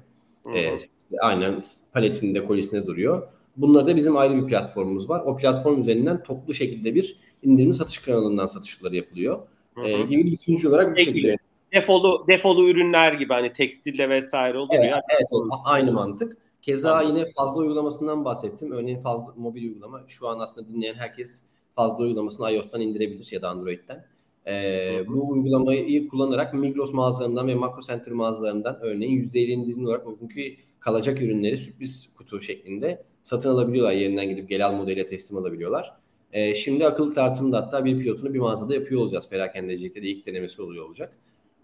Ee, 0.56 0.78
aynen 1.20 1.64
paletinde, 1.94 2.46
kolisinde 2.46 2.88
duruyor. 2.88 3.28
Bunlarda 3.58 3.96
bizim 3.96 4.18
ayrı 4.18 4.36
bir 4.36 4.48
platformumuz 4.48 5.10
var. 5.10 5.24
O 5.26 5.38
platform 5.38 5.82
üzerinden 5.82 6.24
toplu 6.24 6.54
şekilde 6.54 6.96
bir 6.96 7.18
indirimli 7.44 7.74
satış 7.74 7.98
kanalından 7.98 8.46
satışları 8.46 8.96
yapılıyor. 8.96 9.40
Ee, 9.86 10.02
gibi 10.02 10.26
bir 10.26 10.32
üçüncü 10.32 10.70
olarak 10.70 10.92
bu 10.92 11.00
şekilde. 11.00 11.38
Defolu, 11.74 12.26
defolu 12.28 12.70
ürünler 12.70 13.14
gibi 13.14 13.34
hani 13.34 13.54
tekstille 13.54 14.10
vesaire 14.10 14.58
oluyor. 14.58 14.84
Evet, 14.84 15.04
evet 15.10 15.28
aynı 15.66 15.92
mantık. 15.92 16.38
Keza 16.62 17.02
yine 17.02 17.26
fazla 17.38 17.62
uygulamasından 17.62 18.26
bahsettim. 18.26 18.72
Örneğin 18.72 19.00
fazla 19.00 19.34
mobil 19.38 19.64
uygulama. 19.64 20.04
Şu 20.08 20.28
an 20.28 20.40
aslında 20.40 20.68
dinleyen 20.68 20.94
herkes 20.94 21.42
fazla 21.76 22.04
uygulamasını 22.04 22.52
iOS'tan 22.52 22.82
indirebilir 22.82 23.30
ya 23.32 23.42
da 23.42 23.50
Android'den. 23.50 24.06
Ee, 24.48 25.04
bu 25.08 25.30
uygulamayı 25.30 26.08
kullanarak 26.08 26.54
Migros 26.54 26.94
mağazalarından 26.94 27.48
ve 27.48 27.56
Makro 27.56 27.82
Center 27.82 28.14
mağazalarından 28.14 28.80
örneğin 28.82 29.22
%50 29.22 29.52
indirimli 29.52 29.88
olarak 29.88 30.06
bugünkü 30.06 30.56
kalacak 30.80 31.22
ürünleri 31.22 31.58
sürpriz 31.58 32.16
kutu 32.18 32.42
şeklinde 32.42 33.04
satın 33.24 33.50
alabiliyorlar. 33.50 33.94
Yerinden 33.94 34.30
gidip 34.30 34.50
gel 34.50 34.66
al 34.66 34.74
modeliyle 34.74 35.06
teslim 35.06 35.38
alabiliyorlar. 35.38 35.94
Ee, 36.34 36.56
şimdi 36.56 36.88
akıllı 36.88 37.14
tartımda 37.14 37.58
hatta 37.58 37.86
bir 37.86 38.00
pilotunu 38.00 38.34
bir 38.34 38.40
mağazada 38.40 38.74
yapıyor 38.74 39.02
olacağız. 39.02 39.30
Perakendecilikte 39.30 40.04
de 40.04 40.08
ilk 40.08 40.26
denemesi 40.26 40.62
oluyor 40.62 40.86
olacak. 40.86 41.14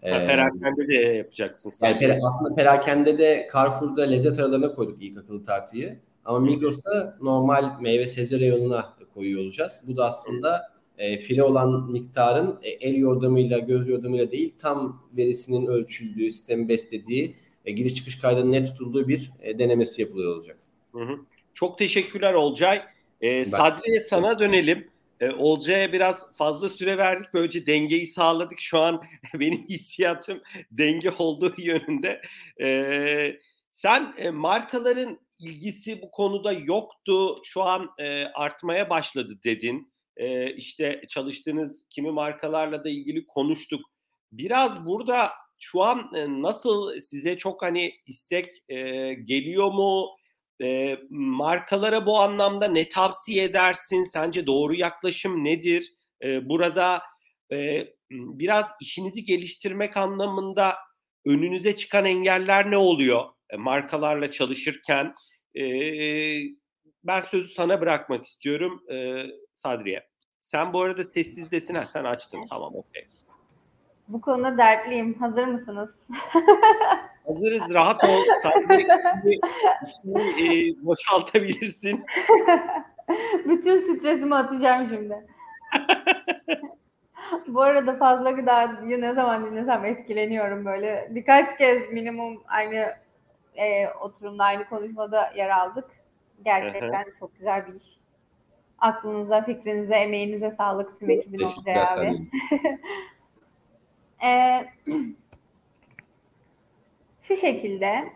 Ee, 0.02 0.10
perakende 0.10 0.88
de 0.88 0.94
yapacaksın. 0.94 1.72
Yani 1.82 1.98
pera, 1.98 2.18
aslında 2.22 2.54
perakende 2.54 3.18
de 3.18 3.48
Carrefour'da 3.54 4.02
lezzet 4.02 4.38
aralarına 4.38 4.74
koyduk 4.74 5.02
ilk 5.02 5.18
akıllı 5.18 5.42
tartıyı. 5.42 5.98
Ama 6.24 6.38
Migros'ta 6.38 7.18
normal 7.22 7.80
meyve 7.80 8.06
sebze 8.06 8.40
reyonuna 8.40 8.94
koyuyor 9.14 9.42
olacağız. 9.42 9.80
Bu 9.86 9.96
da 9.96 10.04
aslında 10.04 10.74
e, 10.98 11.18
file 11.18 11.42
olan 11.42 11.90
miktarın 11.92 12.58
e, 12.62 12.68
el 12.70 12.94
yordamıyla, 12.94 13.58
göz 13.58 13.88
yordamıyla 13.88 14.30
değil 14.30 14.54
tam 14.58 15.02
verisinin 15.16 15.66
ölçüldüğü, 15.66 16.30
sistemi 16.30 16.68
beslediği, 16.68 17.34
e, 17.64 17.72
giriş 17.72 17.94
çıkış 17.94 18.18
kaydının 18.20 18.52
net 18.52 18.68
tutulduğu 18.68 19.08
bir 19.08 19.30
e, 19.40 19.58
denemesi 19.58 20.02
yapılıyor 20.02 20.36
olacak. 20.36 20.58
Hı 20.92 21.00
hı. 21.00 21.18
Çok 21.54 21.78
teşekkürler 21.78 22.34
Olcay. 22.34 22.82
E, 23.20 23.44
Sadriye 23.44 24.00
sana 24.00 24.38
dönelim. 24.38 24.88
E, 25.20 25.30
Olcay'a 25.30 25.92
biraz 25.92 26.36
fazla 26.36 26.68
süre 26.68 26.98
verdik. 26.98 27.34
Böylece 27.34 27.66
dengeyi 27.66 28.06
sağladık. 28.06 28.60
Şu 28.60 28.78
an 28.78 29.02
benim 29.34 29.68
hissiyatım 29.68 30.42
denge 30.70 31.10
olduğu 31.10 31.54
yönünde. 31.58 32.22
E, 32.60 33.38
sen 33.70 34.14
e, 34.16 34.30
markaların 34.30 35.18
ilgisi 35.38 36.02
bu 36.02 36.10
konuda 36.10 36.52
yoktu. 36.52 37.36
Şu 37.44 37.62
an 37.62 37.90
e, 37.98 38.24
artmaya 38.24 38.90
başladı 38.90 39.38
dedin. 39.44 39.92
E, 40.16 40.54
işte 40.54 41.02
çalıştığınız 41.08 41.84
kimi 41.90 42.10
markalarla 42.10 42.84
da 42.84 42.88
ilgili 42.88 43.26
konuştuk. 43.26 43.80
Biraz 44.32 44.86
burada 44.86 45.30
şu 45.64 45.82
an 45.82 46.10
e, 46.14 46.42
nasıl 46.42 47.00
size 47.00 47.36
çok 47.36 47.62
hani 47.62 47.92
istek 48.06 48.46
e, 48.68 48.76
geliyor 49.14 49.72
mu? 49.72 50.16
E, 50.62 50.98
markalara 51.10 52.06
bu 52.06 52.18
anlamda 52.20 52.68
ne 52.68 52.88
tavsiye 52.88 53.44
edersin? 53.44 54.04
Sence 54.04 54.46
doğru 54.46 54.74
yaklaşım 54.74 55.44
nedir? 55.44 55.94
E, 56.22 56.48
burada 56.48 57.02
e, 57.52 57.86
biraz 58.10 58.66
işinizi 58.80 59.24
geliştirmek 59.24 59.96
anlamında 59.96 60.76
önünüze 61.26 61.76
çıkan 61.76 62.04
engeller 62.04 62.70
ne 62.70 62.76
oluyor? 62.76 63.24
E, 63.50 63.56
markalarla 63.56 64.30
çalışırken 64.30 65.14
e, 65.56 65.64
ben 67.04 67.20
sözü 67.20 67.48
sana 67.48 67.80
bırakmak 67.80 68.24
istiyorum 68.24 68.82
e, 68.92 69.24
Sadriye. 69.56 70.08
Sen 70.40 70.72
bu 70.72 70.82
arada 70.82 71.04
sessizdesin. 71.04 71.74
Ha, 71.74 71.86
sen 71.86 72.04
açtın. 72.04 72.40
Tamam 72.50 72.74
okey. 72.74 73.08
Bu 74.08 74.20
konuda 74.20 74.58
dertliyim. 74.58 75.14
Hazır 75.14 75.46
mısınız? 75.46 76.08
Hazırız. 77.26 77.74
Rahat 77.74 78.04
ol. 78.04 78.22
Sadriye 78.42 78.88
e, 80.40 80.84
boşaltabilirsin. 80.86 82.04
Bütün 83.44 83.76
stresimi 83.76 84.34
atacağım 84.34 84.88
şimdi. 84.88 85.26
Bu 87.48 87.62
arada 87.62 87.96
fazla 87.96 88.30
gıdayı 88.30 89.00
ne 89.00 89.14
zaman 89.14 89.46
dinlesem 89.46 89.84
etkileniyorum 89.84 90.64
böyle. 90.64 91.08
Birkaç 91.10 91.58
kez 91.58 91.92
minimum 91.92 92.42
aynı 92.46 92.94
e, 93.56 93.88
oturumda 93.88 94.44
aynı 94.44 94.68
konuşmada 94.68 95.32
yer 95.36 95.50
aldık. 95.50 95.84
Gerçekten 96.44 97.04
çok 97.18 97.34
güzel 97.38 97.66
bir 97.66 97.74
iş. 97.74 97.98
Aklınıza, 98.78 99.42
fikrinize, 99.42 99.94
emeğinize 99.94 100.50
sağlık 100.50 101.00
tüm 101.00 101.10
ekibin 101.10 101.42
Olcay 101.42 101.76
abi. 101.76 102.28
E, 104.22 104.60
şu 107.22 107.36
şekilde 107.36 108.12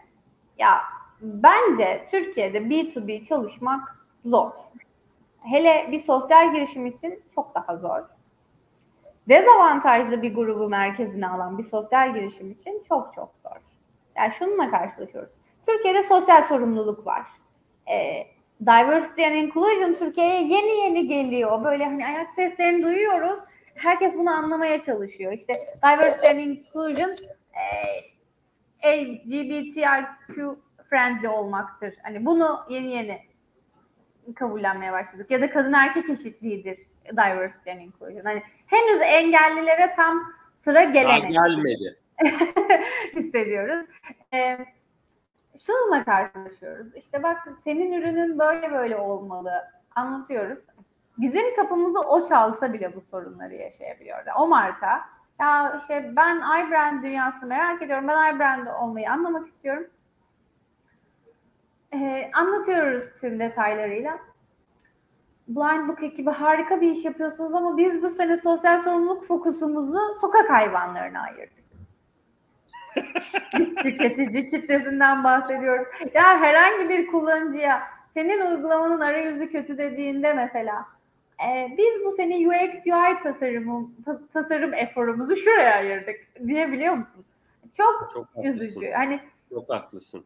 ya 0.59 0.81
bence 1.21 2.07
Türkiye'de 2.11 2.59
B2B 2.59 3.25
çalışmak 3.25 4.07
zor. 4.25 4.53
Hele 5.43 5.89
bir 5.93 5.99
sosyal 5.99 6.55
girişim 6.55 6.87
için 6.87 7.23
çok 7.35 7.55
daha 7.55 7.77
zor. 7.77 8.03
Dezavantajlı 9.29 10.23
bir 10.23 10.35
grubu 10.35 10.69
merkezine 10.69 11.29
alan 11.29 11.59
bir 11.59 11.63
sosyal 11.63 12.15
girişim 12.15 12.51
için 12.51 12.83
çok 12.89 13.15
çok 13.15 13.31
zor. 13.43 13.61
Yani 14.17 14.33
şununla 14.33 14.71
karşılaşıyoruz. 14.71 15.33
Türkiye'de 15.67 16.03
sosyal 16.03 16.43
sorumluluk 16.43 17.07
var. 17.07 17.27
Ee, 17.91 18.27
diversity 18.61 19.27
and 19.27 19.35
inclusion 19.35 19.95
Türkiye'ye 19.95 20.43
yeni 20.43 20.85
yeni 20.85 21.09
geliyor. 21.09 21.65
Böyle 21.65 21.85
hani 21.85 22.07
ayak 22.07 22.31
seslerini 22.31 22.83
duyuyoruz. 22.83 23.39
Herkes 23.79 24.15
bunu 24.15 24.31
anlamaya 24.31 24.83
çalışıyor. 24.83 25.33
İşte 25.33 25.57
diversity 25.83 26.29
and 26.29 26.39
inclusion 26.39 27.11
e, 28.83 29.05
LGBTIQ 29.05 30.59
friendly 30.91 31.29
olmaktır. 31.29 31.95
Hani 32.03 32.27
bunu 32.27 32.61
yeni 32.71 32.93
yeni 32.93 33.21
kabullenmeye 34.35 34.93
başladık. 34.93 35.31
Ya 35.31 35.41
da 35.41 35.51
kadın 35.51 35.73
erkek 35.73 36.11
eşitliğidir 36.11 36.79
diversity 37.13 37.71
and 37.71 37.81
inclusion. 37.81 38.25
Hani 38.25 38.43
henüz 38.67 39.01
engellilere 39.03 39.95
tam 39.97 40.33
sıra 40.55 40.85
gelemedi. 40.85 41.35
Daha 41.35 41.49
gelmedi. 41.49 41.99
hissediyoruz. 43.17 43.87
Ee, 44.35 44.59
şununla 45.67 46.05
karşılaşıyoruz. 46.05 46.97
İşte 46.97 47.23
bak 47.23 47.49
senin 47.65 47.93
ürünün 47.93 48.39
böyle 48.39 48.73
böyle 48.73 48.97
olmalı. 48.97 49.53
Anlatıyoruz. 49.97 50.59
Bizim 51.19 51.57
kapımızı 51.57 52.01
o 52.01 52.25
çalsa 52.25 52.73
bile 52.73 52.97
bu 52.97 53.01
sorunları 53.01 53.55
yaşayabiliyor. 53.55 54.19
O 54.39 54.49
marka 54.49 55.05
ya 55.41 55.77
işte 55.81 56.13
ben 56.17 56.37
iBrand 56.37 57.03
dünyasını 57.03 57.49
merak 57.49 57.83
ediyorum. 57.83 58.09
Ben 58.09 58.35
iBrand 58.35 58.67
olmayı 58.67 59.11
anlamak 59.11 59.47
istiyorum. 59.47 59.87
Ee, 61.95 62.31
anlatıyoruz 62.35 63.05
tüm 63.21 63.41
detaylarıyla. 63.41 64.19
Blind 65.49 65.89
Book 65.89 66.03
ekibi 66.03 66.31
harika 66.31 66.81
bir 66.81 66.91
iş 66.91 67.05
yapıyorsunuz 67.05 67.55
ama 67.55 67.77
biz 67.77 68.03
bu 68.03 68.11
sene 68.11 68.37
sosyal 68.37 68.79
sorumluluk 68.79 69.25
fokusumuzu 69.25 69.99
sokak 70.21 70.51
hayvanlarına 70.51 71.21
ayırdık. 71.21 71.59
tüketici 73.83 74.47
kitlesinden 74.47 75.25
bahsediyoruz. 75.25 75.87
Ya 76.15 76.41
herhangi 76.41 76.89
bir 76.89 77.07
kullanıcıya 77.07 77.83
senin 78.07 78.51
uygulamanın 78.51 79.01
arayüzü 79.01 79.51
kötü 79.51 79.79
dediğinde 79.79 80.33
mesela 80.33 80.87
e, 81.47 81.77
biz 81.79 82.05
bu 82.05 82.13
sene 82.13 82.49
UX 82.49 82.75
UI 82.87 83.23
tasarımı 83.23 83.91
tasarım 84.33 84.75
eforumuzu 84.75 85.37
şuraya 85.37 85.75
ayırdık 85.75 86.17
diyebiliyor 86.47 86.95
musun? 86.95 87.25
Çok, 87.77 88.11
Çok 88.15 88.45
üzücü. 88.45 88.91
Hani 88.91 89.21
Çok 89.51 89.71
haklısın. 89.71 90.25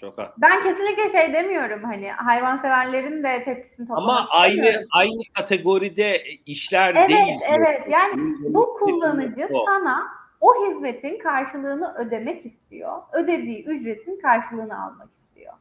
Çok 0.00 0.18
haklısın. 0.18 0.42
Ben 0.42 0.62
kesinlikle 0.62 1.08
şey 1.08 1.32
demiyorum 1.32 1.84
hani 1.84 2.12
hayvanseverlerin 2.12 3.22
de 3.22 3.42
tepkisini 3.42 3.88
toplamak 3.88 4.18
Ama 4.18 4.28
aynı 4.30 4.86
aynı 4.92 5.20
kategoride 5.34 6.24
işler 6.46 6.94
evet, 6.94 7.08
değil. 7.08 7.38
Evet 7.48 7.58
evet 7.58 7.88
yani 7.88 8.34
bu 8.48 8.74
kullanıcı 8.74 9.48
sana 9.66 10.06
o 10.40 10.66
hizmetin 10.66 11.18
karşılığını 11.18 11.94
ödemek 11.94 12.46
istiyor. 12.46 13.02
Ödediği 13.12 13.64
ücretin 13.64 14.20
karşılığını 14.20 14.84
almak 14.84 15.08
istiyor. 15.16 15.54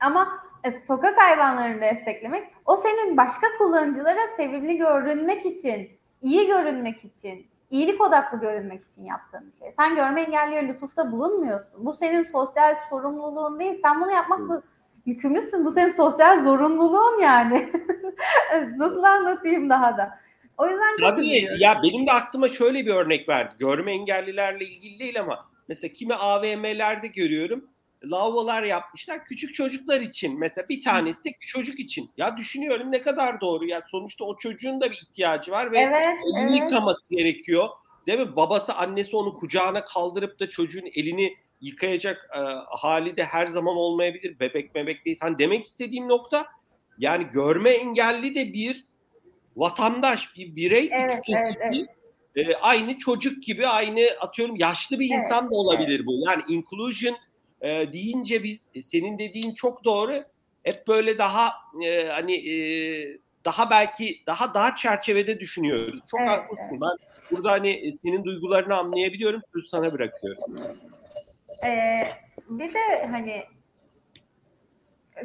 Ama 0.00 0.47
sokak 0.70 1.18
hayvanlarını 1.18 1.80
desteklemek 1.80 2.48
o 2.66 2.76
senin 2.76 3.16
başka 3.16 3.46
kullanıcılara 3.58 4.26
sevimli 4.36 4.76
görünmek 4.76 5.46
için, 5.46 5.90
iyi 6.22 6.46
görünmek 6.46 7.04
için, 7.04 7.46
iyilik 7.70 8.00
odaklı 8.00 8.40
görünmek 8.40 8.84
için 8.84 9.04
yaptığın 9.04 9.52
bir 9.52 9.58
şey. 9.58 9.72
Sen 9.72 9.96
görme 9.96 10.22
engelliye 10.22 10.68
lütufta 10.68 11.12
bulunmuyorsun. 11.12 11.86
Bu 11.86 11.92
senin 11.92 12.24
sosyal 12.24 12.76
sorumluluğun 12.90 13.58
değil. 13.58 13.80
Sen 13.82 14.00
bunu 14.00 14.10
yapmakla 14.10 14.62
yükümlüsün. 15.06 15.64
Bu 15.64 15.72
senin 15.72 15.92
sosyal 15.92 16.44
zorunluluğun 16.44 17.20
yani. 17.20 17.72
Nasıl 18.76 19.02
anlatayım 19.02 19.70
daha 19.70 19.96
da? 19.96 20.18
O 20.58 20.68
yüzden 20.68 20.96
Tabii 21.00 21.48
ya 21.58 21.80
benim 21.82 22.06
de 22.06 22.12
aklıma 22.12 22.48
şöyle 22.48 22.86
bir 22.86 22.94
örnek 22.94 23.28
verdi. 23.28 23.54
Görme 23.58 23.92
engellilerle 23.92 24.64
ilgili 24.64 24.98
değil 24.98 25.20
ama 25.20 25.46
mesela 25.68 25.92
kimi 25.92 26.14
AVM'lerde 26.14 27.06
görüyorum. 27.06 27.64
Lavabolar 28.04 28.62
yapmışlar 28.62 29.24
küçük 29.24 29.54
çocuklar 29.54 30.00
için. 30.00 30.38
Mesela 30.38 30.68
bir 30.68 30.82
tanesi 30.82 31.24
de 31.24 31.30
çocuk 31.40 31.80
için. 31.80 32.10
Ya 32.16 32.36
düşünüyorum 32.36 32.92
ne 32.92 33.00
kadar 33.00 33.40
doğru 33.40 33.66
ya. 33.66 33.82
Sonuçta 33.90 34.24
o 34.24 34.36
çocuğun 34.36 34.80
da 34.80 34.90
bir 34.90 34.96
ihtiyacı 34.96 35.52
var 35.52 35.72
ve 35.72 35.78
evet, 35.78 36.16
elini 36.24 36.58
evet. 36.58 36.60
yıkaması 36.60 37.14
gerekiyor. 37.14 37.68
Değil 38.06 38.18
mi? 38.18 38.36
Babası 38.36 38.74
annesi 38.74 39.16
onu 39.16 39.36
kucağına 39.36 39.84
kaldırıp 39.84 40.40
da 40.40 40.48
çocuğun 40.48 40.88
elini 40.94 41.36
yıkayacak 41.60 42.30
e, 42.34 42.38
hali 42.76 43.16
de 43.16 43.24
her 43.24 43.46
zaman 43.46 43.76
olmayabilir. 43.76 44.40
Bebek 44.40 44.74
bebek 44.74 45.04
değil. 45.04 45.18
Hani 45.20 45.38
demek 45.38 45.66
istediğim 45.66 46.08
nokta 46.08 46.46
yani 46.98 47.26
görme 47.32 47.70
engelli 47.70 48.34
de 48.34 48.52
bir 48.52 48.84
vatandaş, 49.56 50.36
bir 50.36 50.56
birey, 50.56 50.90
evet, 50.92 51.22
bir. 51.28 51.36
Evet, 51.36 51.56
evet. 51.60 51.88
E, 52.36 52.56
aynı 52.56 52.98
çocuk 52.98 53.42
gibi, 53.42 53.66
aynı 53.66 54.00
atıyorum 54.20 54.56
yaşlı 54.56 55.00
bir 55.00 55.06
insan 55.06 55.42
evet, 55.42 55.52
da 55.52 55.56
olabilir 55.56 55.96
evet. 55.96 56.06
bu. 56.06 56.24
Yani 56.26 56.42
inclusion 56.48 57.16
e, 57.60 57.92
deyince 57.92 58.44
biz 58.44 58.62
e, 58.74 58.82
senin 58.82 59.18
dediğin 59.18 59.54
çok 59.54 59.84
doğru. 59.84 60.24
Hep 60.62 60.88
böyle 60.88 61.18
daha 61.18 61.52
e, 61.84 62.08
hani 62.08 62.50
e, 62.50 63.18
daha 63.44 63.70
belki 63.70 64.22
daha 64.26 64.54
dar 64.54 64.76
çerçevede 64.76 65.40
düşünüyoruz. 65.40 66.00
Çok 66.10 66.20
evet, 66.20 66.30
haklısın. 66.30 66.70
Evet. 66.70 66.82
Ben 66.82 66.96
burada 67.30 67.52
hani 67.52 67.70
e, 67.70 67.92
senin 67.92 68.24
duygularını 68.24 68.76
anlayabiliyorum. 68.76 69.40
Sözü 69.52 69.68
sana 69.68 69.92
bırakıyorum. 69.92 70.42
Ee, 71.66 71.98
bir 72.48 72.74
de 72.74 73.06
hani 73.10 73.44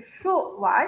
şu 0.01 0.33
var. 0.61 0.87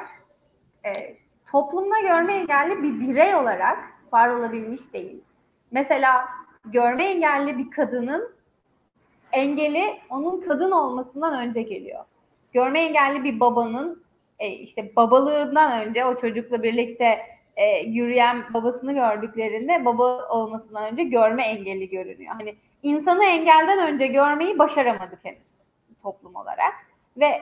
E, 0.86 1.18
toplumda 1.52 2.00
görme 2.02 2.34
engelli 2.34 2.84
bir 2.84 3.00
birey 3.00 3.36
olarak 3.36 3.78
var 4.14 4.30
olabilmiş 4.30 4.94
değil. 4.94 5.22
Mesela 5.72 6.26
görme 6.66 7.04
engelli 7.04 7.58
bir 7.58 7.72
kadının 7.72 8.35
engeli 9.36 10.00
onun 10.10 10.42
kadın 10.42 10.72
olmasından 10.72 11.48
önce 11.48 11.62
geliyor. 11.62 12.06
Görme 12.54 12.82
engelli 12.82 13.24
bir 13.24 13.40
babanın 13.40 14.04
e, 14.40 14.50
işte 14.50 14.96
babalığından 14.96 15.88
önce 15.88 16.06
o 16.06 16.18
çocukla 16.18 16.64
birlikte 16.64 17.20
e, 17.56 17.80
yürüyen 17.80 18.54
babasını 18.54 18.94
gördüklerinde 18.94 19.86
baba 19.86 20.28
olmasından 20.30 20.92
önce 20.92 21.04
görme 21.04 21.44
engelli 21.44 21.90
görünüyor. 21.90 22.36
Hani 22.38 22.56
insanı 22.84 23.26
engelden 23.26 23.94
önce 23.94 24.08
görmeyi 24.08 24.60
başaramadık 24.60 25.20
henüz 25.26 25.56
toplum 26.04 26.36
olarak 26.36 26.74
ve 27.18 27.42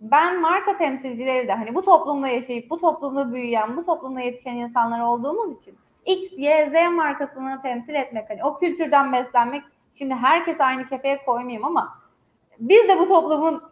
ben 0.00 0.40
marka 0.40 0.76
temsilcileri 0.76 1.48
de 1.48 1.52
hani 1.52 1.74
bu 1.74 1.84
toplumda 1.84 2.28
yaşayıp 2.28 2.70
bu 2.70 2.80
toplumda 2.80 3.32
büyüyen, 3.32 3.76
bu 3.76 3.86
toplumda 3.86 4.20
yetişen 4.20 4.54
insanlar 4.54 5.00
olduğumuz 5.00 5.56
için 5.56 5.78
X, 6.06 6.38
Y, 6.38 6.70
Z 6.70 6.92
markasını 6.92 7.62
temsil 7.62 7.94
etmek, 7.94 8.30
hani 8.30 8.44
o 8.44 8.58
kültürden 8.58 9.12
beslenmek, 9.12 9.62
şimdi 9.94 10.14
herkes 10.14 10.60
aynı 10.60 10.86
kefeye 10.86 11.24
koymayayım 11.24 11.64
ama 11.64 11.98
biz 12.58 12.88
de 12.88 12.98
bu 12.98 13.08
toplumun 13.08 13.62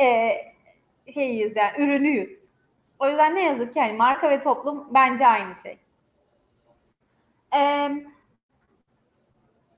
e, 0.00 0.32
şeyiyiz 1.14 1.56
yani 1.56 1.72
ürünüyüz. 1.78 2.50
O 2.98 3.08
yüzden 3.08 3.34
ne 3.34 3.42
yazık 3.42 3.74
ki 3.74 3.80
hani 3.80 3.92
marka 3.92 4.30
ve 4.30 4.42
toplum 4.42 4.88
bence 4.94 5.26
aynı 5.26 5.54
şey. 5.56 5.78
Ee, 7.56 7.90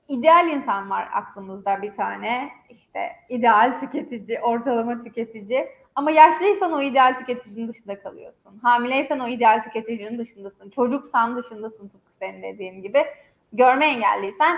ideal 0.07 0.47
insan 0.47 0.89
var 0.89 1.09
aklımızda 1.13 1.81
bir 1.81 1.93
tane. 1.93 2.49
İşte 2.69 3.11
ideal 3.29 3.79
tüketici, 3.79 4.39
ortalama 4.39 5.01
tüketici. 5.01 5.69
Ama 5.95 6.11
yaşlıysan 6.11 6.71
o 6.71 6.81
ideal 6.81 7.17
tüketicinin 7.17 7.67
dışında 7.67 8.01
kalıyorsun. 8.01 8.59
Hamileysen 8.63 9.19
o 9.19 9.27
ideal 9.27 9.63
tüketicinin 9.63 10.17
dışındasın. 10.17 10.69
Çocuksan 10.69 11.37
dışındasın 11.37 11.87
tıpkı 11.87 12.13
senin 12.13 12.43
dediğin 12.43 12.81
gibi. 12.81 13.05
Görme 13.53 13.85
engelliysen 13.85 14.57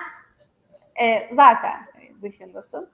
e, 1.01 1.29
zaten 1.35 1.87
dışındasın. 2.21 2.89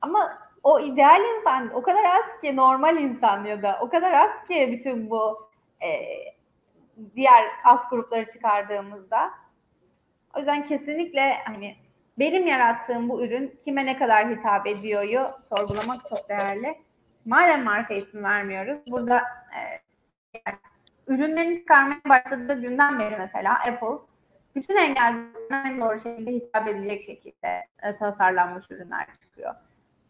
Ama 0.00 0.36
o 0.62 0.80
ideal 0.80 1.20
insan 1.20 1.74
o 1.74 1.82
kadar 1.82 2.04
az 2.04 2.40
ki 2.40 2.56
normal 2.56 2.96
insan 2.96 3.44
ya 3.44 3.62
da 3.62 3.78
o 3.82 3.88
kadar 3.88 4.12
az 4.12 4.30
ki 4.48 4.68
bütün 4.72 5.10
bu 5.10 5.48
e, 5.82 5.88
diğer 7.16 7.44
alt 7.64 7.90
grupları 7.90 8.26
çıkardığımızda. 8.28 9.30
O 10.34 10.38
yüzden 10.38 10.64
kesinlikle 10.64 11.34
hani 11.44 11.76
benim 12.18 12.46
yarattığım 12.46 13.08
bu 13.08 13.24
ürün 13.24 13.58
kime 13.64 13.86
ne 13.86 13.98
kadar 13.98 14.30
hitap 14.30 14.66
ediyor'yu 14.66 15.20
sorgulamak 15.48 16.00
çok 16.10 16.28
değerli 16.28 16.74
madem 17.24 17.64
marka 17.64 17.94
ismi 17.94 18.22
vermiyoruz 18.22 18.78
burada 18.90 19.18
e, 19.18 19.60
yani, 20.46 20.58
ürünlerini 21.06 21.58
çıkarmaya 21.58 22.00
başladığı 22.08 22.60
günden 22.60 22.98
beri 22.98 23.16
mesela 23.16 23.54
Apple 23.54 24.09
bütün 24.54 24.76
engellilerine 24.76 25.62
en 25.66 25.80
doğru 25.80 26.00
şekilde 26.00 26.30
hitap 26.30 26.68
edecek 26.68 27.04
şekilde 27.04 27.66
e, 27.82 27.96
tasarlanmış 27.96 28.70
ürünler 28.70 29.06
çıkıyor. 29.22 29.54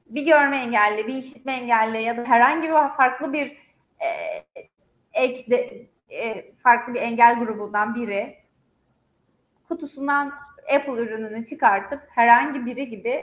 Bir 0.06 0.26
görme 0.26 0.56
engelli, 0.56 1.06
bir 1.06 1.14
işitme 1.14 1.52
engelli 1.52 2.02
ya 2.02 2.16
da 2.16 2.24
herhangi 2.24 2.68
bir 2.68 2.96
farklı 2.96 3.32
bir 3.32 3.46
e, 4.00 4.08
ek 5.12 5.50
de, 5.50 5.86
e, 6.08 6.52
farklı 6.54 6.94
bir 6.94 7.00
engel 7.00 7.38
grubundan 7.38 7.94
biri 7.94 8.36
kutusundan 9.68 10.32
Apple 10.74 10.92
ürününü 10.92 11.44
çıkartıp 11.44 12.00
herhangi 12.08 12.66
biri 12.66 12.88
gibi 12.88 13.22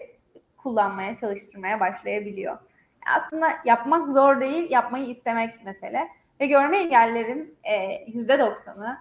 kullanmaya, 0.58 1.16
çalıştırmaya 1.16 1.80
başlayabiliyor 1.80 2.58
aslında 3.16 3.48
yapmak 3.66 4.10
zor 4.10 4.40
değil, 4.40 4.72
yapmayı 4.72 5.06
istemek 5.06 5.66
mesele. 5.66 6.08
Ve 6.40 6.46
görme 6.46 6.78
engellerin 6.78 7.58
e, 7.64 8.06
yüzde 8.08 8.40
doksanı 8.40 8.98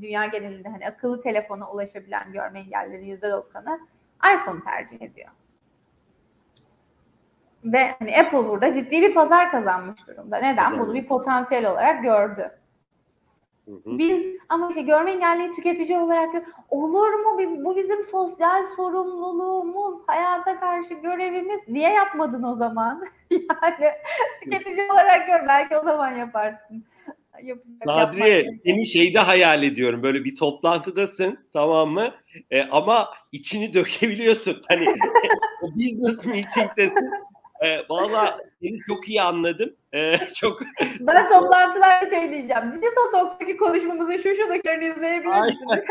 dünya 0.00 0.26
genelinde 0.26 0.68
hani 0.68 0.86
akıllı 0.86 1.20
telefona 1.20 1.70
ulaşabilen 1.70 2.32
görme 2.32 2.64
yüzde 3.02 3.30
doksanı 3.30 3.80
iPhone 4.34 4.60
tercih 4.64 5.02
ediyor. 5.02 5.28
Ve 7.64 7.94
hani 7.98 8.16
Apple 8.16 8.48
burada 8.48 8.72
ciddi 8.72 9.02
bir 9.02 9.14
pazar 9.14 9.50
kazanmış 9.50 10.06
durumda. 10.06 10.38
Neden? 10.38 10.78
Bunu 10.78 10.94
bir 10.94 11.06
potansiyel 11.06 11.70
olarak 11.70 12.02
gördü. 12.02 12.58
Biz 13.86 14.26
ama 14.48 14.68
işte 14.68 14.82
görme 14.82 15.12
engelli 15.12 15.54
tüketici 15.54 15.98
olarak 15.98 16.34
olur 16.70 17.12
mu 17.12 17.38
bu 17.64 17.76
bizim 17.76 18.04
sosyal 18.04 18.66
sorumluluğumuz, 18.76 20.02
hayata 20.06 20.60
karşı 20.60 20.94
görevimiz. 20.94 21.60
Niye 21.68 21.92
yapmadın 21.92 22.42
o 22.42 22.54
zaman? 22.54 23.04
yani 23.30 23.92
tüketici 24.40 24.92
olarak 24.92 25.26
gör 25.26 25.46
belki 25.48 25.76
o 25.76 25.84
zaman 25.84 26.10
yaparsın. 26.10 26.84
Sadriye 27.84 28.50
seni 28.64 28.86
şeyde 28.86 29.18
hayal 29.18 29.62
ediyorum 29.62 30.02
böyle 30.02 30.24
bir 30.24 30.36
toplantıdasın 30.36 31.38
tamam 31.52 31.90
mı 31.90 32.14
e, 32.50 32.62
ama 32.62 33.08
içini 33.32 33.74
dökebiliyorsun 33.74 34.62
hani 34.68 34.86
business 35.76 36.26
meeting'desin 36.26 37.10
e, 37.60 37.88
Valla 37.88 38.38
seni 38.62 38.80
çok 38.88 39.08
iyi 39.08 39.22
anladım. 39.22 39.76
E, 39.94 40.16
çok. 40.34 40.60
Ben 41.00 41.28
toplantılarda 41.28 42.10
şey 42.10 42.30
diyeceğim. 42.30 42.72
Digital 42.72 43.10
Talks'taki 43.12 43.56
konuşmamızı 43.56 44.18
şu 44.18 44.34
şu 44.34 44.48
dakikalarını 44.48 44.84
izleyebilir 44.84 45.44
misiniz? 45.44 45.84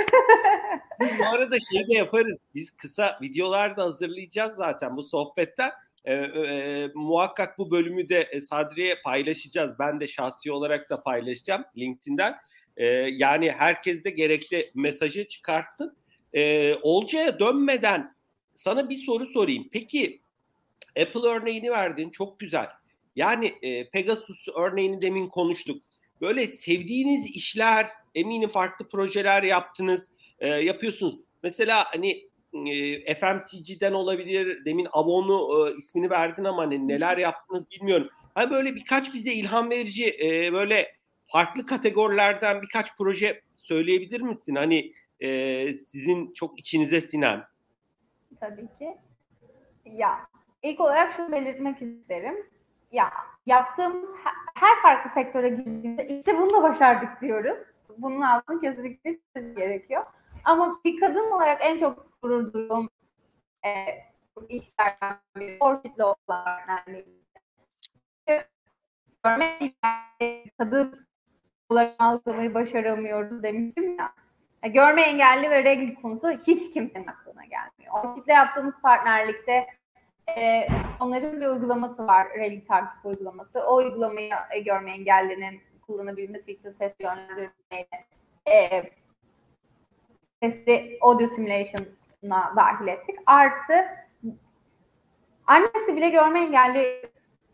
Biz 1.00 1.20
bu 1.20 1.26
arada 1.26 1.60
şey 1.60 1.88
de 1.88 1.94
yaparız. 1.94 2.38
Biz 2.56 2.78
kısa 2.78 3.20
videolar 3.22 3.78
da 3.78 3.84
hazırlayacağız 3.84 4.56
zaten 4.56 4.98
bu 4.98 5.04
sohbetten. 5.04 5.72
E, 6.08 6.14
e, 6.14 6.92
muhakkak 6.96 7.58
bu 7.58 7.72
bölümü 7.72 8.10
de 8.10 8.30
e, 8.32 8.42
Sadri'ye 8.42 8.96
paylaşacağız. 9.04 9.80
Ben 9.80 10.00
de 10.00 10.08
şahsi 10.08 10.52
olarak 10.52 10.90
da 10.90 11.04
paylaşacağım 11.04 11.64
LinkedIn'den. 11.78 12.36
E, 12.78 12.86
yani 13.12 13.52
herkes 13.52 14.04
de 14.04 14.10
gerekli 14.10 14.72
mesajı 14.76 15.28
çıkartsın. 15.28 15.98
E, 16.34 16.74
Olcay'a 16.76 17.40
dönmeden 17.40 18.16
sana 18.56 18.90
bir 18.90 18.96
soru 18.96 19.26
sorayım. 19.26 19.70
Peki 19.72 20.22
Apple 21.00 21.28
örneğini 21.28 21.72
verdin 21.72 22.10
çok 22.10 22.40
güzel. 22.40 22.68
Yani 23.16 23.54
e, 23.62 23.90
Pegasus 23.90 24.48
örneğini 24.56 25.02
demin 25.02 25.28
konuştuk. 25.28 25.84
Böyle 26.22 26.48
sevdiğiniz 26.48 27.26
işler, 27.26 27.88
eminim 28.16 28.50
farklı 28.50 28.88
projeler 28.88 29.44
yaptınız, 29.44 30.10
e, 30.40 30.48
yapıyorsunuz. 30.48 31.20
Mesela 31.44 31.86
hani 31.92 32.28
e, 32.54 33.16
FMCG'den 33.16 33.94
olabilir, 33.94 34.66
demin 34.66 34.88
Avon'u 34.92 35.68
e, 35.70 35.76
ismini 35.78 36.10
verdin 36.10 36.44
ama 36.44 36.62
hani 36.62 36.88
neler 36.88 37.18
yaptınız 37.18 37.72
bilmiyorum. 37.72 38.10
Hani 38.36 38.52
böyle 38.52 38.76
birkaç 38.76 39.14
bize 39.14 39.34
ilham 39.34 39.70
verici 39.70 40.18
e, 40.22 40.54
böyle 40.54 40.96
farklı 41.28 41.66
kategorilerden 41.66 42.62
birkaç 42.62 42.98
proje 42.98 43.42
söyleyebilir 43.58 44.22
misin? 44.22 44.56
Hani 44.56 44.94
e, 45.20 45.74
sizin 45.74 46.34
çok 46.34 46.60
içinize 46.60 47.02
sinen. 47.02 47.44
Tabii 48.40 48.68
ki. 48.80 48.98
Ya 49.86 50.28
İlk 50.64 50.80
olarak 50.80 51.14
şunu 51.14 51.32
belirtmek 51.32 51.82
isterim. 51.82 52.36
Ya 52.92 53.14
yaptığımız 53.46 54.10
her 54.56 54.82
farklı 54.82 55.12
sektöre 55.12 55.50
girdiğimizde 55.50 56.08
işte 56.08 56.38
bunu 56.38 56.54
da 56.54 56.64
başardık 56.64 57.22
diyoruz. 57.22 57.62
Bunun 57.98 58.22
altını 58.22 58.62
kesinlikle 58.62 59.20
gerekiyor. 59.56 60.06
Ama 60.44 60.80
bir 60.86 61.00
kadın 61.00 61.32
olarak 61.32 61.62
en 61.62 61.80
çok 61.80 62.07
gurur 62.22 62.54
duyduğum 62.54 62.90
e, 63.66 63.70
işlerden 64.50 65.18
biri 65.36 65.58
Orchid'le 65.60 66.00
olan 66.00 66.16
partnerliğimiz. 66.28 67.28
Görme 69.24 69.74
kadın 70.58 71.08
olarak 71.70 71.96
algılamayı 72.00 72.54
başaramıyoruz 72.54 73.44
demiştim 73.44 73.98
ya. 73.98 74.14
Görme 74.70 75.02
engelli 75.02 75.50
ve 75.50 75.64
regl 75.64 76.02
konusu 76.02 76.32
hiç 76.32 76.74
kimsenin 76.74 77.08
aklına 77.08 77.46
gelmiyor. 77.46 78.04
Orchid'le 78.04 78.28
yaptığımız 78.28 78.82
partnerlikte 78.82 79.68
e, 80.38 80.68
onların 81.00 81.42
bir 81.42 81.48
uygulaması 81.48 82.08
var, 82.08 82.28
rally 82.38 82.66
takip 82.66 83.06
uygulaması. 83.06 83.64
O 83.68 83.76
uygulamayı 83.76 84.34
e, 84.52 84.60
görme 84.60 84.92
engellinin 84.92 85.62
kullanabilmesi 85.82 86.52
için 86.52 86.72
ses 86.72 86.94
yönlendirmeyle 87.00 88.06
e, 88.52 88.84
sesli 90.44 90.98
audio 91.02 91.28
simulation'a 92.24 92.56
dahil 92.56 92.88
ettik. 92.88 93.16
Artı 93.26 93.86
annesi 95.48 95.96
bile 95.96 96.10
görme 96.10 96.40
engelli 96.40 97.12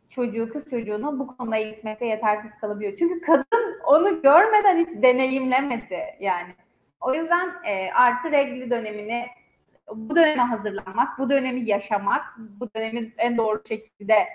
çocuğu, 0.09 0.49
kız 0.49 0.69
çocuğunu 0.69 1.19
bu 1.19 1.37
konuda 1.37 1.57
eğitmekte 1.57 2.05
yetersiz 2.05 2.55
kalabiliyor. 2.61 2.97
Çünkü 2.99 3.21
kadın 3.21 3.79
onu 3.85 4.21
görmeden 4.21 4.77
hiç 4.77 5.03
deneyimlemedi 5.03 6.03
yani. 6.19 6.55
O 7.01 7.13
yüzden 7.13 7.53
e, 7.65 7.91
artı 7.91 8.31
regli 8.31 8.71
dönemini 8.71 9.27
bu 9.95 10.15
döneme 10.15 10.43
hazırlanmak, 10.43 11.19
bu 11.19 11.29
dönemi 11.29 11.61
yaşamak, 11.61 12.25
bu 12.37 12.73
dönemi 12.75 13.13
en 13.17 13.37
doğru 13.37 13.61
şekilde 13.67 14.27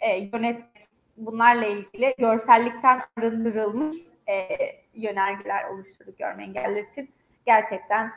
e, 0.00 0.16
yönetmek, 0.16 0.88
bunlarla 1.16 1.66
ilgili 1.66 2.14
görsellikten 2.18 3.00
arındırılmış 3.18 3.96
e, 4.28 4.48
yönergeler 4.94 5.64
oluşturduk 5.64 6.18
görme 6.18 6.44
engelliler 6.44 6.84
için. 6.84 7.10
Gerçekten 7.46 8.12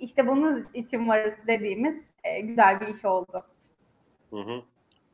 işte 0.00 0.26
bunun 0.26 0.68
için 0.74 1.08
varız 1.08 1.34
dediğimiz 1.46 1.96
e, 2.24 2.40
güzel 2.40 2.80
bir 2.80 2.88
iş 2.88 3.04
oldu. 3.04 3.44
Hı 4.30 4.40
hı. 4.40 4.62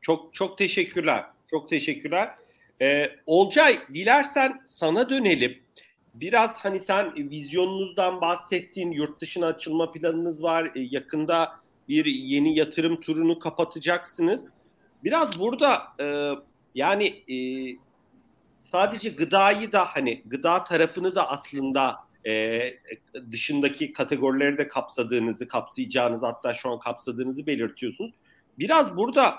Çok 0.01 0.33
çok 0.33 0.57
teşekkürler. 0.57 1.25
Çok 1.47 1.69
teşekkürler. 1.69 2.35
Ee, 2.81 3.11
Olcay 3.25 3.79
dilersen 3.93 4.61
sana 4.65 5.09
dönelim 5.09 5.57
biraz 6.13 6.57
hani 6.57 6.79
sen 6.79 7.15
vizyonunuzdan 7.15 8.21
bahsettin, 8.21 8.91
yurt 8.91 9.21
dışına 9.21 9.47
açılma 9.47 9.91
planınız 9.91 10.43
var, 10.43 10.71
e, 10.75 10.79
yakında 10.79 11.51
bir 11.89 12.05
yeni 12.05 12.57
yatırım 12.59 13.01
turunu 13.01 13.39
kapatacaksınız. 13.39 14.47
Biraz 15.03 15.39
burada 15.39 15.83
e, 15.99 16.33
yani 16.75 17.07
e, 17.07 17.37
sadece 18.59 19.09
gıdayı 19.09 19.71
da 19.71 19.85
hani 19.85 20.21
gıda 20.25 20.63
tarafını 20.63 21.15
da 21.15 21.29
aslında 21.29 21.95
e, 22.27 22.61
dışındaki 23.31 23.93
kategorileri 23.93 24.57
de 24.57 24.67
kapsadığınızı, 24.67 25.47
kapsayacağınızı 25.47 26.25
hatta 26.25 26.53
şu 26.53 26.69
an 26.69 26.79
kapsadığınızı 26.79 27.47
belirtiyorsunuz. 27.47 28.11
Biraz 28.59 28.97
burada 28.97 29.35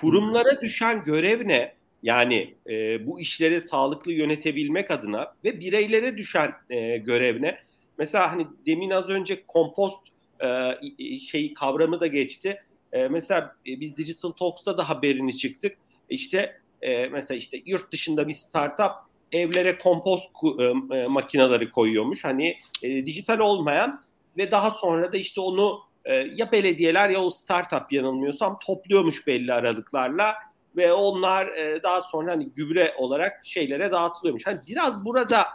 kurumlara 0.00 0.60
düşen 0.60 1.02
görev 1.02 1.48
ne? 1.48 1.74
Yani 2.02 2.54
e, 2.70 3.06
bu 3.06 3.20
işleri 3.20 3.60
sağlıklı 3.60 4.12
yönetebilmek 4.12 4.90
adına 4.90 5.34
ve 5.44 5.60
bireylere 5.60 6.16
düşen 6.16 6.52
e, 6.70 6.96
görev 6.96 7.42
ne? 7.42 7.58
Mesela 7.98 8.32
hani 8.32 8.46
demin 8.66 8.90
az 8.90 9.08
önce 9.08 9.42
kompost 9.46 10.00
e, 10.40 11.18
şey 11.18 11.54
kavramı 11.54 12.00
da 12.00 12.06
geçti. 12.06 12.62
E, 12.92 13.08
mesela 13.08 13.56
e, 13.66 13.80
biz 13.80 13.96
Digital 13.96 14.30
Talks'ta 14.30 14.76
da 14.76 14.88
haberini 14.88 15.36
çıktık. 15.36 15.76
İşte 16.10 16.60
e, 16.82 17.06
mesela 17.06 17.38
işte 17.38 17.62
yurt 17.66 17.92
dışında 17.92 18.28
bir 18.28 18.34
startup 18.34 18.92
evlere 19.32 19.78
kompost 19.78 20.30
e, 20.58 20.96
e, 20.96 21.06
makineleri 21.06 21.70
koyuyormuş. 21.70 22.24
Hani 22.24 22.56
e, 22.82 23.06
dijital 23.06 23.38
olmayan 23.38 24.02
ve 24.36 24.50
daha 24.50 24.70
sonra 24.70 25.12
da 25.12 25.16
işte 25.16 25.40
onu 25.40 25.80
e, 26.04 26.14
ya 26.14 26.52
belediyeler 26.52 27.10
ya 27.10 27.20
o 27.20 27.30
startup 27.30 27.92
yanılmıyorsam 27.92 28.58
topluyormuş 28.66 29.26
belli 29.26 29.52
aralıklarla 29.52 30.34
ve 30.76 30.92
onlar 30.92 31.48
daha 31.82 32.02
sonra 32.02 32.32
hani 32.32 32.48
gübre 32.48 32.94
olarak 32.98 33.40
şeylere 33.44 33.92
dağıtılıyormuş. 33.92 34.46
Hani 34.46 34.60
biraz 34.66 35.04
burada 35.04 35.46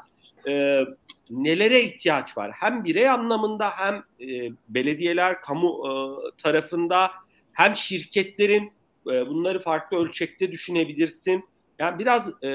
nelere 1.29 1.81
ihtiyaç 1.81 2.37
var? 2.37 2.51
Hem 2.51 2.83
birey 2.83 3.09
anlamında 3.09 3.69
hem 3.69 4.03
belediyeler 4.69 5.41
kamu 5.41 5.83
tarafında 6.43 7.11
hem 7.53 7.75
şirketlerin 7.75 8.71
bunları 9.05 9.59
farklı 9.59 9.97
ölçekte 9.97 10.51
düşünebilirsin. 10.51 11.45
Yani 11.79 11.99
biraz 11.99 12.43
e, 12.43 12.49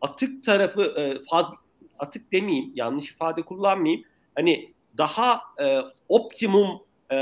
atık 0.00 0.44
tarafı 0.44 0.82
e, 0.82 1.22
fazla 1.30 1.54
atık 1.98 2.32
demeyeyim, 2.32 2.72
yanlış 2.74 3.10
ifade 3.10 3.42
kullanmayayım. 3.42 4.04
Hani 4.34 4.72
daha 4.98 5.40
e, 5.62 5.78
optimum 6.08 6.80
e, 7.10 7.16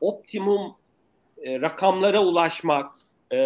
optimum 0.00 0.74
e, 1.42 1.60
rakamlara 1.60 2.24
ulaşmak, 2.24 2.92
e, 3.32 3.36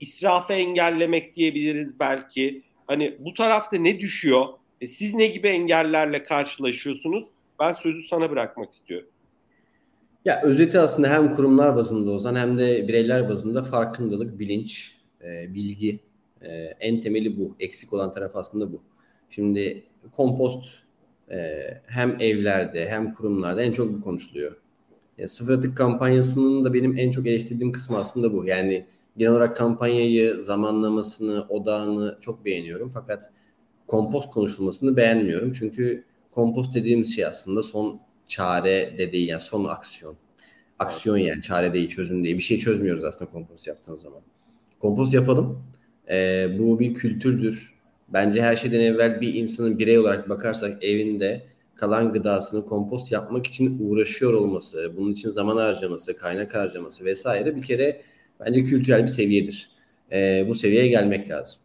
israfı 0.00 0.52
engellemek 0.52 1.36
diyebiliriz 1.36 2.00
belki. 2.00 2.62
Hani 2.86 3.16
bu 3.18 3.34
tarafta 3.34 3.76
ne 3.76 4.00
düşüyor? 4.00 4.46
E, 4.80 4.86
siz 4.86 5.14
ne 5.14 5.26
gibi 5.26 5.48
engellerle 5.48 6.22
karşılaşıyorsunuz? 6.22 7.24
Ben 7.60 7.72
sözü 7.72 8.02
sana 8.02 8.30
bırakmak 8.30 8.72
istiyorum. 8.72 9.08
Ya 10.24 10.40
özeti 10.42 10.80
aslında 10.80 11.10
hem 11.10 11.36
kurumlar 11.36 11.76
bazında 11.76 12.10
Ozan 12.10 12.34
hem 12.34 12.58
de 12.58 12.88
bireyler 12.88 13.28
bazında 13.28 13.62
farkındalık, 13.62 14.38
bilinç, 14.38 14.96
e, 15.24 15.54
bilgi 15.54 16.00
e, 16.44 16.50
en 16.80 17.00
temeli 17.00 17.38
bu. 17.38 17.56
Eksik 17.60 17.92
olan 17.92 18.12
taraf 18.12 18.36
aslında 18.36 18.72
bu. 18.72 18.82
Şimdi 19.30 19.84
kompost 20.12 20.64
e, 21.30 21.60
hem 21.86 22.16
evlerde 22.20 22.88
hem 22.88 23.14
kurumlarda 23.14 23.62
en 23.62 23.72
çok 23.72 23.92
bu 23.92 24.00
konuşuluyor. 24.00 24.56
Yani 25.18 25.28
sıfır 25.28 25.58
atık 25.58 25.76
kampanyasının 25.76 26.64
da 26.64 26.74
benim 26.74 26.98
en 26.98 27.10
çok 27.10 27.26
eleştirdiğim 27.26 27.72
kısmı 27.72 27.98
aslında 27.98 28.32
bu. 28.32 28.46
Yani 28.46 28.86
genel 29.16 29.32
olarak 29.32 29.56
kampanyayı, 29.56 30.34
zamanlamasını, 30.34 31.46
odağını 31.48 32.18
çok 32.20 32.44
beğeniyorum. 32.44 32.90
Fakat 32.94 33.30
kompost 33.86 34.30
konuşulmasını 34.30 34.96
beğenmiyorum. 34.96 35.52
Çünkü 35.52 36.04
kompost 36.30 36.74
dediğimiz 36.74 37.14
şey 37.14 37.26
aslında 37.26 37.62
son 37.62 38.00
çare 38.26 38.98
de 38.98 39.12
değil, 39.12 39.28
yani 39.28 39.42
son 39.42 39.64
aksiyon. 39.64 40.16
Aksiyon 40.78 41.16
yani 41.16 41.42
çare 41.42 41.72
değil, 41.72 41.88
çözüm 41.88 42.24
değil. 42.24 42.36
Bir 42.36 42.42
şey 42.42 42.58
çözmüyoruz 42.58 43.04
aslında 43.04 43.30
kompost 43.30 43.66
yaptığınız 43.66 44.00
zaman. 44.00 44.20
Kompost 44.80 45.14
yapalım. 45.14 45.64
Ee, 46.12 46.48
bu 46.58 46.80
bir 46.80 46.94
kültürdür. 46.94 47.72
Bence 48.08 48.42
her 48.42 48.56
şeyden 48.56 48.80
evvel 48.80 49.20
bir 49.20 49.34
insanın 49.34 49.78
birey 49.78 49.98
olarak 49.98 50.28
bakarsak 50.28 50.84
evinde 50.84 51.42
kalan 51.74 52.12
gıdasını 52.12 52.64
kompost 52.66 53.12
yapmak 53.12 53.46
için 53.46 53.78
uğraşıyor 53.80 54.32
olması, 54.32 54.92
bunun 54.96 55.12
için 55.12 55.30
zaman 55.30 55.56
harcaması, 55.56 56.16
kaynak 56.16 56.54
harcaması 56.54 57.04
vesaire 57.04 57.56
bir 57.56 57.62
kere 57.62 58.02
bence 58.40 58.64
kültürel 58.64 59.02
bir 59.02 59.08
seviyedir. 59.08 59.70
Ee, 60.12 60.44
bu 60.48 60.54
seviyeye 60.54 60.88
gelmek 60.88 61.30
lazım. 61.30 61.60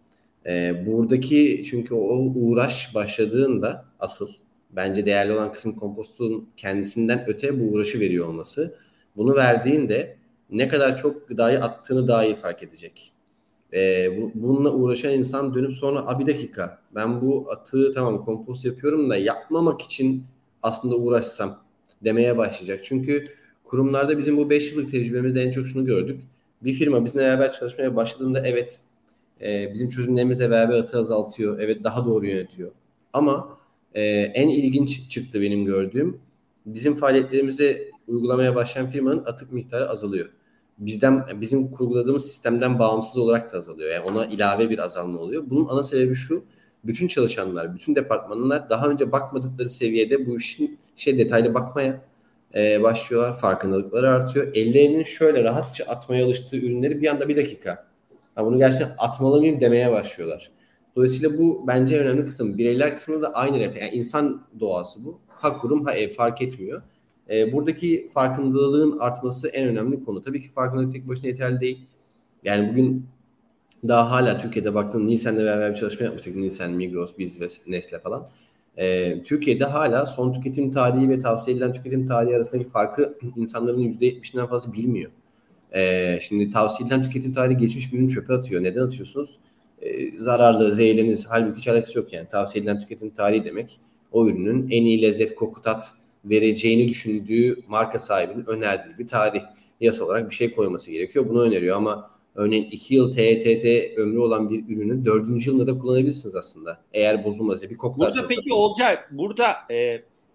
Ee, 0.45 0.85
buradaki 0.85 1.65
çünkü 1.69 1.93
o 1.93 2.33
uğraş 2.35 2.95
başladığında 2.95 3.85
asıl 3.99 4.29
bence 4.71 5.05
değerli 5.05 5.33
olan 5.33 5.53
kısım 5.53 5.75
kompostun 5.75 6.49
kendisinden 6.57 7.23
öte 7.27 7.59
bu 7.59 7.63
uğraşı 7.63 7.99
veriyor 7.99 8.27
olması. 8.27 8.75
Bunu 9.15 9.35
verdiğinde 9.35 10.17
ne 10.49 10.67
kadar 10.67 10.97
çok 10.97 11.27
gıdayı 11.27 11.59
attığını 11.59 12.07
daha 12.07 12.25
iyi 12.25 12.35
fark 12.35 12.63
edecek. 12.63 13.13
Ee, 13.73 14.21
bu, 14.21 14.31
bununla 14.35 14.73
uğraşan 14.73 15.13
insan 15.13 15.53
dönüp 15.53 15.73
sonra 15.73 16.05
a 16.07 16.19
bir 16.19 16.27
dakika 16.27 16.79
ben 16.95 17.21
bu 17.21 17.51
atığı 17.51 17.93
tamam 17.93 18.25
kompost 18.25 18.65
yapıyorum 18.65 19.09
da 19.09 19.17
yapmamak 19.17 19.81
için 19.81 20.23
aslında 20.63 20.95
uğraşsam 20.95 21.57
demeye 22.03 22.37
başlayacak. 22.37 22.79
Çünkü 22.83 23.23
kurumlarda 23.63 24.17
bizim 24.17 24.37
bu 24.37 24.49
5 24.49 24.71
yıllık 24.71 24.91
tecrübemizde 24.91 25.41
en 25.41 25.51
çok 25.51 25.67
şunu 25.67 25.85
gördük. 25.85 26.21
Bir 26.61 26.73
firma 26.73 27.05
bizimle 27.05 27.23
beraber 27.23 27.51
çalışmaya 27.51 27.95
başladığında 27.95 28.47
evet 28.47 28.81
e, 29.41 29.73
bizim 29.73 29.89
çözümlerimizle 29.89 30.49
beraber 30.51 30.77
atığı 30.77 30.99
azaltıyor. 30.99 31.59
Evet 31.59 31.83
daha 31.83 32.05
doğru 32.05 32.25
yönetiyor. 32.25 32.71
Ama 33.13 33.57
e, 33.93 34.03
en 34.11 34.47
ilginç 34.47 35.09
çıktı 35.09 35.41
benim 35.41 35.65
gördüğüm. 35.65 36.21
Bizim 36.65 36.95
faaliyetlerimizi 36.95 37.91
uygulamaya 38.07 38.55
başlayan 38.55 38.87
firmanın 38.87 39.25
atık 39.25 39.51
miktarı 39.51 39.89
azalıyor. 39.89 40.29
Bizden 40.77 41.41
bizim 41.41 41.71
kurguladığımız 41.71 42.27
sistemden 42.27 42.79
bağımsız 42.79 43.17
olarak 43.17 43.53
da 43.53 43.57
azalıyor. 43.57 43.91
Yani 43.91 44.05
ona 44.05 44.25
ilave 44.25 44.69
bir 44.69 44.79
azalma 44.79 45.19
oluyor. 45.19 45.43
Bunun 45.47 45.67
ana 45.69 45.83
sebebi 45.83 46.15
şu. 46.15 46.45
Bütün 46.83 47.07
çalışanlar, 47.07 47.75
bütün 47.75 47.95
departmanlar 47.95 48.69
daha 48.69 48.87
önce 48.87 49.11
bakmadıkları 49.11 49.69
seviyede 49.69 50.25
bu 50.25 50.37
işin 50.37 50.79
şey 50.95 51.17
detaylı 51.17 51.53
bakmaya 51.53 52.01
e, 52.55 52.83
başlıyorlar. 52.83 53.35
Farkındalıkları 53.35 54.09
artıyor. 54.09 54.47
Ellerinin 54.53 55.03
şöyle 55.03 55.43
rahatça 55.43 55.83
atmaya 55.85 56.25
alıştığı 56.25 56.57
ürünleri 56.57 57.01
bir 57.01 57.07
anda 57.07 57.27
bir 57.27 57.37
dakika. 57.37 57.87
Ha, 58.35 58.45
bunu 58.45 58.57
gerçekten 58.57 58.95
atmalı 58.97 59.39
mıyım 59.39 59.61
demeye 59.61 59.91
başlıyorlar. 59.91 60.51
Dolayısıyla 60.95 61.37
bu 61.37 61.63
bence 61.67 61.99
önemli 61.99 62.25
kısım. 62.25 62.57
Bireyler 62.57 62.95
kısmında 62.95 63.21
da 63.21 63.33
aynı 63.33 63.59
refleks. 63.59 63.81
Yani 63.81 63.95
insan 63.95 64.41
doğası 64.59 65.05
bu. 65.05 65.19
Ha 65.27 65.57
kurum 65.57 65.85
ha 65.85 65.93
ev 65.93 66.11
fark 66.11 66.41
etmiyor. 66.41 66.81
E, 67.29 67.53
buradaki 67.53 68.07
farkındalığın 68.13 68.99
artması 68.99 69.47
en 69.47 69.67
önemli 69.67 70.03
konu. 70.03 70.21
Tabii 70.21 70.41
ki 70.41 70.51
farkındalık 70.51 70.93
tek 70.93 71.07
başına 71.07 71.27
yeterli 71.27 71.59
değil. 71.59 71.85
Yani 72.43 72.69
bugün 72.69 73.05
daha 73.87 74.11
hala 74.11 74.37
Türkiye'de 74.37 74.73
baktığın 74.73 75.07
Nisan'la 75.07 75.43
beraber 75.43 75.71
bir 75.71 75.75
çalışma 75.75 76.05
yapmıştık. 76.05 76.35
Nisan, 76.35 76.71
Migros, 76.71 77.17
Biz 77.17 77.41
ve 77.41 77.47
Nestle 77.67 77.99
falan. 77.99 78.27
E, 78.77 79.23
Türkiye'de 79.23 79.65
hala 79.65 80.05
son 80.05 80.33
tüketim 80.33 80.71
tarihi 80.71 81.09
ve 81.09 81.19
tavsiye 81.19 81.57
edilen 81.57 81.73
tüketim 81.73 82.07
tarihi 82.07 82.35
arasındaki 82.35 82.69
farkı 82.69 83.17
insanların 83.35 83.79
%70'inden 83.79 84.47
fazla 84.47 84.73
bilmiyor. 84.73 85.11
E, 85.75 86.19
şimdi 86.21 86.51
tavsiye 86.51 86.87
edilen 86.87 87.03
tüketim 87.03 87.33
tarihi 87.33 87.57
geçmiş 87.57 87.93
bir 87.93 87.97
ürün 87.97 88.07
çöpe 88.07 88.33
atıyor. 88.33 88.63
Neden 88.63 88.81
atıyorsunuz? 88.81 89.37
E, 89.81 90.19
zararlı, 90.19 90.73
zehirleniz, 90.73 91.25
halbuki 91.29 91.59
hiç 91.59 91.67
alakası 91.67 91.97
yok 91.97 92.13
yani. 92.13 92.27
Tavsiye 92.29 92.61
edilen 92.61 92.79
tüketim 92.79 93.09
tarihi 93.09 93.45
demek 93.45 93.79
o 94.11 94.27
ürünün 94.27 94.69
en 94.69 94.85
iyi 94.85 95.01
lezzet, 95.01 95.35
koku, 95.35 95.61
tat 95.61 95.93
vereceğini 96.29 96.87
düşündüğü 96.87 97.55
marka 97.67 97.99
sahibinin 97.99 98.45
önerdiği 98.45 98.97
bir 98.97 99.07
tarih 99.07 99.41
yasa 99.81 100.05
olarak 100.05 100.29
bir 100.29 100.35
şey 100.35 100.55
koyması 100.55 100.91
gerekiyor. 100.91 101.29
Bunu 101.29 101.41
öneriyor 101.41 101.77
ama 101.77 102.11
örneğin 102.35 102.69
2 102.71 102.95
yıl 102.95 103.11
TETT 103.11 103.97
ömrü 103.97 104.19
olan 104.19 104.49
bir 104.49 104.75
ürünü 104.75 105.05
4. 105.05 105.47
yılında 105.47 105.67
da 105.67 105.79
kullanabilirsiniz 105.79 106.35
aslında. 106.35 106.81
Eğer 106.93 107.23
bozulmazsa 107.23 107.69
bir 107.69 107.77
koklarsa. 107.77 108.19
Burada 108.19 108.35
peki 108.35 108.53
Olcay 108.53 108.99
burada 109.11 109.55
e, 109.69 109.75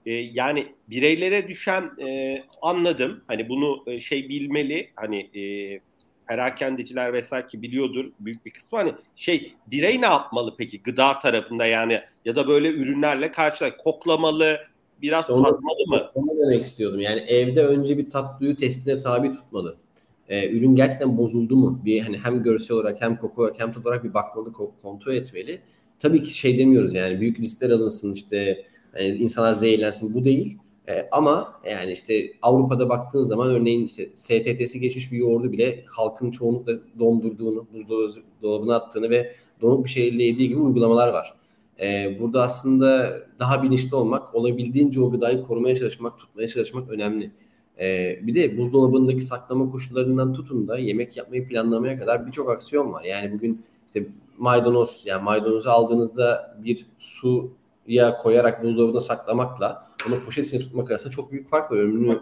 e, 0.07 0.13
yani 0.13 0.67
bireylere 0.91 1.49
düşen 1.49 1.91
e, 2.07 2.39
anladım. 2.63 3.21
Hani 3.27 3.49
bunu 3.49 3.85
e, 3.87 4.01
şey 4.01 4.29
bilmeli. 4.29 4.91
Hani 4.97 5.39
e, 5.41 5.81
perakendeciler 6.29 7.13
vesaire 7.13 7.47
ki 7.47 7.63
biliyordur 7.63 8.05
büyük 8.21 8.47
bir 8.47 8.51
kısmı 8.51 8.79
hani 8.79 8.93
şey 9.17 9.55
birey 9.67 10.01
ne 10.01 10.07
yapmalı 10.07 10.55
peki 10.59 10.83
gıda 10.83 11.19
tarafında 11.19 11.67
yani 11.67 12.01
ya 12.25 12.37
da 12.37 12.49
böyle 12.49 12.69
ürünlerle 12.69 13.31
karşılaştık 13.31 13.81
koklamalı 13.81 14.61
biraz 15.03 15.25
işte 15.25 15.33
onu, 15.33 15.43
tatmalı 15.43 15.87
mı? 15.87 16.11
Onu 16.15 16.39
demek 16.39 16.63
istiyordum. 16.63 17.01
Yani 17.01 17.21
evde 17.21 17.67
önce 17.67 17.99
bir 17.99 18.11
tat 18.11 18.41
duyu 18.41 18.57
testine 18.57 18.99
tabi 18.99 19.33
tutmalı. 19.33 19.77
Ee, 20.29 20.51
ürün 20.51 20.75
gerçekten 20.75 21.19
bozuldu 21.19 21.57
mu? 21.57 21.81
Bir 21.85 22.01
hani 22.01 22.19
hem 22.19 22.43
görsel 22.43 22.77
olarak 22.77 23.01
hem 23.01 23.17
koku 23.17 23.43
olarak 23.43 23.61
hem 23.61 23.73
tat 23.73 23.87
olarak 23.87 24.05
bir 24.05 24.15
bakmalı, 24.15 24.53
kontrol 24.83 25.15
etmeli. 25.15 25.61
Tabii 26.01 26.23
ki 26.23 26.39
şey 26.39 26.59
demiyoruz 26.59 26.95
yani 26.95 27.21
büyük 27.21 27.41
listeler 27.41 27.75
alınsın 27.75 28.13
işte 28.13 28.67
hani 28.93 29.05
insanlar 29.05 29.53
zehirlensin 29.53 30.15
bu 30.15 30.25
değil. 30.25 30.59
E, 30.89 31.09
ama 31.13 31.61
yani 31.71 31.93
işte 31.93 32.33
Avrupa'da 32.43 32.89
baktığın 32.89 33.25
zaman 33.25 33.51
örneğin 33.51 33.87
işte 33.87 34.11
STT'si 34.15 34.81
geçmiş 34.81 35.13
bir 35.13 35.19
yoğurdu 35.19 35.53
bile 35.53 35.85
halkın 35.87 36.31
çoğunlukla 36.31 36.73
dondurduğunu, 36.99 37.67
buzdolabına 37.73 38.75
attığını 38.77 39.11
ve 39.11 39.33
donuk 39.61 39.85
bir 39.85 39.91
şeyle 39.91 40.23
yediği 40.25 40.49
gibi 40.49 40.59
uygulamalar 40.61 41.09
var. 41.09 41.35
E, 41.83 42.17
burada 42.21 42.43
aslında 42.43 43.19
daha 43.39 43.63
bilinçli 43.63 43.97
olmak, 43.97 44.35
olabildiğince 44.35 45.01
o 45.01 45.11
gıdayı 45.11 45.43
korumaya 45.43 45.77
çalışmak, 45.77 46.19
tutmaya 46.19 46.49
çalışmak 46.49 46.91
önemli. 46.91 47.31
E, 47.81 48.19
bir 48.23 48.35
de 48.35 48.59
buzdolabındaki 48.59 49.23
saklama 49.23 49.71
koşullarından 49.71 50.33
tutun 50.33 50.69
da 50.69 50.79
yemek 50.79 51.17
yapmayı 51.17 51.49
planlamaya 51.49 51.99
kadar 51.99 52.27
birçok 52.27 52.51
aksiyon 52.51 52.93
var. 52.93 53.03
Yani 53.03 53.33
bugün 53.33 53.65
işte 53.87 54.07
maydanoz, 54.39 55.03
yani 55.05 55.23
maydanozu 55.23 55.71
aldığınızda 55.71 56.57
bir 56.65 56.87
su 56.99 57.51
ya 57.87 58.17
koyarak 58.17 58.65
buzdolabına 58.65 59.01
saklamakla 59.01 59.87
onu 60.09 60.21
poşet 60.21 60.47
içine 60.47 60.61
tutmak 60.61 60.91
arasında 60.91 61.13
çok 61.13 61.33
büyük 61.33 61.49
fark 61.49 61.73
var. 61.73 61.77
Ömrünü 61.77 62.21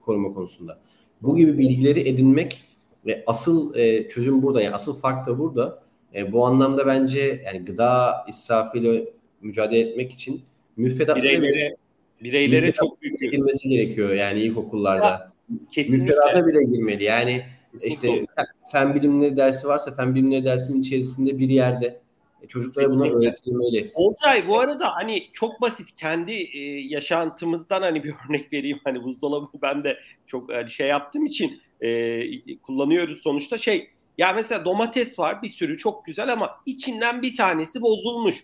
koruma 0.00 0.34
konusunda. 0.34 0.78
Bu 1.22 1.36
gibi 1.36 1.58
bilgileri 1.58 2.08
edinmek 2.08 2.64
ve 3.06 3.24
asıl 3.26 3.74
e, 3.74 4.08
çözüm 4.08 4.42
burada. 4.42 4.62
Yani 4.62 4.74
asıl 4.74 5.00
fark 5.00 5.26
da 5.26 5.38
burada. 5.38 5.87
E, 6.14 6.32
bu 6.32 6.46
anlamda 6.46 6.86
bence 6.86 7.42
yani 7.46 7.64
gıda 7.64 8.24
israfıyla 8.28 9.00
mücadele 9.40 9.80
etmek 9.80 10.12
için 10.12 10.42
müfredatlara 10.76 11.22
bireylere, 11.22 11.76
bireylere 12.22 12.66
müfredat 12.66 12.76
çok 12.76 13.02
büyük 13.02 13.20
girmesi 13.20 13.68
gerekiyor 13.68 14.10
yani 14.10 14.40
ilkokullarda. 14.40 15.32
Kesinlikle. 15.70 16.04
Müfredata 16.04 16.46
bile 16.46 16.64
girmeli. 16.64 17.04
Yani 17.04 17.44
Kesinlikle. 17.72 18.08
işte 18.08 18.26
fen 18.72 18.94
bilimleri 18.94 19.36
dersi 19.36 19.68
varsa 19.68 19.94
fen 19.94 20.14
bilimleri 20.14 20.44
dersinin 20.44 20.80
içerisinde 20.80 21.38
bir 21.38 21.48
yerde 21.48 22.00
e, 22.42 22.46
çocuklara 22.46 22.90
buna 22.90 23.04
öğretilmeli. 23.04 23.90
Olcay 23.94 24.48
bu 24.48 24.58
arada 24.60 24.96
hani 24.96 25.26
çok 25.32 25.60
basit 25.60 25.88
kendi 25.96 26.32
e, 26.32 26.60
yaşantımızdan 26.80 27.82
hani 27.82 28.04
bir 28.04 28.14
örnek 28.28 28.52
vereyim. 28.52 28.80
Hani 28.84 29.02
buzdolabını 29.02 29.62
ben 29.62 29.84
de 29.84 29.96
çok 30.26 30.52
hani 30.52 30.70
şey 30.70 30.88
yaptığım 30.88 31.26
için 31.26 31.60
e, 31.80 32.58
kullanıyoruz 32.58 33.22
sonuçta 33.22 33.58
şey 33.58 33.90
ya 34.18 34.32
mesela 34.32 34.64
domates 34.64 35.18
var 35.18 35.42
bir 35.42 35.48
sürü 35.48 35.78
çok 35.78 36.06
güzel 36.06 36.32
ama 36.32 36.60
içinden 36.66 37.22
bir 37.22 37.36
tanesi 37.36 37.82
bozulmuş. 37.82 38.36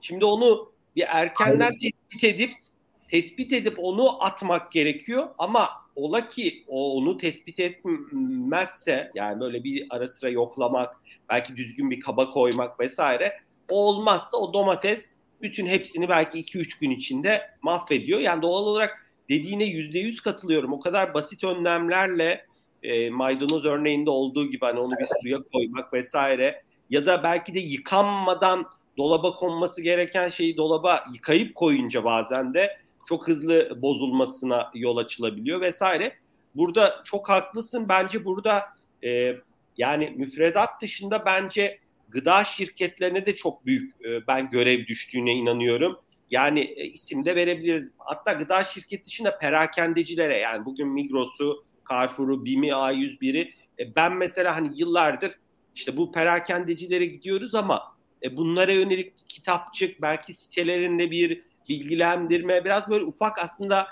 Şimdi 0.00 0.24
onu 0.24 0.72
bir 0.96 1.04
erkenden 1.08 1.60
Hayır. 1.60 1.78
tespit 1.80 2.24
edip 2.24 2.52
tespit 3.08 3.52
edip 3.52 3.74
onu 3.78 4.24
atmak 4.24 4.72
gerekiyor 4.72 5.28
ama 5.38 5.68
ola 5.96 6.28
ki 6.28 6.64
o 6.68 6.96
onu 6.96 7.16
tespit 7.18 7.60
etmezse 7.60 9.10
yani 9.14 9.40
böyle 9.40 9.64
bir 9.64 9.86
ara 9.90 10.08
sıra 10.08 10.30
yoklamak 10.30 10.94
belki 11.30 11.56
düzgün 11.56 11.90
bir 11.90 12.00
kaba 12.00 12.30
koymak 12.30 12.80
vesaire 12.80 13.40
o 13.68 13.88
olmazsa 13.88 14.36
o 14.36 14.52
domates 14.52 15.08
bütün 15.42 15.66
hepsini 15.66 16.08
belki 16.08 16.38
2-3 16.38 16.80
gün 16.80 16.90
içinde 16.90 17.50
mahvediyor. 17.62 18.20
Yani 18.20 18.42
doğal 18.42 18.62
olarak 18.62 19.06
dediğine 19.28 19.64
%100 19.64 20.22
katılıyorum. 20.22 20.72
O 20.72 20.80
kadar 20.80 21.14
basit 21.14 21.44
önlemlerle 21.44 22.46
e, 22.82 23.10
maydanoz 23.10 23.64
örneğinde 23.64 24.10
olduğu 24.10 24.50
gibi 24.50 24.64
hani 24.64 24.80
onu 24.80 24.94
bir 24.98 25.08
suya 25.22 25.38
koymak 25.52 25.92
vesaire 25.92 26.62
ya 26.90 27.06
da 27.06 27.22
belki 27.22 27.54
de 27.54 27.60
yıkanmadan 27.60 28.66
dolaba 28.98 29.34
konması 29.34 29.82
gereken 29.82 30.28
şeyi 30.28 30.56
dolaba 30.56 31.04
yıkayıp 31.12 31.54
koyunca 31.54 32.04
bazen 32.04 32.54
de 32.54 32.78
çok 33.08 33.28
hızlı 33.28 33.82
bozulmasına 33.82 34.70
yol 34.74 34.96
açılabiliyor 34.96 35.60
vesaire. 35.60 36.16
Burada 36.54 37.02
çok 37.04 37.28
haklısın. 37.28 37.88
Bence 37.88 38.24
burada 38.24 38.64
e, 39.04 39.36
yani 39.76 40.14
müfredat 40.16 40.82
dışında 40.82 41.24
bence 41.26 41.78
gıda 42.08 42.44
şirketlerine 42.44 43.26
de 43.26 43.34
çok 43.34 43.66
büyük 43.66 44.04
e, 44.04 44.26
ben 44.26 44.50
görev 44.50 44.86
düştüğüne 44.86 45.32
inanıyorum. 45.32 45.98
Yani 46.30 46.60
e, 46.60 46.84
isim 46.84 47.24
de 47.24 47.36
verebiliriz. 47.36 47.92
Hatta 47.98 48.32
gıda 48.32 48.64
şirketi 48.64 49.06
dışında 49.06 49.38
perakendecilere 49.38 50.38
yani 50.38 50.64
bugün 50.64 50.88
Migros'u, 50.88 51.64
Carrefour'u, 51.90 52.44
BİM'i, 52.44 52.68
A101'i 52.68 53.54
e, 53.78 53.96
ben 53.96 54.16
mesela 54.16 54.56
hani 54.56 54.70
yıllardır 54.74 55.32
işte 55.74 55.96
bu 55.96 56.12
perakendecilere 56.12 57.06
gidiyoruz 57.06 57.54
ama 57.54 57.82
e, 58.22 58.36
bunlara 58.36 58.72
yönelik 58.72 59.28
kitapçık 59.28 60.02
belki 60.02 60.34
sitelerinde 60.34 61.10
bir 61.10 61.42
bilgilendirme 61.68 62.64
biraz 62.64 62.90
böyle 62.90 63.04
ufak 63.04 63.38
aslında 63.38 63.86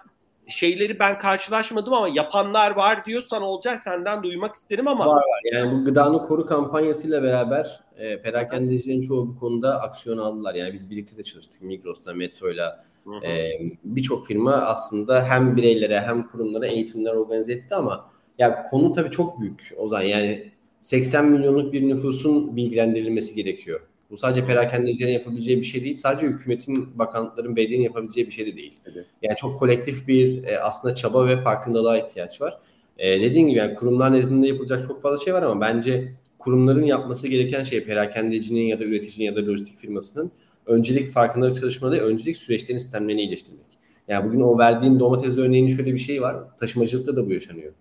şeyleri 0.48 0.98
ben 0.98 1.18
karşılaşmadım 1.18 1.92
ama 1.92 2.08
yapanlar 2.08 2.70
var 2.70 3.04
diyorsan 3.04 3.42
olacak 3.42 3.82
senden 3.82 4.22
duymak 4.22 4.54
isterim 4.54 4.88
ama. 4.88 5.06
Var 5.06 5.16
var. 5.16 5.40
Yani 5.52 5.72
bu 5.72 5.84
gıdanı 5.84 6.22
koru 6.22 6.46
kampanyasıyla 6.46 7.22
beraber 7.22 7.80
e, 7.96 8.22
perakendecilerin 8.22 9.02
çoğu 9.02 9.28
bu 9.28 9.38
konuda 9.38 9.82
aksiyon 9.82 10.18
aldılar. 10.18 10.54
Yani 10.54 10.72
biz 10.72 10.90
birlikte 10.90 11.16
de 11.16 11.24
çalıştık 11.24 11.62
Migros'ta, 11.62 12.14
Metro'yla. 12.14 12.84
E, 13.26 13.50
Birçok 13.84 14.26
firma 14.26 14.52
aslında 14.52 15.24
hem 15.24 15.56
bireylere 15.56 16.00
hem 16.00 16.26
kurumlara 16.26 16.66
eğitimler 16.66 17.14
organize 17.14 17.52
etti 17.52 17.74
ama 17.74 18.10
ya 18.38 18.62
konu 18.62 18.92
tabii 18.92 19.10
çok 19.10 19.40
büyük 19.40 19.74
Ozan. 19.76 20.02
Yani 20.02 20.50
80 20.82 21.26
milyonluk 21.30 21.72
bir 21.72 21.88
nüfusun 21.88 22.56
bilgilendirilmesi 22.56 23.34
gerekiyor. 23.34 23.80
Bu 24.10 24.16
sadece 24.16 24.46
perakendecilerin 24.46 25.12
yapabileceği 25.12 25.60
bir 25.60 25.64
şey 25.64 25.84
değil. 25.84 25.96
Sadece 25.96 26.26
hükümetin, 26.26 26.98
bakanlıkların, 26.98 27.56
belediyenin 27.56 27.84
yapabileceği 27.84 28.26
bir 28.26 28.32
şey 28.32 28.46
de 28.46 28.56
değil. 28.56 28.74
Evet. 28.92 29.06
Yani 29.22 29.36
çok 29.36 29.58
kolektif 29.58 30.08
bir 30.08 30.44
e, 30.44 30.60
aslında 30.60 30.94
çaba 30.94 31.26
ve 31.26 31.42
farkındalığa 31.42 31.98
ihtiyaç 31.98 32.40
var. 32.40 32.58
E, 32.98 33.20
dediğim 33.20 33.48
gibi 33.48 33.58
yani 33.58 33.74
kurumlar 33.74 34.12
nezdinde 34.12 34.48
yapılacak 34.48 34.86
çok 34.88 35.02
fazla 35.02 35.24
şey 35.24 35.34
var 35.34 35.42
ama 35.42 35.60
bence 35.60 36.12
kurumların 36.38 36.84
yapması 36.84 37.28
gereken 37.28 37.64
şey 37.64 37.84
perakendecinin 37.84 38.62
ya 38.62 38.80
da 38.80 38.84
üreticinin 38.84 39.26
ya 39.26 39.36
da 39.36 39.40
lojistik 39.40 39.78
firmasının 39.78 40.32
öncelik 40.66 41.10
farkındalık 41.10 41.60
çalışmaları, 41.60 42.00
öncelik 42.00 42.36
süreçlerin 42.36 42.78
sistemlerini 42.78 43.20
iyileştirmek. 43.22 43.66
Yani 44.08 44.28
bugün 44.28 44.40
o 44.40 44.58
verdiğin 44.58 45.00
domates 45.00 45.36
örneğinin 45.36 45.76
şöyle 45.76 45.94
bir 45.94 45.98
şey 45.98 46.22
var. 46.22 46.36
Taşımacılıkta 46.58 47.16
da 47.16 47.26
bu 47.26 47.32
yaşanıyor. 47.32 47.72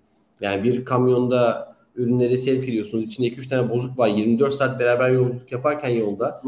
Yani 0.41 0.63
bir 0.63 0.86
kamyonda 0.86 1.75
ürünleri 1.95 2.39
sevk 2.39 2.69
ediyorsunuz. 2.69 3.03
İçinde 3.03 3.27
2-3 3.27 3.49
tane 3.49 3.69
bozuk 3.69 3.97
var. 3.97 4.07
24 4.07 4.53
saat 4.53 4.80
beraber 4.80 5.09
yolculuk 5.09 5.51
yaparken 5.51 5.89
yolda 5.89 6.41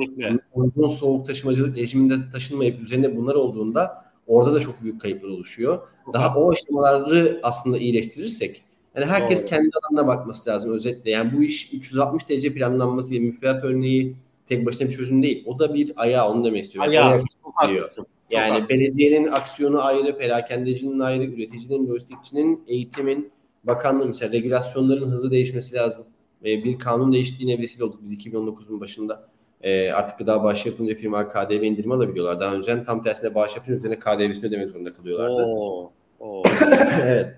uygun 0.53 0.87
soğuk 0.87 1.27
taşımacılık 1.27 1.77
rejiminde 1.77 2.15
taşınmayıp 2.31 2.81
üzerinde 2.81 3.17
bunlar 3.17 3.35
olduğunda 3.35 4.05
orada 4.27 4.53
da 4.53 4.59
çok 4.59 4.83
büyük 4.83 5.01
kayıplar 5.01 5.29
oluşuyor. 5.29 5.79
Daha 6.13 6.39
o 6.39 6.51
aşamaları 6.51 7.39
aslında 7.43 7.77
iyileştirirsek 7.77 8.63
yani 8.95 9.05
herkes 9.05 9.39
Doğru. 9.39 9.49
kendi 9.49 9.69
alanına 9.83 10.07
bakması 10.07 10.49
lazım 10.49 10.73
özetle. 10.73 11.11
Yani 11.11 11.37
bu 11.37 11.43
iş 11.43 11.73
360 11.73 12.29
derece 12.29 12.53
planlanması 12.53 13.09
diye 13.09 13.19
müfredat 13.19 13.63
örneği 13.63 14.15
tek 14.51 14.65
başına 14.65 14.87
bir 14.87 14.93
çözüm 14.93 15.23
değil. 15.23 15.43
O 15.47 15.59
da 15.59 15.73
bir 15.73 15.93
ayağı 15.95 16.29
onu 16.29 16.45
demek 16.45 16.63
istiyorum. 16.63 16.91
Ayağı. 16.91 17.11
Yani, 17.11 17.23
haklısın. 17.55 18.05
Yani 18.31 18.59
Çok 18.59 18.69
belediyenin 18.69 19.27
aksiyonu 19.27 19.85
ayrı, 19.85 20.17
perakendecinin 20.17 20.99
ayrı, 20.99 21.23
üreticinin, 21.23 21.89
lojistikçinin, 21.89 22.63
eğitimin, 22.67 23.31
bakanlığın 23.63 24.07
mesela 24.07 24.31
regülasyonların 24.31 25.11
hızlı 25.11 25.31
değişmesi 25.31 25.75
lazım. 25.75 26.05
E, 26.45 26.63
bir 26.63 26.79
kanun 26.79 27.13
değişikliğine 27.13 27.61
vesile 27.61 27.83
olduk 27.83 27.99
biz 28.03 28.13
2019'un 28.13 28.79
başında. 28.79 29.29
E, 29.61 29.91
artık 29.91 30.17
gıda 30.17 30.43
bağışı 30.43 30.69
yapınca 30.69 30.95
firma 30.95 31.29
KDV 31.29 31.63
indirimi 31.63 31.93
alabiliyorlar. 31.93 32.39
Daha 32.39 32.55
önce 32.55 32.83
tam 32.83 33.03
tersine 33.03 33.35
bağış 33.35 33.55
yapınca 33.55 33.75
üzerine 33.75 33.99
KDV'sini 33.99 34.45
ödemek 34.45 34.69
zorunda 34.69 34.93
kalıyorlardı. 34.93 35.43
Oo, 35.45 35.91
oo. 36.19 36.43
evet. 37.03 37.35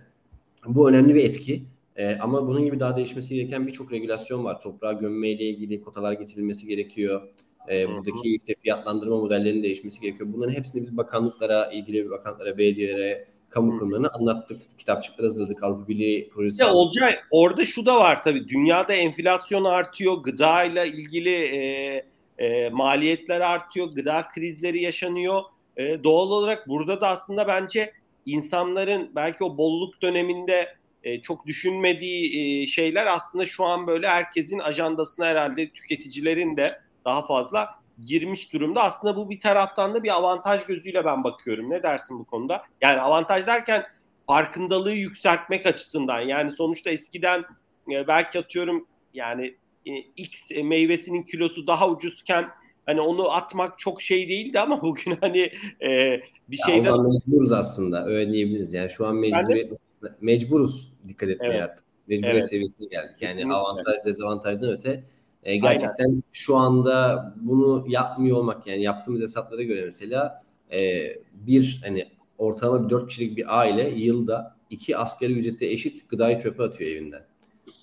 Bu 0.66 0.90
önemli 0.90 1.16
bir 1.16 1.24
etki. 1.24 1.64
E, 1.96 2.18
ama 2.18 2.48
bunun 2.48 2.66
gibi 2.66 2.80
daha 2.80 2.98
değişmesi 2.98 3.36
gereken 3.36 3.68
birçok 3.68 3.92
regülasyon 3.92 4.44
var. 4.44 4.62
Toprağa 4.62 4.94
gömme 4.94 5.30
ile 5.30 5.44
ilgili 5.44 5.82
kotalar 5.82 6.14
getirilmesi 6.14 6.68
gerekiyor. 6.68 7.22
E, 7.72 7.90
buradaki 7.90 8.36
işte 8.36 8.56
fiyatlandırma 8.62 9.18
modellerinin 9.18 9.64
değişmesi 9.64 10.02
gerekiyor. 10.02 10.30
Bunların 10.34 10.54
hepsini 10.54 10.82
biz 10.82 10.98
bakanlıklara, 10.98 11.72
ilgili 11.72 12.10
bakanlıklara, 12.10 12.58
belediyelere, 12.58 13.28
kamu 13.50 13.80
kurumlarına 13.80 14.10
anlattık. 14.20 14.62
Kitapçıklar 14.78 15.26
hazırladık. 15.26 15.64
Avrupa 15.64 15.88
Birliği 15.88 16.30
projesi. 16.30 16.64
Ya 16.64 16.74
Olcay 16.74 17.16
orada 17.32 17.66
şu 17.66 17.86
da 17.86 18.00
var 18.00 18.24
tabii. 18.24 18.48
Dünyada 18.48 18.94
enflasyon 18.94 19.64
artıyor. 19.64 20.14
Gıdayla 20.14 20.86
ilgili 20.86 21.36
e, 21.36 22.06
e, 22.38 22.70
maliyetler 22.70 23.42
artıyor. 23.42 23.88
Gıda 23.88 24.28
krizleri 24.28 24.84
yaşanıyor. 24.84 25.42
E, 25.78 26.04
doğal 26.04 26.32
olarak 26.32 26.68
burada 26.68 27.02
da 27.02 27.08
aslında 27.08 27.48
bence 27.48 27.94
insanların 28.26 29.12
belki 29.16 29.44
o 29.44 29.58
bolluk 29.58 30.02
döneminde 30.02 30.68
e, 31.04 31.22
çok 31.22 31.46
düşünmediği 31.46 32.62
e, 32.64 32.68
şeyler 32.68 33.08
aslında 33.08 33.46
şu 33.46 33.66
an 33.66 33.88
böyle 33.88 34.08
herkesin 34.08 34.60
ajandasına 34.60 35.26
herhalde 35.26 35.70
tüketicilerin 35.70 36.58
de 36.58 36.80
daha 37.06 37.26
fazla 37.26 37.70
girmiş 38.06 38.54
durumda. 38.54 38.84
Aslında 38.84 39.16
bu 39.16 39.30
bir 39.30 39.40
taraftan 39.40 39.96
da 39.96 40.04
bir 40.04 40.16
avantaj 40.16 40.66
gözüyle 40.66 41.06
ben 41.06 41.24
bakıyorum. 41.24 41.70
Ne 41.70 41.84
dersin 41.84 42.20
bu 42.20 42.26
konuda? 42.26 42.64
Yani 42.82 43.02
avantaj 43.02 43.48
derken 43.48 43.84
farkındalığı 44.28 44.94
yükseltmek 44.94 45.66
açısından. 45.66 46.20
Yani 46.20 46.52
sonuçta 46.52 46.90
eskiden 46.90 47.44
e, 47.92 48.08
belki 48.08 48.40
atıyorum 48.40 48.88
yani 49.14 49.56
e, 49.86 49.98
X 49.98 50.52
meyvesinin 50.64 51.24
kilosu 51.24 51.68
daha 51.68 51.90
ucuzken 51.90 52.50
hani 52.86 53.02
onu 53.02 53.32
atmak 53.32 53.80
çok 53.80 54.02
şey 54.02 54.30
değildi 54.30 54.60
ama 54.60 54.82
bugün 54.82 55.18
hani 55.22 55.52
e, 55.82 56.22
bir 56.48 56.60
ya 56.60 56.66
şeyden... 56.66 56.92
Zaman 56.92 57.10
mecburuz 57.10 57.52
aslında 57.52 58.06
öyle 58.06 58.32
diyebiliriz. 58.32 58.74
Yani 58.74 58.90
şu 58.90 59.08
an 59.08 59.16
mecburiyet, 59.16 59.72
mecburuz 60.22 60.94
dikkat 61.08 61.30
etmeye 61.30 61.54
evet. 61.54 61.62
artık. 61.62 61.86
Mecburiyet 62.08 62.36
evet. 62.36 62.50
seviyesine 62.50 62.88
geldik. 62.88 63.22
Yani 63.22 63.32
Kesinlikle. 63.32 63.54
avantaj 63.54 63.96
dezavantajdan 64.06 64.72
öte 64.72 65.04
e, 65.44 65.58
gerçekten 65.58 66.06
Aynen. 66.06 66.24
şu 66.32 66.56
anda 66.56 67.26
bunu 67.42 67.86
yapmıyor 67.88 68.38
olmak 68.38 68.68
yani 68.68 68.84
yaptığımız 68.84 69.22
hesaplara 69.22 69.62
göre 69.62 69.86
mesela 69.86 70.44
e, 70.72 71.10
bir 71.34 71.82
hani 71.84 72.08
ortalama 72.38 72.86
bir 72.86 72.90
4 72.90 73.10
kişilik 73.10 73.38
bir 73.38 73.60
aile 73.60 73.90
yılda 73.90 74.56
iki 74.70 74.98
asgari 74.98 75.34
ücrete 75.34 75.66
eşit 75.66 76.10
gıdayı 76.10 76.40
çöpe 76.40 76.64
atıyor 76.64 76.92
evinden. 76.92 77.26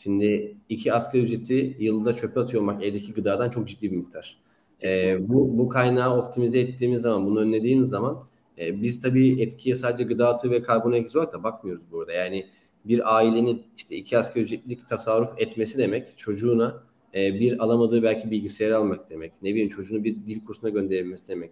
Şimdi 0.02 0.56
iki 0.68 0.92
asgari 0.92 1.22
ücreti 1.22 1.76
yılda 1.80 2.14
çöpe 2.14 2.40
atıyor 2.40 2.62
olmak 2.62 2.84
evdeki 2.84 3.12
gıdadan 3.12 3.50
çok 3.50 3.68
ciddi 3.68 3.92
bir 3.92 3.96
miktar. 3.96 4.40
E, 4.82 5.18
bu, 5.28 5.58
bu 5.58 5.68
kaynağı 5.68 6.16
optimize 6.16 6.60
ettiğimiz 6.60 7.00
zaman, 7.00 7.26
bunu 7.26 7.40
önlediğimiz 7.40 7.88
zaman 7.88 8.24
e, 8.60 8.82
biz 8.82 9.02
tabii 9.02 9.42
etkiye 9.42 9.76
sadece 9.76 10.04
gıda 10.04 10.28
atığı 10.28 10.50
ve 10.50 10.62
karbon 10.62 10.92
egzoz 10.92 11.16
olarak 11.16 11.32
da 11.32 11.42
bakmıyoruz 11.42 11.82
burada. 11.92 12.12
Yani 12.12 12.46
bir 12.84 13.16
ailenin 13.16 13.62
işte 13.76 13.96
iki 13.96 14.18
asgari 14.18 14.44
ücretlik 14.44 14.88
tasarruf 14.88 15.30
etmesi 15.36 15.78
demek 15.78 16.18
çocuğuna 16.18 16.82
e, 17.14 17.34
bir 17.34 17.58
alamadığı 17.58 18.02
belki 18.02 18.30
bilgisayarı 18.30 18.76
almak 18.76 19.10
demek. 19.10 19.32
Ne 19.42 19.50
bileyim 19.50 19.68
çocuğunu 19.68 20.04
bir 20.04 20.16
dil 20.16 20.44
kursuna 20.44 20.70
gönderilmesi 20.70 21.28
demek. 21.28 21.50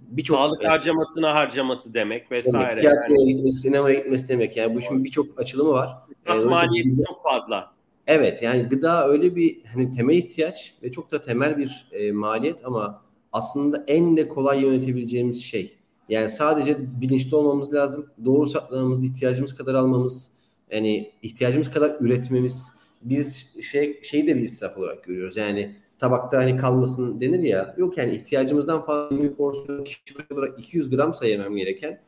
Birçok 0.00 0.38
sağlık 0.38 0.64
harcamasına 0.64 1.34
harcaması 1.34 1.94
demek 1.94 2.32
vesaire. 2.32 2.66
Demek, 2.66 2.76
tiyatroya 2.76 3.20
yani. 3.20 3.34
gitmesi, 3.34 3.58
sinemaya 3.58 3.94
gitmesi 3.94 4.28
demek. 4.28 4.56
Yani 4.56 4.74
bu 4.74 4.80
şimdi 4.80 5.04
birçok 5.04 5.40
açılımı 5.40 5.70
var. 5.70 5.90
Yani 6.28 6.44
maliyeti 6.44 7.04
çok 7.08 7.22
fazla. 7.22 7.72
Evet 8.06 8.42
yani 8.42 8.62
gıda 8.62 9.08
öyle 9.08 9.36
bir 9.36 9.64
hani 9.74 9.90
temel 9.90 10.16
ihtiyaç 10.16 10.74
ve 10.82 10.92
çok 10.92 11.10
da 11.10 11.22
temel 11.22 11.58
bir 11.58 11.88
e, 11.92 12.12
maliyet 12.12 12.64
ama 12.64 13.02
aslında 13.32 13.84
en 13.86 14.16
de 14.16 14.28
kolay 14.28 14.62
yönetebileceğimiz 14.62 15.42
şey. 15.42 15.79
Yani 16.10 16.30
sadece 16.30 16.76
bilinçli 17.00 17.36
olmamız 17.36 17.74
lazım. 17.74 18.06
Doğru 18.24 18.46
saklamamız, 18.46 19.04
ihtiyacımız 19.04 19.54
kadar 19.54 19.74
almamız, 19.74 20.30
yani 20.70 21.12
ihtiyacımız 21.22 21.70
kadar 21.70 21.96
üretmemiz 22.00 22.66
biz 23.02 23.56
şey 23.62 24.02
şeyi 24.02 24.26
de 24.26 24.36
bir 24.36 24.42
israf 24.42 24.78
olarak 24.78 25.04
görüyoruz. 25.04 25.36
Yani 25.36 25.76
tabakta 25.98 26.38
hani 26.38 26.56
kalmasın 26.56 27.20
denir 27.20 27.42
ya. 27.42 27.74
Yok 27.78 27.98
yani 27.98 28.14
ihtiyacımızdan 28.14 28.86
fazla 28.86 29.22
bir 29.22 29.34
porsiyon 29.34 29.84
kişi 29.84 30.00
olarak 30.32 30.58
200 30.58 30.90
gram 30.90 31.14
sayamam 31.14 31.56
gereken 31.56 32.00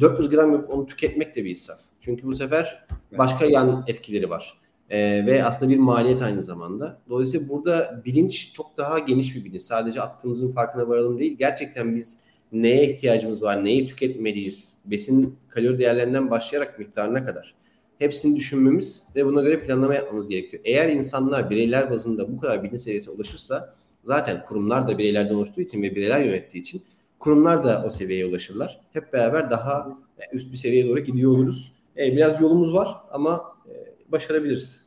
400 0.00 0.30
gram 0.30 0.52
yapıp 0.52 0.70
onu 0.70 0.86
tüketmek 0.86 1.36
de 1.36 1.44
bir 1.44 1.50
israf. 1.50 1.80
Çünkü 2.00 2.26
bu 2.26 2.34
sefer 2.34 2.80
başka 3.18 3.44
yan 3.44 3.84
etkileri 3.86 4.30
var. 4.30 4.58
Ee, 4.90 5.26
ve 5.26 5.44
aslında 5.44 5.70
bir 5.70 5.78
maliyet 5.78 6.22
aynı 6.22 6.42
zamanda. 6.42 6.98
Dolayısıyla 7.08 7.48
burada 7.48 8.02
bilinç 8.04 8.52
çok 8.52 8.78
daha 8.78 8.98
geniş 8.98 9.36
bir 9.36 9.44
bilinç. 9.44 9.62
Sadece 9.62 10.00
attığımızın 10.00 10.52
farkına 10.52 10.88
varalım 10.88 11.18
değil. 11.18 11.36
Gerçekten 11.38 11.96
biz 11.96 12.18
neye 12.52 12.92
ihtiyacımız 12.92 13.42
var, 13.42 13.64
neyi 13.64 13.86
tüketmeliyiz, 13.86 14.74
besin 14.84 15.36
kalori 15.48 15.78
değerlerinden 15.78 16.30
başlayarak 16.30 16.78
miktarına 16.78 17.26
kadar 17.26 17.54
hepsini 17.98 18.36
düşünmemiz 18.36 19.08
ve 19.16 19.26
buna 19.26 19.42
göre 19.42 19.60
planlama 19.60 19.94
yapmamız 19.94 20.28
gerekiyor. 20.28 20.62
Eğer 20.66 20.88
insanlar 20.88 21.50
bireyler 21.50 21.90
bazında 21.90 22.32
bu 22.32 22.40
kadar 22.40 22.64
bilinç 22.64 22.80
seviyesine 22.80 23.14
ulaşırsa 23.14 23.74
zaten 24.02 24.42
kurumlar 24.42 24.88
da 24.88 24.98
bireylerden 24.98 25.34
oluştuğu 25.34 25.60
için 25.60 25.82
ve 25.82 25.94
bireyler 25.94 26.20
yönettiği 26.20 26.62
için 26.62 26.82
kurumlar 27.18 27.64
da 27.64 27.82
o 27.86 27.90
seviyeye 27.90 28.26
ulaşırlar. 28.26 28.80
Hep 28.92 29.12
beraber 29.12 29.50
daha 29.50 29.98
üst 30.32 30.52
bir 30.52 30.56
seviyeye 30.56 30.88
doğru 30.88 31.00
gidiyor 31.00 31.30
oluruz. 31.30 31.72
E, 31.98 32.16
biraz 32.16 32.40
yolumuz 32.40 32.74
var 32.74 32.96
ama 33.10 33.56
e, 33.68 33.72
başarabiliriz. 34.12 34.86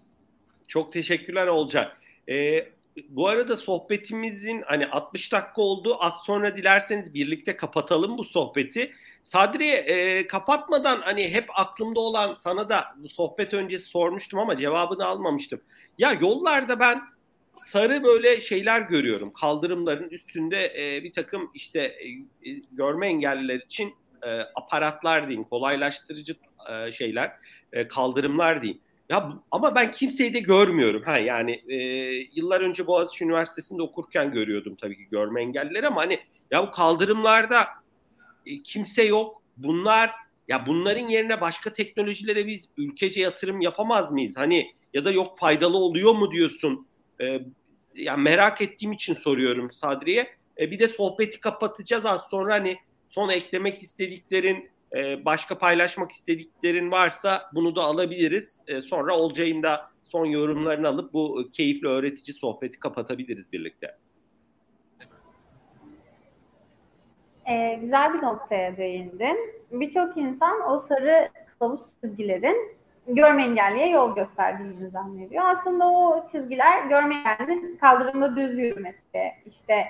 Çok 0.68 0.94
teşekkürler 0.94 1.48
olacak. 1.48 1.92
E, 2.30 2.36
bu 3.10 3.28
arada 3.28 3.58
sohbetimizin 3.58 4.62
hani 4.66 4.88
60 4.88 5.32
dakika 5.32 5.62
oldu. 5.62 5.98
Az 6.00 6.14
sonra 6.26 6.58
dilerseniz 6.58 7.14
birlikte 7.14 7.58
kapatalım 7.58 8.18
bu 8.18 8.24
sohbeti. 8.24 8.92
Sadri 9.24 9.68
e, 9.68 10.28
kapatmadan 10.28 11.02
hani 11.02 11.34
hep 11.34 11.46
aklımda 11.56 12.00
olan 12.00 12.34
sana 12.34 12.70
da 12.70 12.86
bu 12.98 13.10
sohbet 13.10 13.54
öncesi 13.54 13.86
sormuştum 13.86 14.40
ama 14.40 14.58
cevabını 14.58 15.06
almamıştım. 15.06 15.62
Ya 15.98 16.18
yollarda 16.22 16.80
ben 16.80 17.02
sarı 17.54 18.04
böyle 18.04 18.42
şeyler 18.42 18.82
görüyorum. 18.82 19.34
Kaldırımların 19.34 20.10
üstünde 20.10 20.66
e, 20.66 21.04
bir 21.04 21.14
takım 21.14 21.52
işte 21.54 21.80
e, 21.80 22.08
e 22.50 22.62
görme 22.72 23.08
engelliler 23.08 23.56
için 23.56 23.94
e, 24.24 24.40
aparatlar 24.56 25.28
diyeyim, 25.28 25.44
kolaylaştırıcı 25.44 26.36
e, 26.70 26.92
şeyler, 26.92 27.32
e, 27.74 27.88
kaldırımlar 27.88 28.62
diyeyim. 28.62 28.82
Ya 29.10 29.34
ama 29.52 29.76
ben 29.76 29.92
kimseyi 29.92 30.34
de 30.34 30.40
görmüyorum. 30.40 31.04
Ha 31.04 31.18
yani 31.18 31.52
e, 31.68 31.76
yıllar 32.34 32.62
önce 32.62 32.88
Boğaziçi 32.88 33.26
Üniversitesi'nde 33.26 33.82
okurken 33.82 34.32
görüyordum 34.32 34.76
tabii 34.76 34.98
ki 34.98 35.08
görme 35.12 35.42
engellileri 35.42 35.88
ama 35.88 36.02
hani 36.02 36.20
ya 36.52 36.68
bu 36.68 36.72
kaldırımlarda 36.72 37.68
e, 38.46 38.62
kimse 38.64 39.04
yok. 39.04 39.42
Bunlar 39.58 40.12
ya 40.48 40.66
bunların 40.68 41.08
yerine 41.08 41.42
başka 41.42 41.74
teknolojilere 41.74 42.48
biz 42.48 42.68
ülkece 42.78 43.22
yatırım 43.22 43.62
yapamaz 43.62 44.12
mıyız? 44.12 44.38
Hani 44.38 44.72
ya 44.94 45.06
da 45.06 45.12
yok 45.12 45.40
faydalı 45.40 45.78
oluyor 45.78 46.14
mu 46.14 46.32
diyorsun? 46.32 46.88
E, 47.22 47.40
yani 47.96 48.22
merak 48.22 48.62
ettiğim 48.62 48.92
için 48.92 49.14
soruyorum 49.14 49.72
Sadri'ye. 49.72 50.28
E, 50.60 50.72
bir 50.72 50.80
de 50.80 50.88
sohbeti 50.88 51.40
kapatacağız 51.40 52.06
az 52.06 52.22
sonra 52.30 52.54
hani 52.54 52.78
son 53.10 53.30
eklemek 53.30 53.82
istediklerin 53.82 54.70
e, 54.96 55.26
başka 55.26 55.58
paylaşmak 55.58 56.12
istediklerin 56.12 56.92
varsa 56.92 57.50
bunu 57.54 57.76
da 57.76 57.84
alabiliriz. 57.84 58.60
E, 58.68 58.82
sonra 58.82 59.18
Olcay'ın 59.18 59.64
da 59.64 59.90
son 60.04 60.26
yorumlarını 60.26 60.88
alıp 60.88 61.14
bu 61.14 61.50
keyifli 61.54 61.88
öğretici 61.88 62.36
sohbeti 62.36 62.80
kapatabiliriz 62.80 63.52
birlikte. 63.52 63.98
Ee, 67.50 67.76
güzel 67.82 68.14
bir 68.14 68.22
noktaya 68.22 68.78
değindin. 68.78 69.38
Birçok 69.72 70.18
insan 70.18 70.72
o 70.72 70.80
sarı 70.80 71.30
kılavuz 71.60 71.82
çizgilerin 72.02 72.76
görme 73.08 73.44
engelliye 73.44 73.90
yol 73.90 74.16
gösterdiğini 74.16 74.90
zannediyor. 74.90 75.44
Aslında 75.46 75.92
o 75.92 76.26
çizgiler 76.32 76.86
görme 76.86 77.16
engellinin 77.16 77.78
kaldırımda 77.78 78.36
düz 78.36 78.58
yürümesi, 78.58 79.32
işte 79.46 79.88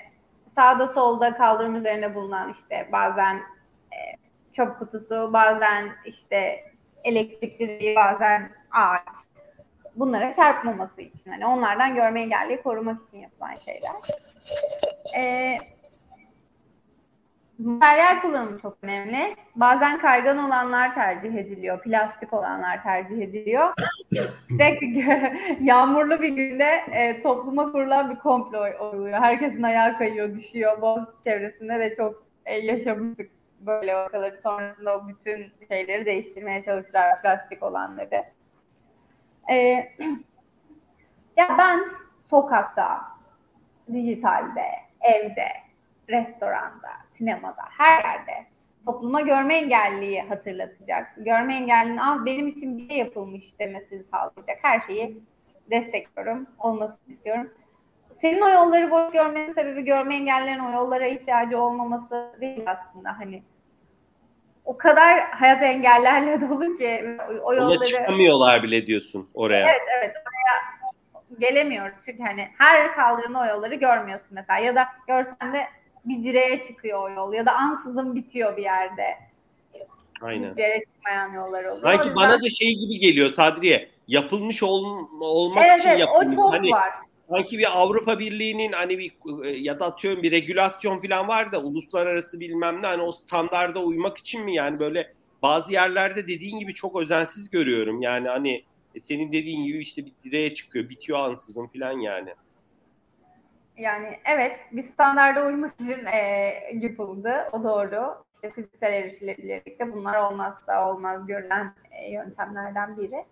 sağda 0.55 0.87
solda 0.87 1.33
kaldırım 1.33 1.75
üzerine 1.75 2.15
bulunan 2.15 2.53
işte 2.61 2.89
bazen 2.91 3.35
e, 3.35 3.41
çöp 4.55 4.79
kutusu, 4.79 5.29
bazen 5.33 5.89
işte 6.05 6.63
elektrikli, 7.03 7.93
bazen 7.95 8.51
ağaç. 8.71 9.15
Bunlara 9.95 10.33
çarpmaması 10.33 11.01
için. 11.01 11.31
Hani 11.31 11.45
onlardan 11.45 11.95
görme 11.95 12.21
engelliyi 12.21 12.61
korumak 12.61 13.07
için 13.07 13.17
yapılan 13.17 13.55
şeyler. 13.55 13.91
Ee, 15.17 15.57
Materyal 17.59 18.21
kullanımı 18.21 18.59
çok 18.59 18.77
önemli. 18.81 19.35
Bazen 19.55 19.99
kaygan 19.99 20.37
olanlar 20.37 20.95
tercih 20.95 21.33
ediliyor, 21.33 21.81
plastik 21.81 22.33
olanlar 22.33 22.83
tercih 22.83 23.21
ediliyor. 23.21 23.73
Sürekli 24.49 25.05
yağmurlu 25.61 26.21
bir 26.21 26.29
günde 26.29 26.83
e, 26.91 27.21
topluma 27.21 27.71
kurulan 27.71 28.09
bir 28.09 28.15
komplo 28.15 28.59
oluyor. 28.79 29.19
Herkesin 29.19 29.63
ayağı 29.63 29.97
kayıyor, 29.97 30.33
düşüyor. 30.33 30.81
Boğaziçi 30.81 31.23
çevresinde 31.23 31.79
de 31.79 31.95
çok 31.95 32.23
e, 32.45 32.57
yaşamıştık 32.57 33.34
böyle 33.65 33.95
vakaları. 33.95 34.37
Sonrasında 34.37 34.97
o 34.97 35.07
bütün 35.07 35.51
şeyleri 35.67 36.05
değiştirmeye 36.05 36.63
çalıştılar 36.63 37.21
plastik 37.21 37.63
olanları. 37.63 38.23
E, 39.49 39.55
ya 41.37 41.55
ben 41.57 41.79
sokakta, 42.29 43.01
dijitalde, 43.93 44.65
evde, 45.01 45.47
restoranda, 46.09 46.89
sinemada, 47.09 47.63
her 47.77 48.03
yerde 48.03 48.45
topluma 48.85 49.21
görme 49.21 49.55
engelliyi 49.55 50.21
hatırlatacak. 50.21 51.13
Görme 51.17 51.55
engellinin 51.55 51.97
ah 51.97 52.25
benim 52.25 52.47
için 52.47 52.77
bir 52.77 52.87
şey 52.87 52.97
yapılmış 52.97 53.59
demesini 53.59 54.03
sağlayacak. 54.03 54.57
Her 54.61 54.79
şeyi 54.81 55.23
destekliyorum, 55.69 56.47
olmasını 56.59 57.13
istiyorum. 57.13 57.53
Senin 58.13 58.41
o 58.41 58.49
yolları 58.49 58.91
boş 58.91 59.13
görmenin 59.13 59.53
sebebi 59.53 59.85
görme 59.85 60.15
engellilerin 60.15 60.59
o 60.59 60.71
yollara 60.71 61.07
ihtiyacı 61.07 61.61
olmaması 61.61 62.35
değil 62.41 62.63
aslında. 62.65 63.19
Hani 63.19 63.43
o 64.65 64.77
kadar 64.77 65.19
hayat 65.19 65.63
engellerle 65.63 66.41
dolu 66.49 66.77
ki 66.77 67.17
o 67.43 67.53
yolları... 67.53 67.77
Ona 67.77 67.85
çıkamıyorlar 67.85 68.63
bile 68.63 68.87
diyorsun 68.87 69.29
oraya. 69.33 69.69
Evet 69.69 69.81
evet 69.99 70.15
oraya 70.15 70.75
gelemiyoruz. 71.39 71.97
Çünkü 72.05 72.23
hani 72.23 72.49
her 72.57 72.95
kaldırımda 72.95 73.39
o 73.39 73.45
yolları 73.45 73.75
görmüyorsun 73.75 74.29
mesela. 74.31 74.59
Ya 74.59 74.75
da 74.75 74.87
görsen 75.07 75.53
de 75.53 75.67
bir 76.05 76.23
direğe 76.23 76.61
çıkıyor 76.61 77.03
o 77.03 77.09
yol 77.09 77.33
ya 77.33 77.45
da 77.45 77.55
ansızın 77.55 78.15
bitiyor 78.15 78.57
bir 78.57 78.63
yerde. 78.63 79.17
Aynen. 80.21 80.49
Hiçbir 80.49 80.63
yere 80.63 80.81
çıkmayan 80.83 81.33
yollar 81.33 81.63
oluyor. 81.63 81.81
Sanki 81.81 82.07
yüzden... 82.07 82.15
bana 82.15 82.41
da 82.41 82.49
şey 82.49 82.75
gibi 82.75 82.99
geliyor 82.99 83.29
Sadriye. 83.29 83.89
Yapılmış 84.07 84.63
ol, 84.63 85.07
olmak 85.21 85.63
evet, 85.65 85.79
için 85.79 85.89
evet, 85.89 85.99
yapılmış. 85.99 86.37
O 86.37 86.41
çok 86.41 86.53
hani, 86.53 86.71
var. 86.71 86.93
Sanki 87.29 87.57
bir 87.57 87.79
Avrupa 87.79 88.19
Birliği'nin 88.19 88.71
hani 88.71 88.97
bir 88.97 89.11
ya 89.55 89.79
da 89.79 89.85
atıyorum 89.85 90.23
bir 90.23 90.31
regülasyon 90.31 90.99
falan 90.99 91.27
var 91.27 91.51
da 91.51 91.61
uluslararası 91.61 92.39
bilmem 92.39 92.81
ne 92.81 92.87
hani 92.87 93.01
o 93.01 93.11
standarda 93.11 93.83
uymak 93.83 94.17
için 94.17 94.45
mi 94.45 94.55
yani 94.55 94.79
böyle 94.79 95.13
bazı 95.41 95.73
yerlerde 95.73 96.27
dediğin 96.27 96.59
gibi 96.59 96.73
çok 96.73 97.01
özensiz 97.01 97.49
görüyorum. 97.49 98.01
Yani 98.01 98.27
hani 98.27 98.63
senin 98.99 99.31
dediğin 99.31 99.65
gibi 99.65 99.79
işte 99.79 100.05
bir 100.05 100.13
direğe 100.23 100.53
çıkıyor, 100.53 100.89
bitiyor 100.89 101.19
ansızın 101.19 101.67
falan 101.67 101.99
yani. 101.99 102.29
Yani 103.77 104.19
evet 104.25 104.59
bir 104.71 104.81
standarda 104.81 105.45
uymak 105.45 105.73
için 105.73 106.05
e, 106.05 106.19
yapıldı. 106.73 107.49
O 107.51 107.63
doğru. 107.63 108.23
İşte 108.35 108.51
fiziksel 108.51 108.93
erişilebilirlikte 108.93 109.93
bunlar 109.93 110.17
olmazsa 110.17 110.89
olmaz 110.89 111.27
görülen 111.27 111.73
e, 111.91 112.11
yöntemlerden 112.11 112.97
biri. 112.97 113.25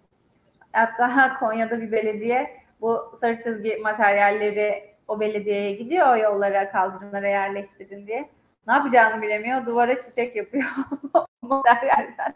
Hatta 0.72 1.40
Konya'da 1.40 1.82
bir 1.82 1.92
belediye 1.92 2.63
bu 2.84 3.12
sarı 3.20 3.38
çizgi 3.38 3.78
materyalleri 3.78 4.84
o 5.08 5.20
belediyeye 5.20 5.72
gidiyor 5.72 6.16
yollara 6.16 6.72
kaldırımlara 6.72 7.28
yerleştirin 7.28 8.08
diye. 8.08 8.30
Ne 8.68 8.74
yapacağını 8.74 9.22
bilemiyor. 9.22 9.66
Duvara 9.66 10.00
çiçek 10.00 10.36
yapıyor 10.36 10.66
materyalden. 11.42 12.34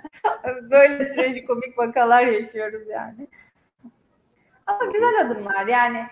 Böyle 0.72 1.10
trajikomik 1.10 1.78
vakalar 1.78 2.26
yaşıyoruz 2.26 2.88
yani. 2.88 3.28
Ama 4.68 4.92
güzel 4.92 5.22
adımlar 5.22 5.68
yani. 5.68 6.06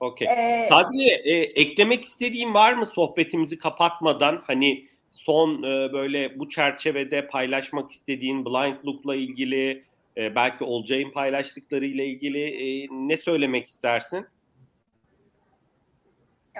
Okey. 0.00 0.28
Ee, 0.28 0.66
Sadece 0.68 1.14
e, 1.14 1.34
eklemek 1.36 2.04
istediğin 2.04 2.54
var 2.54 2.72
mı 2.72 2.86
sohbetimizi 2.86 3.58
kapatmadan? 3.58 4.42
Hani 4.46 4.88
son 5.10 5.62
e, 5.62 5.92
böyle 5.92 6.38
bu 6.38 6.48
çerçevede 6.48 7.26
paylaşmak 7.26 7.92
istediğin 7.92 8.44
Blind 8.44 8.76
Look'la 8.86 9.16
ilgili 9.16 9.84
e, 10.16 10.34
belki 10.34 10.64
Olcay'ın 10.64 11.10
paylaştıkları 11.10 11.84
ile 11.84 12.06
ilgili 12.06 12.44
e, 12.44 12.88
ne 12.90 13.16
söylemek 13.16 13.66
istersin? 13.66 14.26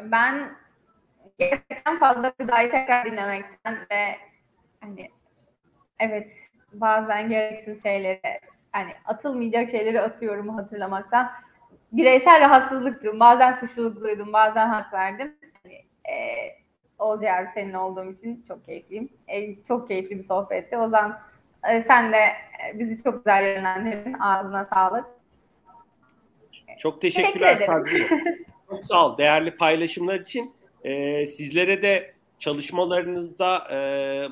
Ben 0.03 0.57
gerçekten 1.39 1.99
fazla 1.99 2.33
gıdayı 2.39 2.71
tekrar 2.71 3.07
dinlemekten 3.07 3.87
ve 3.91 4.17
hani 4.81 5.11
evet 5.99 6.33
bazen 6.73 7.29
gereksiz 7.29 7.83
şeyleri 7.83 8.41
hani 8.73 8.93
atılmayacak 9.05 9.71
şeyleri 9.71 10.01
atıyorum 10.01 10.49
hatırlamaktan 10.49 11.31
bireysel 11.93 12.41
rahatsızlık 12.41 13.03
duydum. 13.03 13.21
Bazen 13.21 13.53
suçluluk 13.53 14.01
duydum, 14.01 14.33
bazen 14.33 14.69
hak 14.69 14.93
verdim. 14.93 15.37
Hani, 15.63 15.75
e, 16.15 16.15
Olcay 16.99 17.31
abi 17.31 17.49
senin 17.49 17.73
olduğum 17.75 18.13
için 18.13 18.45
çok 18.49 18.65
keyifliyim. 18.65 19.09
E, 19.29 19.63
çok 19.63 19.89
keyifli 19.89 20.19
bir 20.19 20.23
sohbetti. 20.23 20.79
O 20.79 20.89
zaman 20.89 21.21
e, 21.71 21.83
sen 21.83 22.13
de 22.13 22.17
e, 22.17 22.79
bizi 22.79 23.03
çok 23.03 23.25
güzel 23.25 23.45
yönlendirdin. 23.45 24.13
Ağzına 24.13 24.65
sağlık. 24.65 25.05
Çok 26.79 27.01
teşekkürler 27.01 27.57
Sadri. 27.57 28.09
çok 28.71 28.87
sağ 28.87 29.07
ol. 29.07 29.19
Değerli 29.19 29.57
paylaşımlar 29.57 30.21
için. 30.21 30.55
E, 30.85 31.27
sizlere 31.27 31.83
de 31.83 32.15
çalışmalarınızda 32.39 33.59
e, 33.71 33.79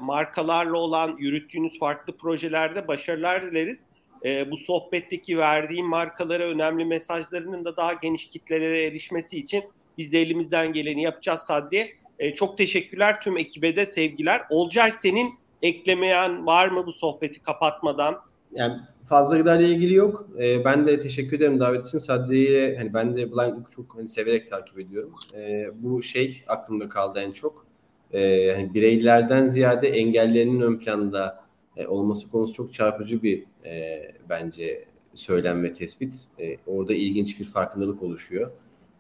markalarla 0.01 0.79
olan 0.79 1.17
yürüttüğünüz 1.19 1.79
farklı 1.79 2.17
projelerde 2.17 2.89
başarılar 2.89 3.43
dileriz 3.43 3.83
e, 4.25 4.51
bu 4.51 4.57
sohbetteki 4.57 5.39
verdiğim 5.39 5.87
markalara 5.87 6.45
önemli 6.45 6.85
mesajlarının 6.85 7.65
da 7.65 7.77
daha 7.77 7.93
geniş 7.93 8.29
kitlelere 8.29 8.85
erişmesi 8.85 9.39
için 9.39 9.65
biz 9.99 10.13
de 10.13 10.21
elimizden 10.21 10.73
geleni 10.73 11.03
yapacağız 11.03 11.41
Sadri. 11.41 11.97
E, 12.19 12.35
çok 12.35 12.59
teşekkürler 12.59 13.21
tüm 13.21 13.39
ekibe 13.39 13.77
de 13.77 13.87
sevgiler. 13.87 14.43
Olcay 14.51 14.91
senin 14.91 15.35
eklemeyen 15.63 16.47
var 16.47 16.69
mı 16.69 16.87
bu 16.87 16.93
sohbeti 16.93 17.43
kapatmadan? 17.43 18.17
Yani 18.53 18.81
fazla 19.05 19.37
gıda 19.37 19.61
ile 19.61 19.69
ilgili 19.69 19.95
yok. 19.95 20.29
Ee, 20.41 20.65
ben 20.65 20.87
de 20.87 20.99
teşekkür 20.99 21.37
ederim 21.37 21.61
davet 21.61 21.87
için. 21.87 21.99
Sadri'ye 21.99 22.77
hani 22.79 22.95
ben 22.95 23.17
de 23.17 23.33
Blind 23.33 23.67
çok 23.77 23.97
hani 23.97 24.09
severek 24.09 24.51
takip 24.51 24.79
ediyorum. 24.79 25.15
Ee, 25.35 25.71
bu 25.75 26.03
şey 26.03 26.45
aklımda 26.47 26.89
kaldı 26.89 27.21
en 27.21 27.33
çok. 27.33 27.67
Ee, 28.13 28.53
hani 28.57 28.75
bireylerden 28.75 29.49
ziyade 29.49 29.89
engellerinin 29.89 30.61
ön 30.61 30.79
planda 30.79 31.45
e, 31.77 31.87
olması 31.87 32.31
konusu 32.31 32.55
çok 32.55 32.75
çarpıcı 32.75 33.23
bir 33.23 33.45
e, 33.65 34.03
bence 34.29 34.85
söylem 35.15 35.63
ve 35.63 35.73
tespit. 35.73 36.29
E, 36.39 36.57
orada 36.67 36.95
ilginç 36.95 37.41
bir 37.41 37.45
farkındalık 37.45 38.03
oluşuyor. 38.03 38.51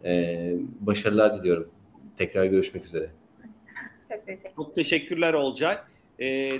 E, 0.04 0.54
başarılar 0.80 1.38
diliyorum. 1.38 1.68
Tekrar 2.16 2.44
görüşmek 2.44 2.84
üzere. 2.84 3.10
Çok, 4.08 4.26
teşekkür. 4.26 4.50
çok 4.56 4.74
teşekkürler 4.74 5.34
Olcay. 5.34 5.78
E, 6.22 6.50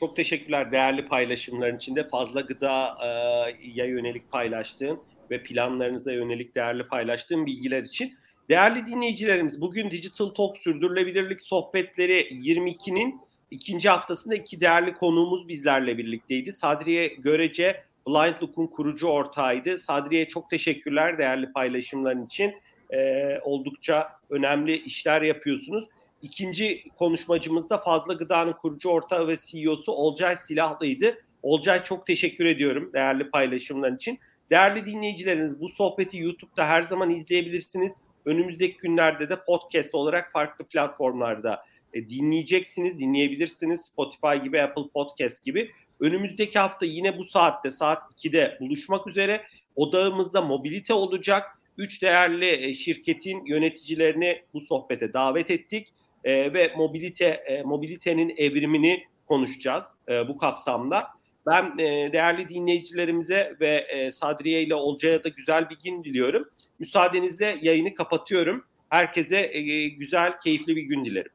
çok 0.00 0.16
teşekkürler 0.16 0.72
değerli 0.72 1.06
paylaşımların 1.06 1.76
içinde 1.76 2.08
fazla 2.08 2.40
gıdaya 2.40 3.48
e, 3.76 3.86
yönelik 3.86 4.30
paylaştığın 4.30 4.98
ve 5.30 5.42
planlarınıza 5.42 6.12
yönelik 6.12 6.54
değerli 6.54 6.88
paylaştığın 6.88 7.46
bilgiler 7.46 7.82
için. 7.82 8.14
Değerli 8.48 8.86
dinleyicilerimiz 8.86 9.60
bugün 9.60 9.90
Digital 9.90 10.28
Talk 10.28 10.58
sürdürülebilirlik 10.58 11.42
sohbetleri 11.42 12.20
22'nin 12.20 13.20
ikinci 13.50 13.88
haftasında 13.88 14.34
iki 14.34 14.60
değerli 14.60 14.94
konuğumuz 14.94 15.48
bizlerle 15.48 15.98
birlikteydi. 15.98 16.52
Sadriye 16.52 17.06
Görece 17.06 17.82
Blind 18.06 18.42
Look'un 18.42 18.66
kurucu 18.66 19.06
ortağıydı. 19.06 19.78
Sadriye'ye 19.78 20.28
çok 20.28 20.50
teşekkürler 20.50 21.18
değerli 21.18 21.52
paylaşımların 21.52 22.26
için. 22.26 22.54
Ee, 22.92 23.38
oldukça 23.44 24.08
önemli 24.30 24.82
işler 24.82 25.22
yapıyorsunuz. 25.22 25.84
İkinci 26.22 26.84
konuşmacımız 26.94 27.70
da 27.70 27.78
Fazla 27.78 28.12
Gıda'nın 28.12 28.52
kurucu 28.52 28.88
ortağı 28.88 29.28
ve 29.28 29.36
CEO'su 29.36 29.92
Olcay 29.92 30.36
Silahlı'ydı. 30.36 31.18
Olcay 31.42 31.84
çok 31.84 32.06
teşekkür 32.06 32.44
ediyorum 32.44 32.90
değerli 32.92 33.30
paylaşımlar 33.30 33.92
için. 33.92 34.18
Değerli 34.50 34.86
dinleyicileriniz 34.86 35.60
bu 35.60 35.68
sohbeti 35.68 36.18
YouTube'da 36.18 36.66
her 36.66 36.82
zaman 36.82 37.10
izleyebilirsiniz. 37.10 37.92
Önümüzdeki 38.24 38.76
günlerde 38.76 39.28
de 39.28 39.44
podcast 39.44 39.94
olarak 39.94 40.32
farklı 40.32 40.64
platformlarda 40.64 41.64
e, 41.94 42.10
dinleyeceksiniz, 42.10 42.98
dinleyebilirsiniz. 42.98 43.80
Spotify 43.80 44.44
gibi, 44.44 44.62
Apple 44.62 44.88
Podcast 44.94 45.44
gibi. 45.44 45.70
Önümüzdeki 46.00 46.58
hafta 46.58 46.86
yine 46.86 47.18
bu 47.18 47.24
saatte 47.24 47.70
saat 47.70 48.02
2'de 48.12 48.58
buluşmak 48.60 49.06
üzere. 49.06 49.42
Odağımızda 49.76 50.42
mobilite 50.42 50.94
olacak. 50.94 51.44
Üç 51.78 52.02
değerli 52.02 52.68
e, 52.68 52.74
şirketin 52.74 53.44
yöneticilerini 53.44 54.42
bu 54.54 54.60
sohbete 54.60 55.12
davet 55.12 55.50
ettik 55.50 55.88
e, 56.24 56.52
ve 56.54 56.72
mobilite 56.76 57.24
e, 57.24 57.62
mobilitenin 57.62 58.34
evrimini 58.36 59.04
konuşacağız 59.26 59.84
e, 60.08 60.28
bu 60.28 60.38
kapsamda. 60.38 61.06
Ben 61.46 61.78
e, 61.78 62.12
değerli 62.12 62.48
dinleyicilerimize 62.48 63.56
ve 63.60 63.86
e, 63.88 64.10
Sadriye 64.10 64.62
ile 64.62 64.74
Olcay'a 64.74 65.24
da 65.24 65.28
güzel 65.28 65.70
bir 65.70 65.78
gün 65.84 66.04
diliyorum. 66.04 66.48
Müsaadenizle 66.78 67.58
yayını 67.62 67.94
kapatıyorum. 67.94 68.64
Herkese 68.88 69.50
e, 69.52 69.88
güzel, 69.88 70.40
keyifli 70.40 70.76
bir 70.76 70.82
gün 70.82 71.04
dilerim. 71.04 71.32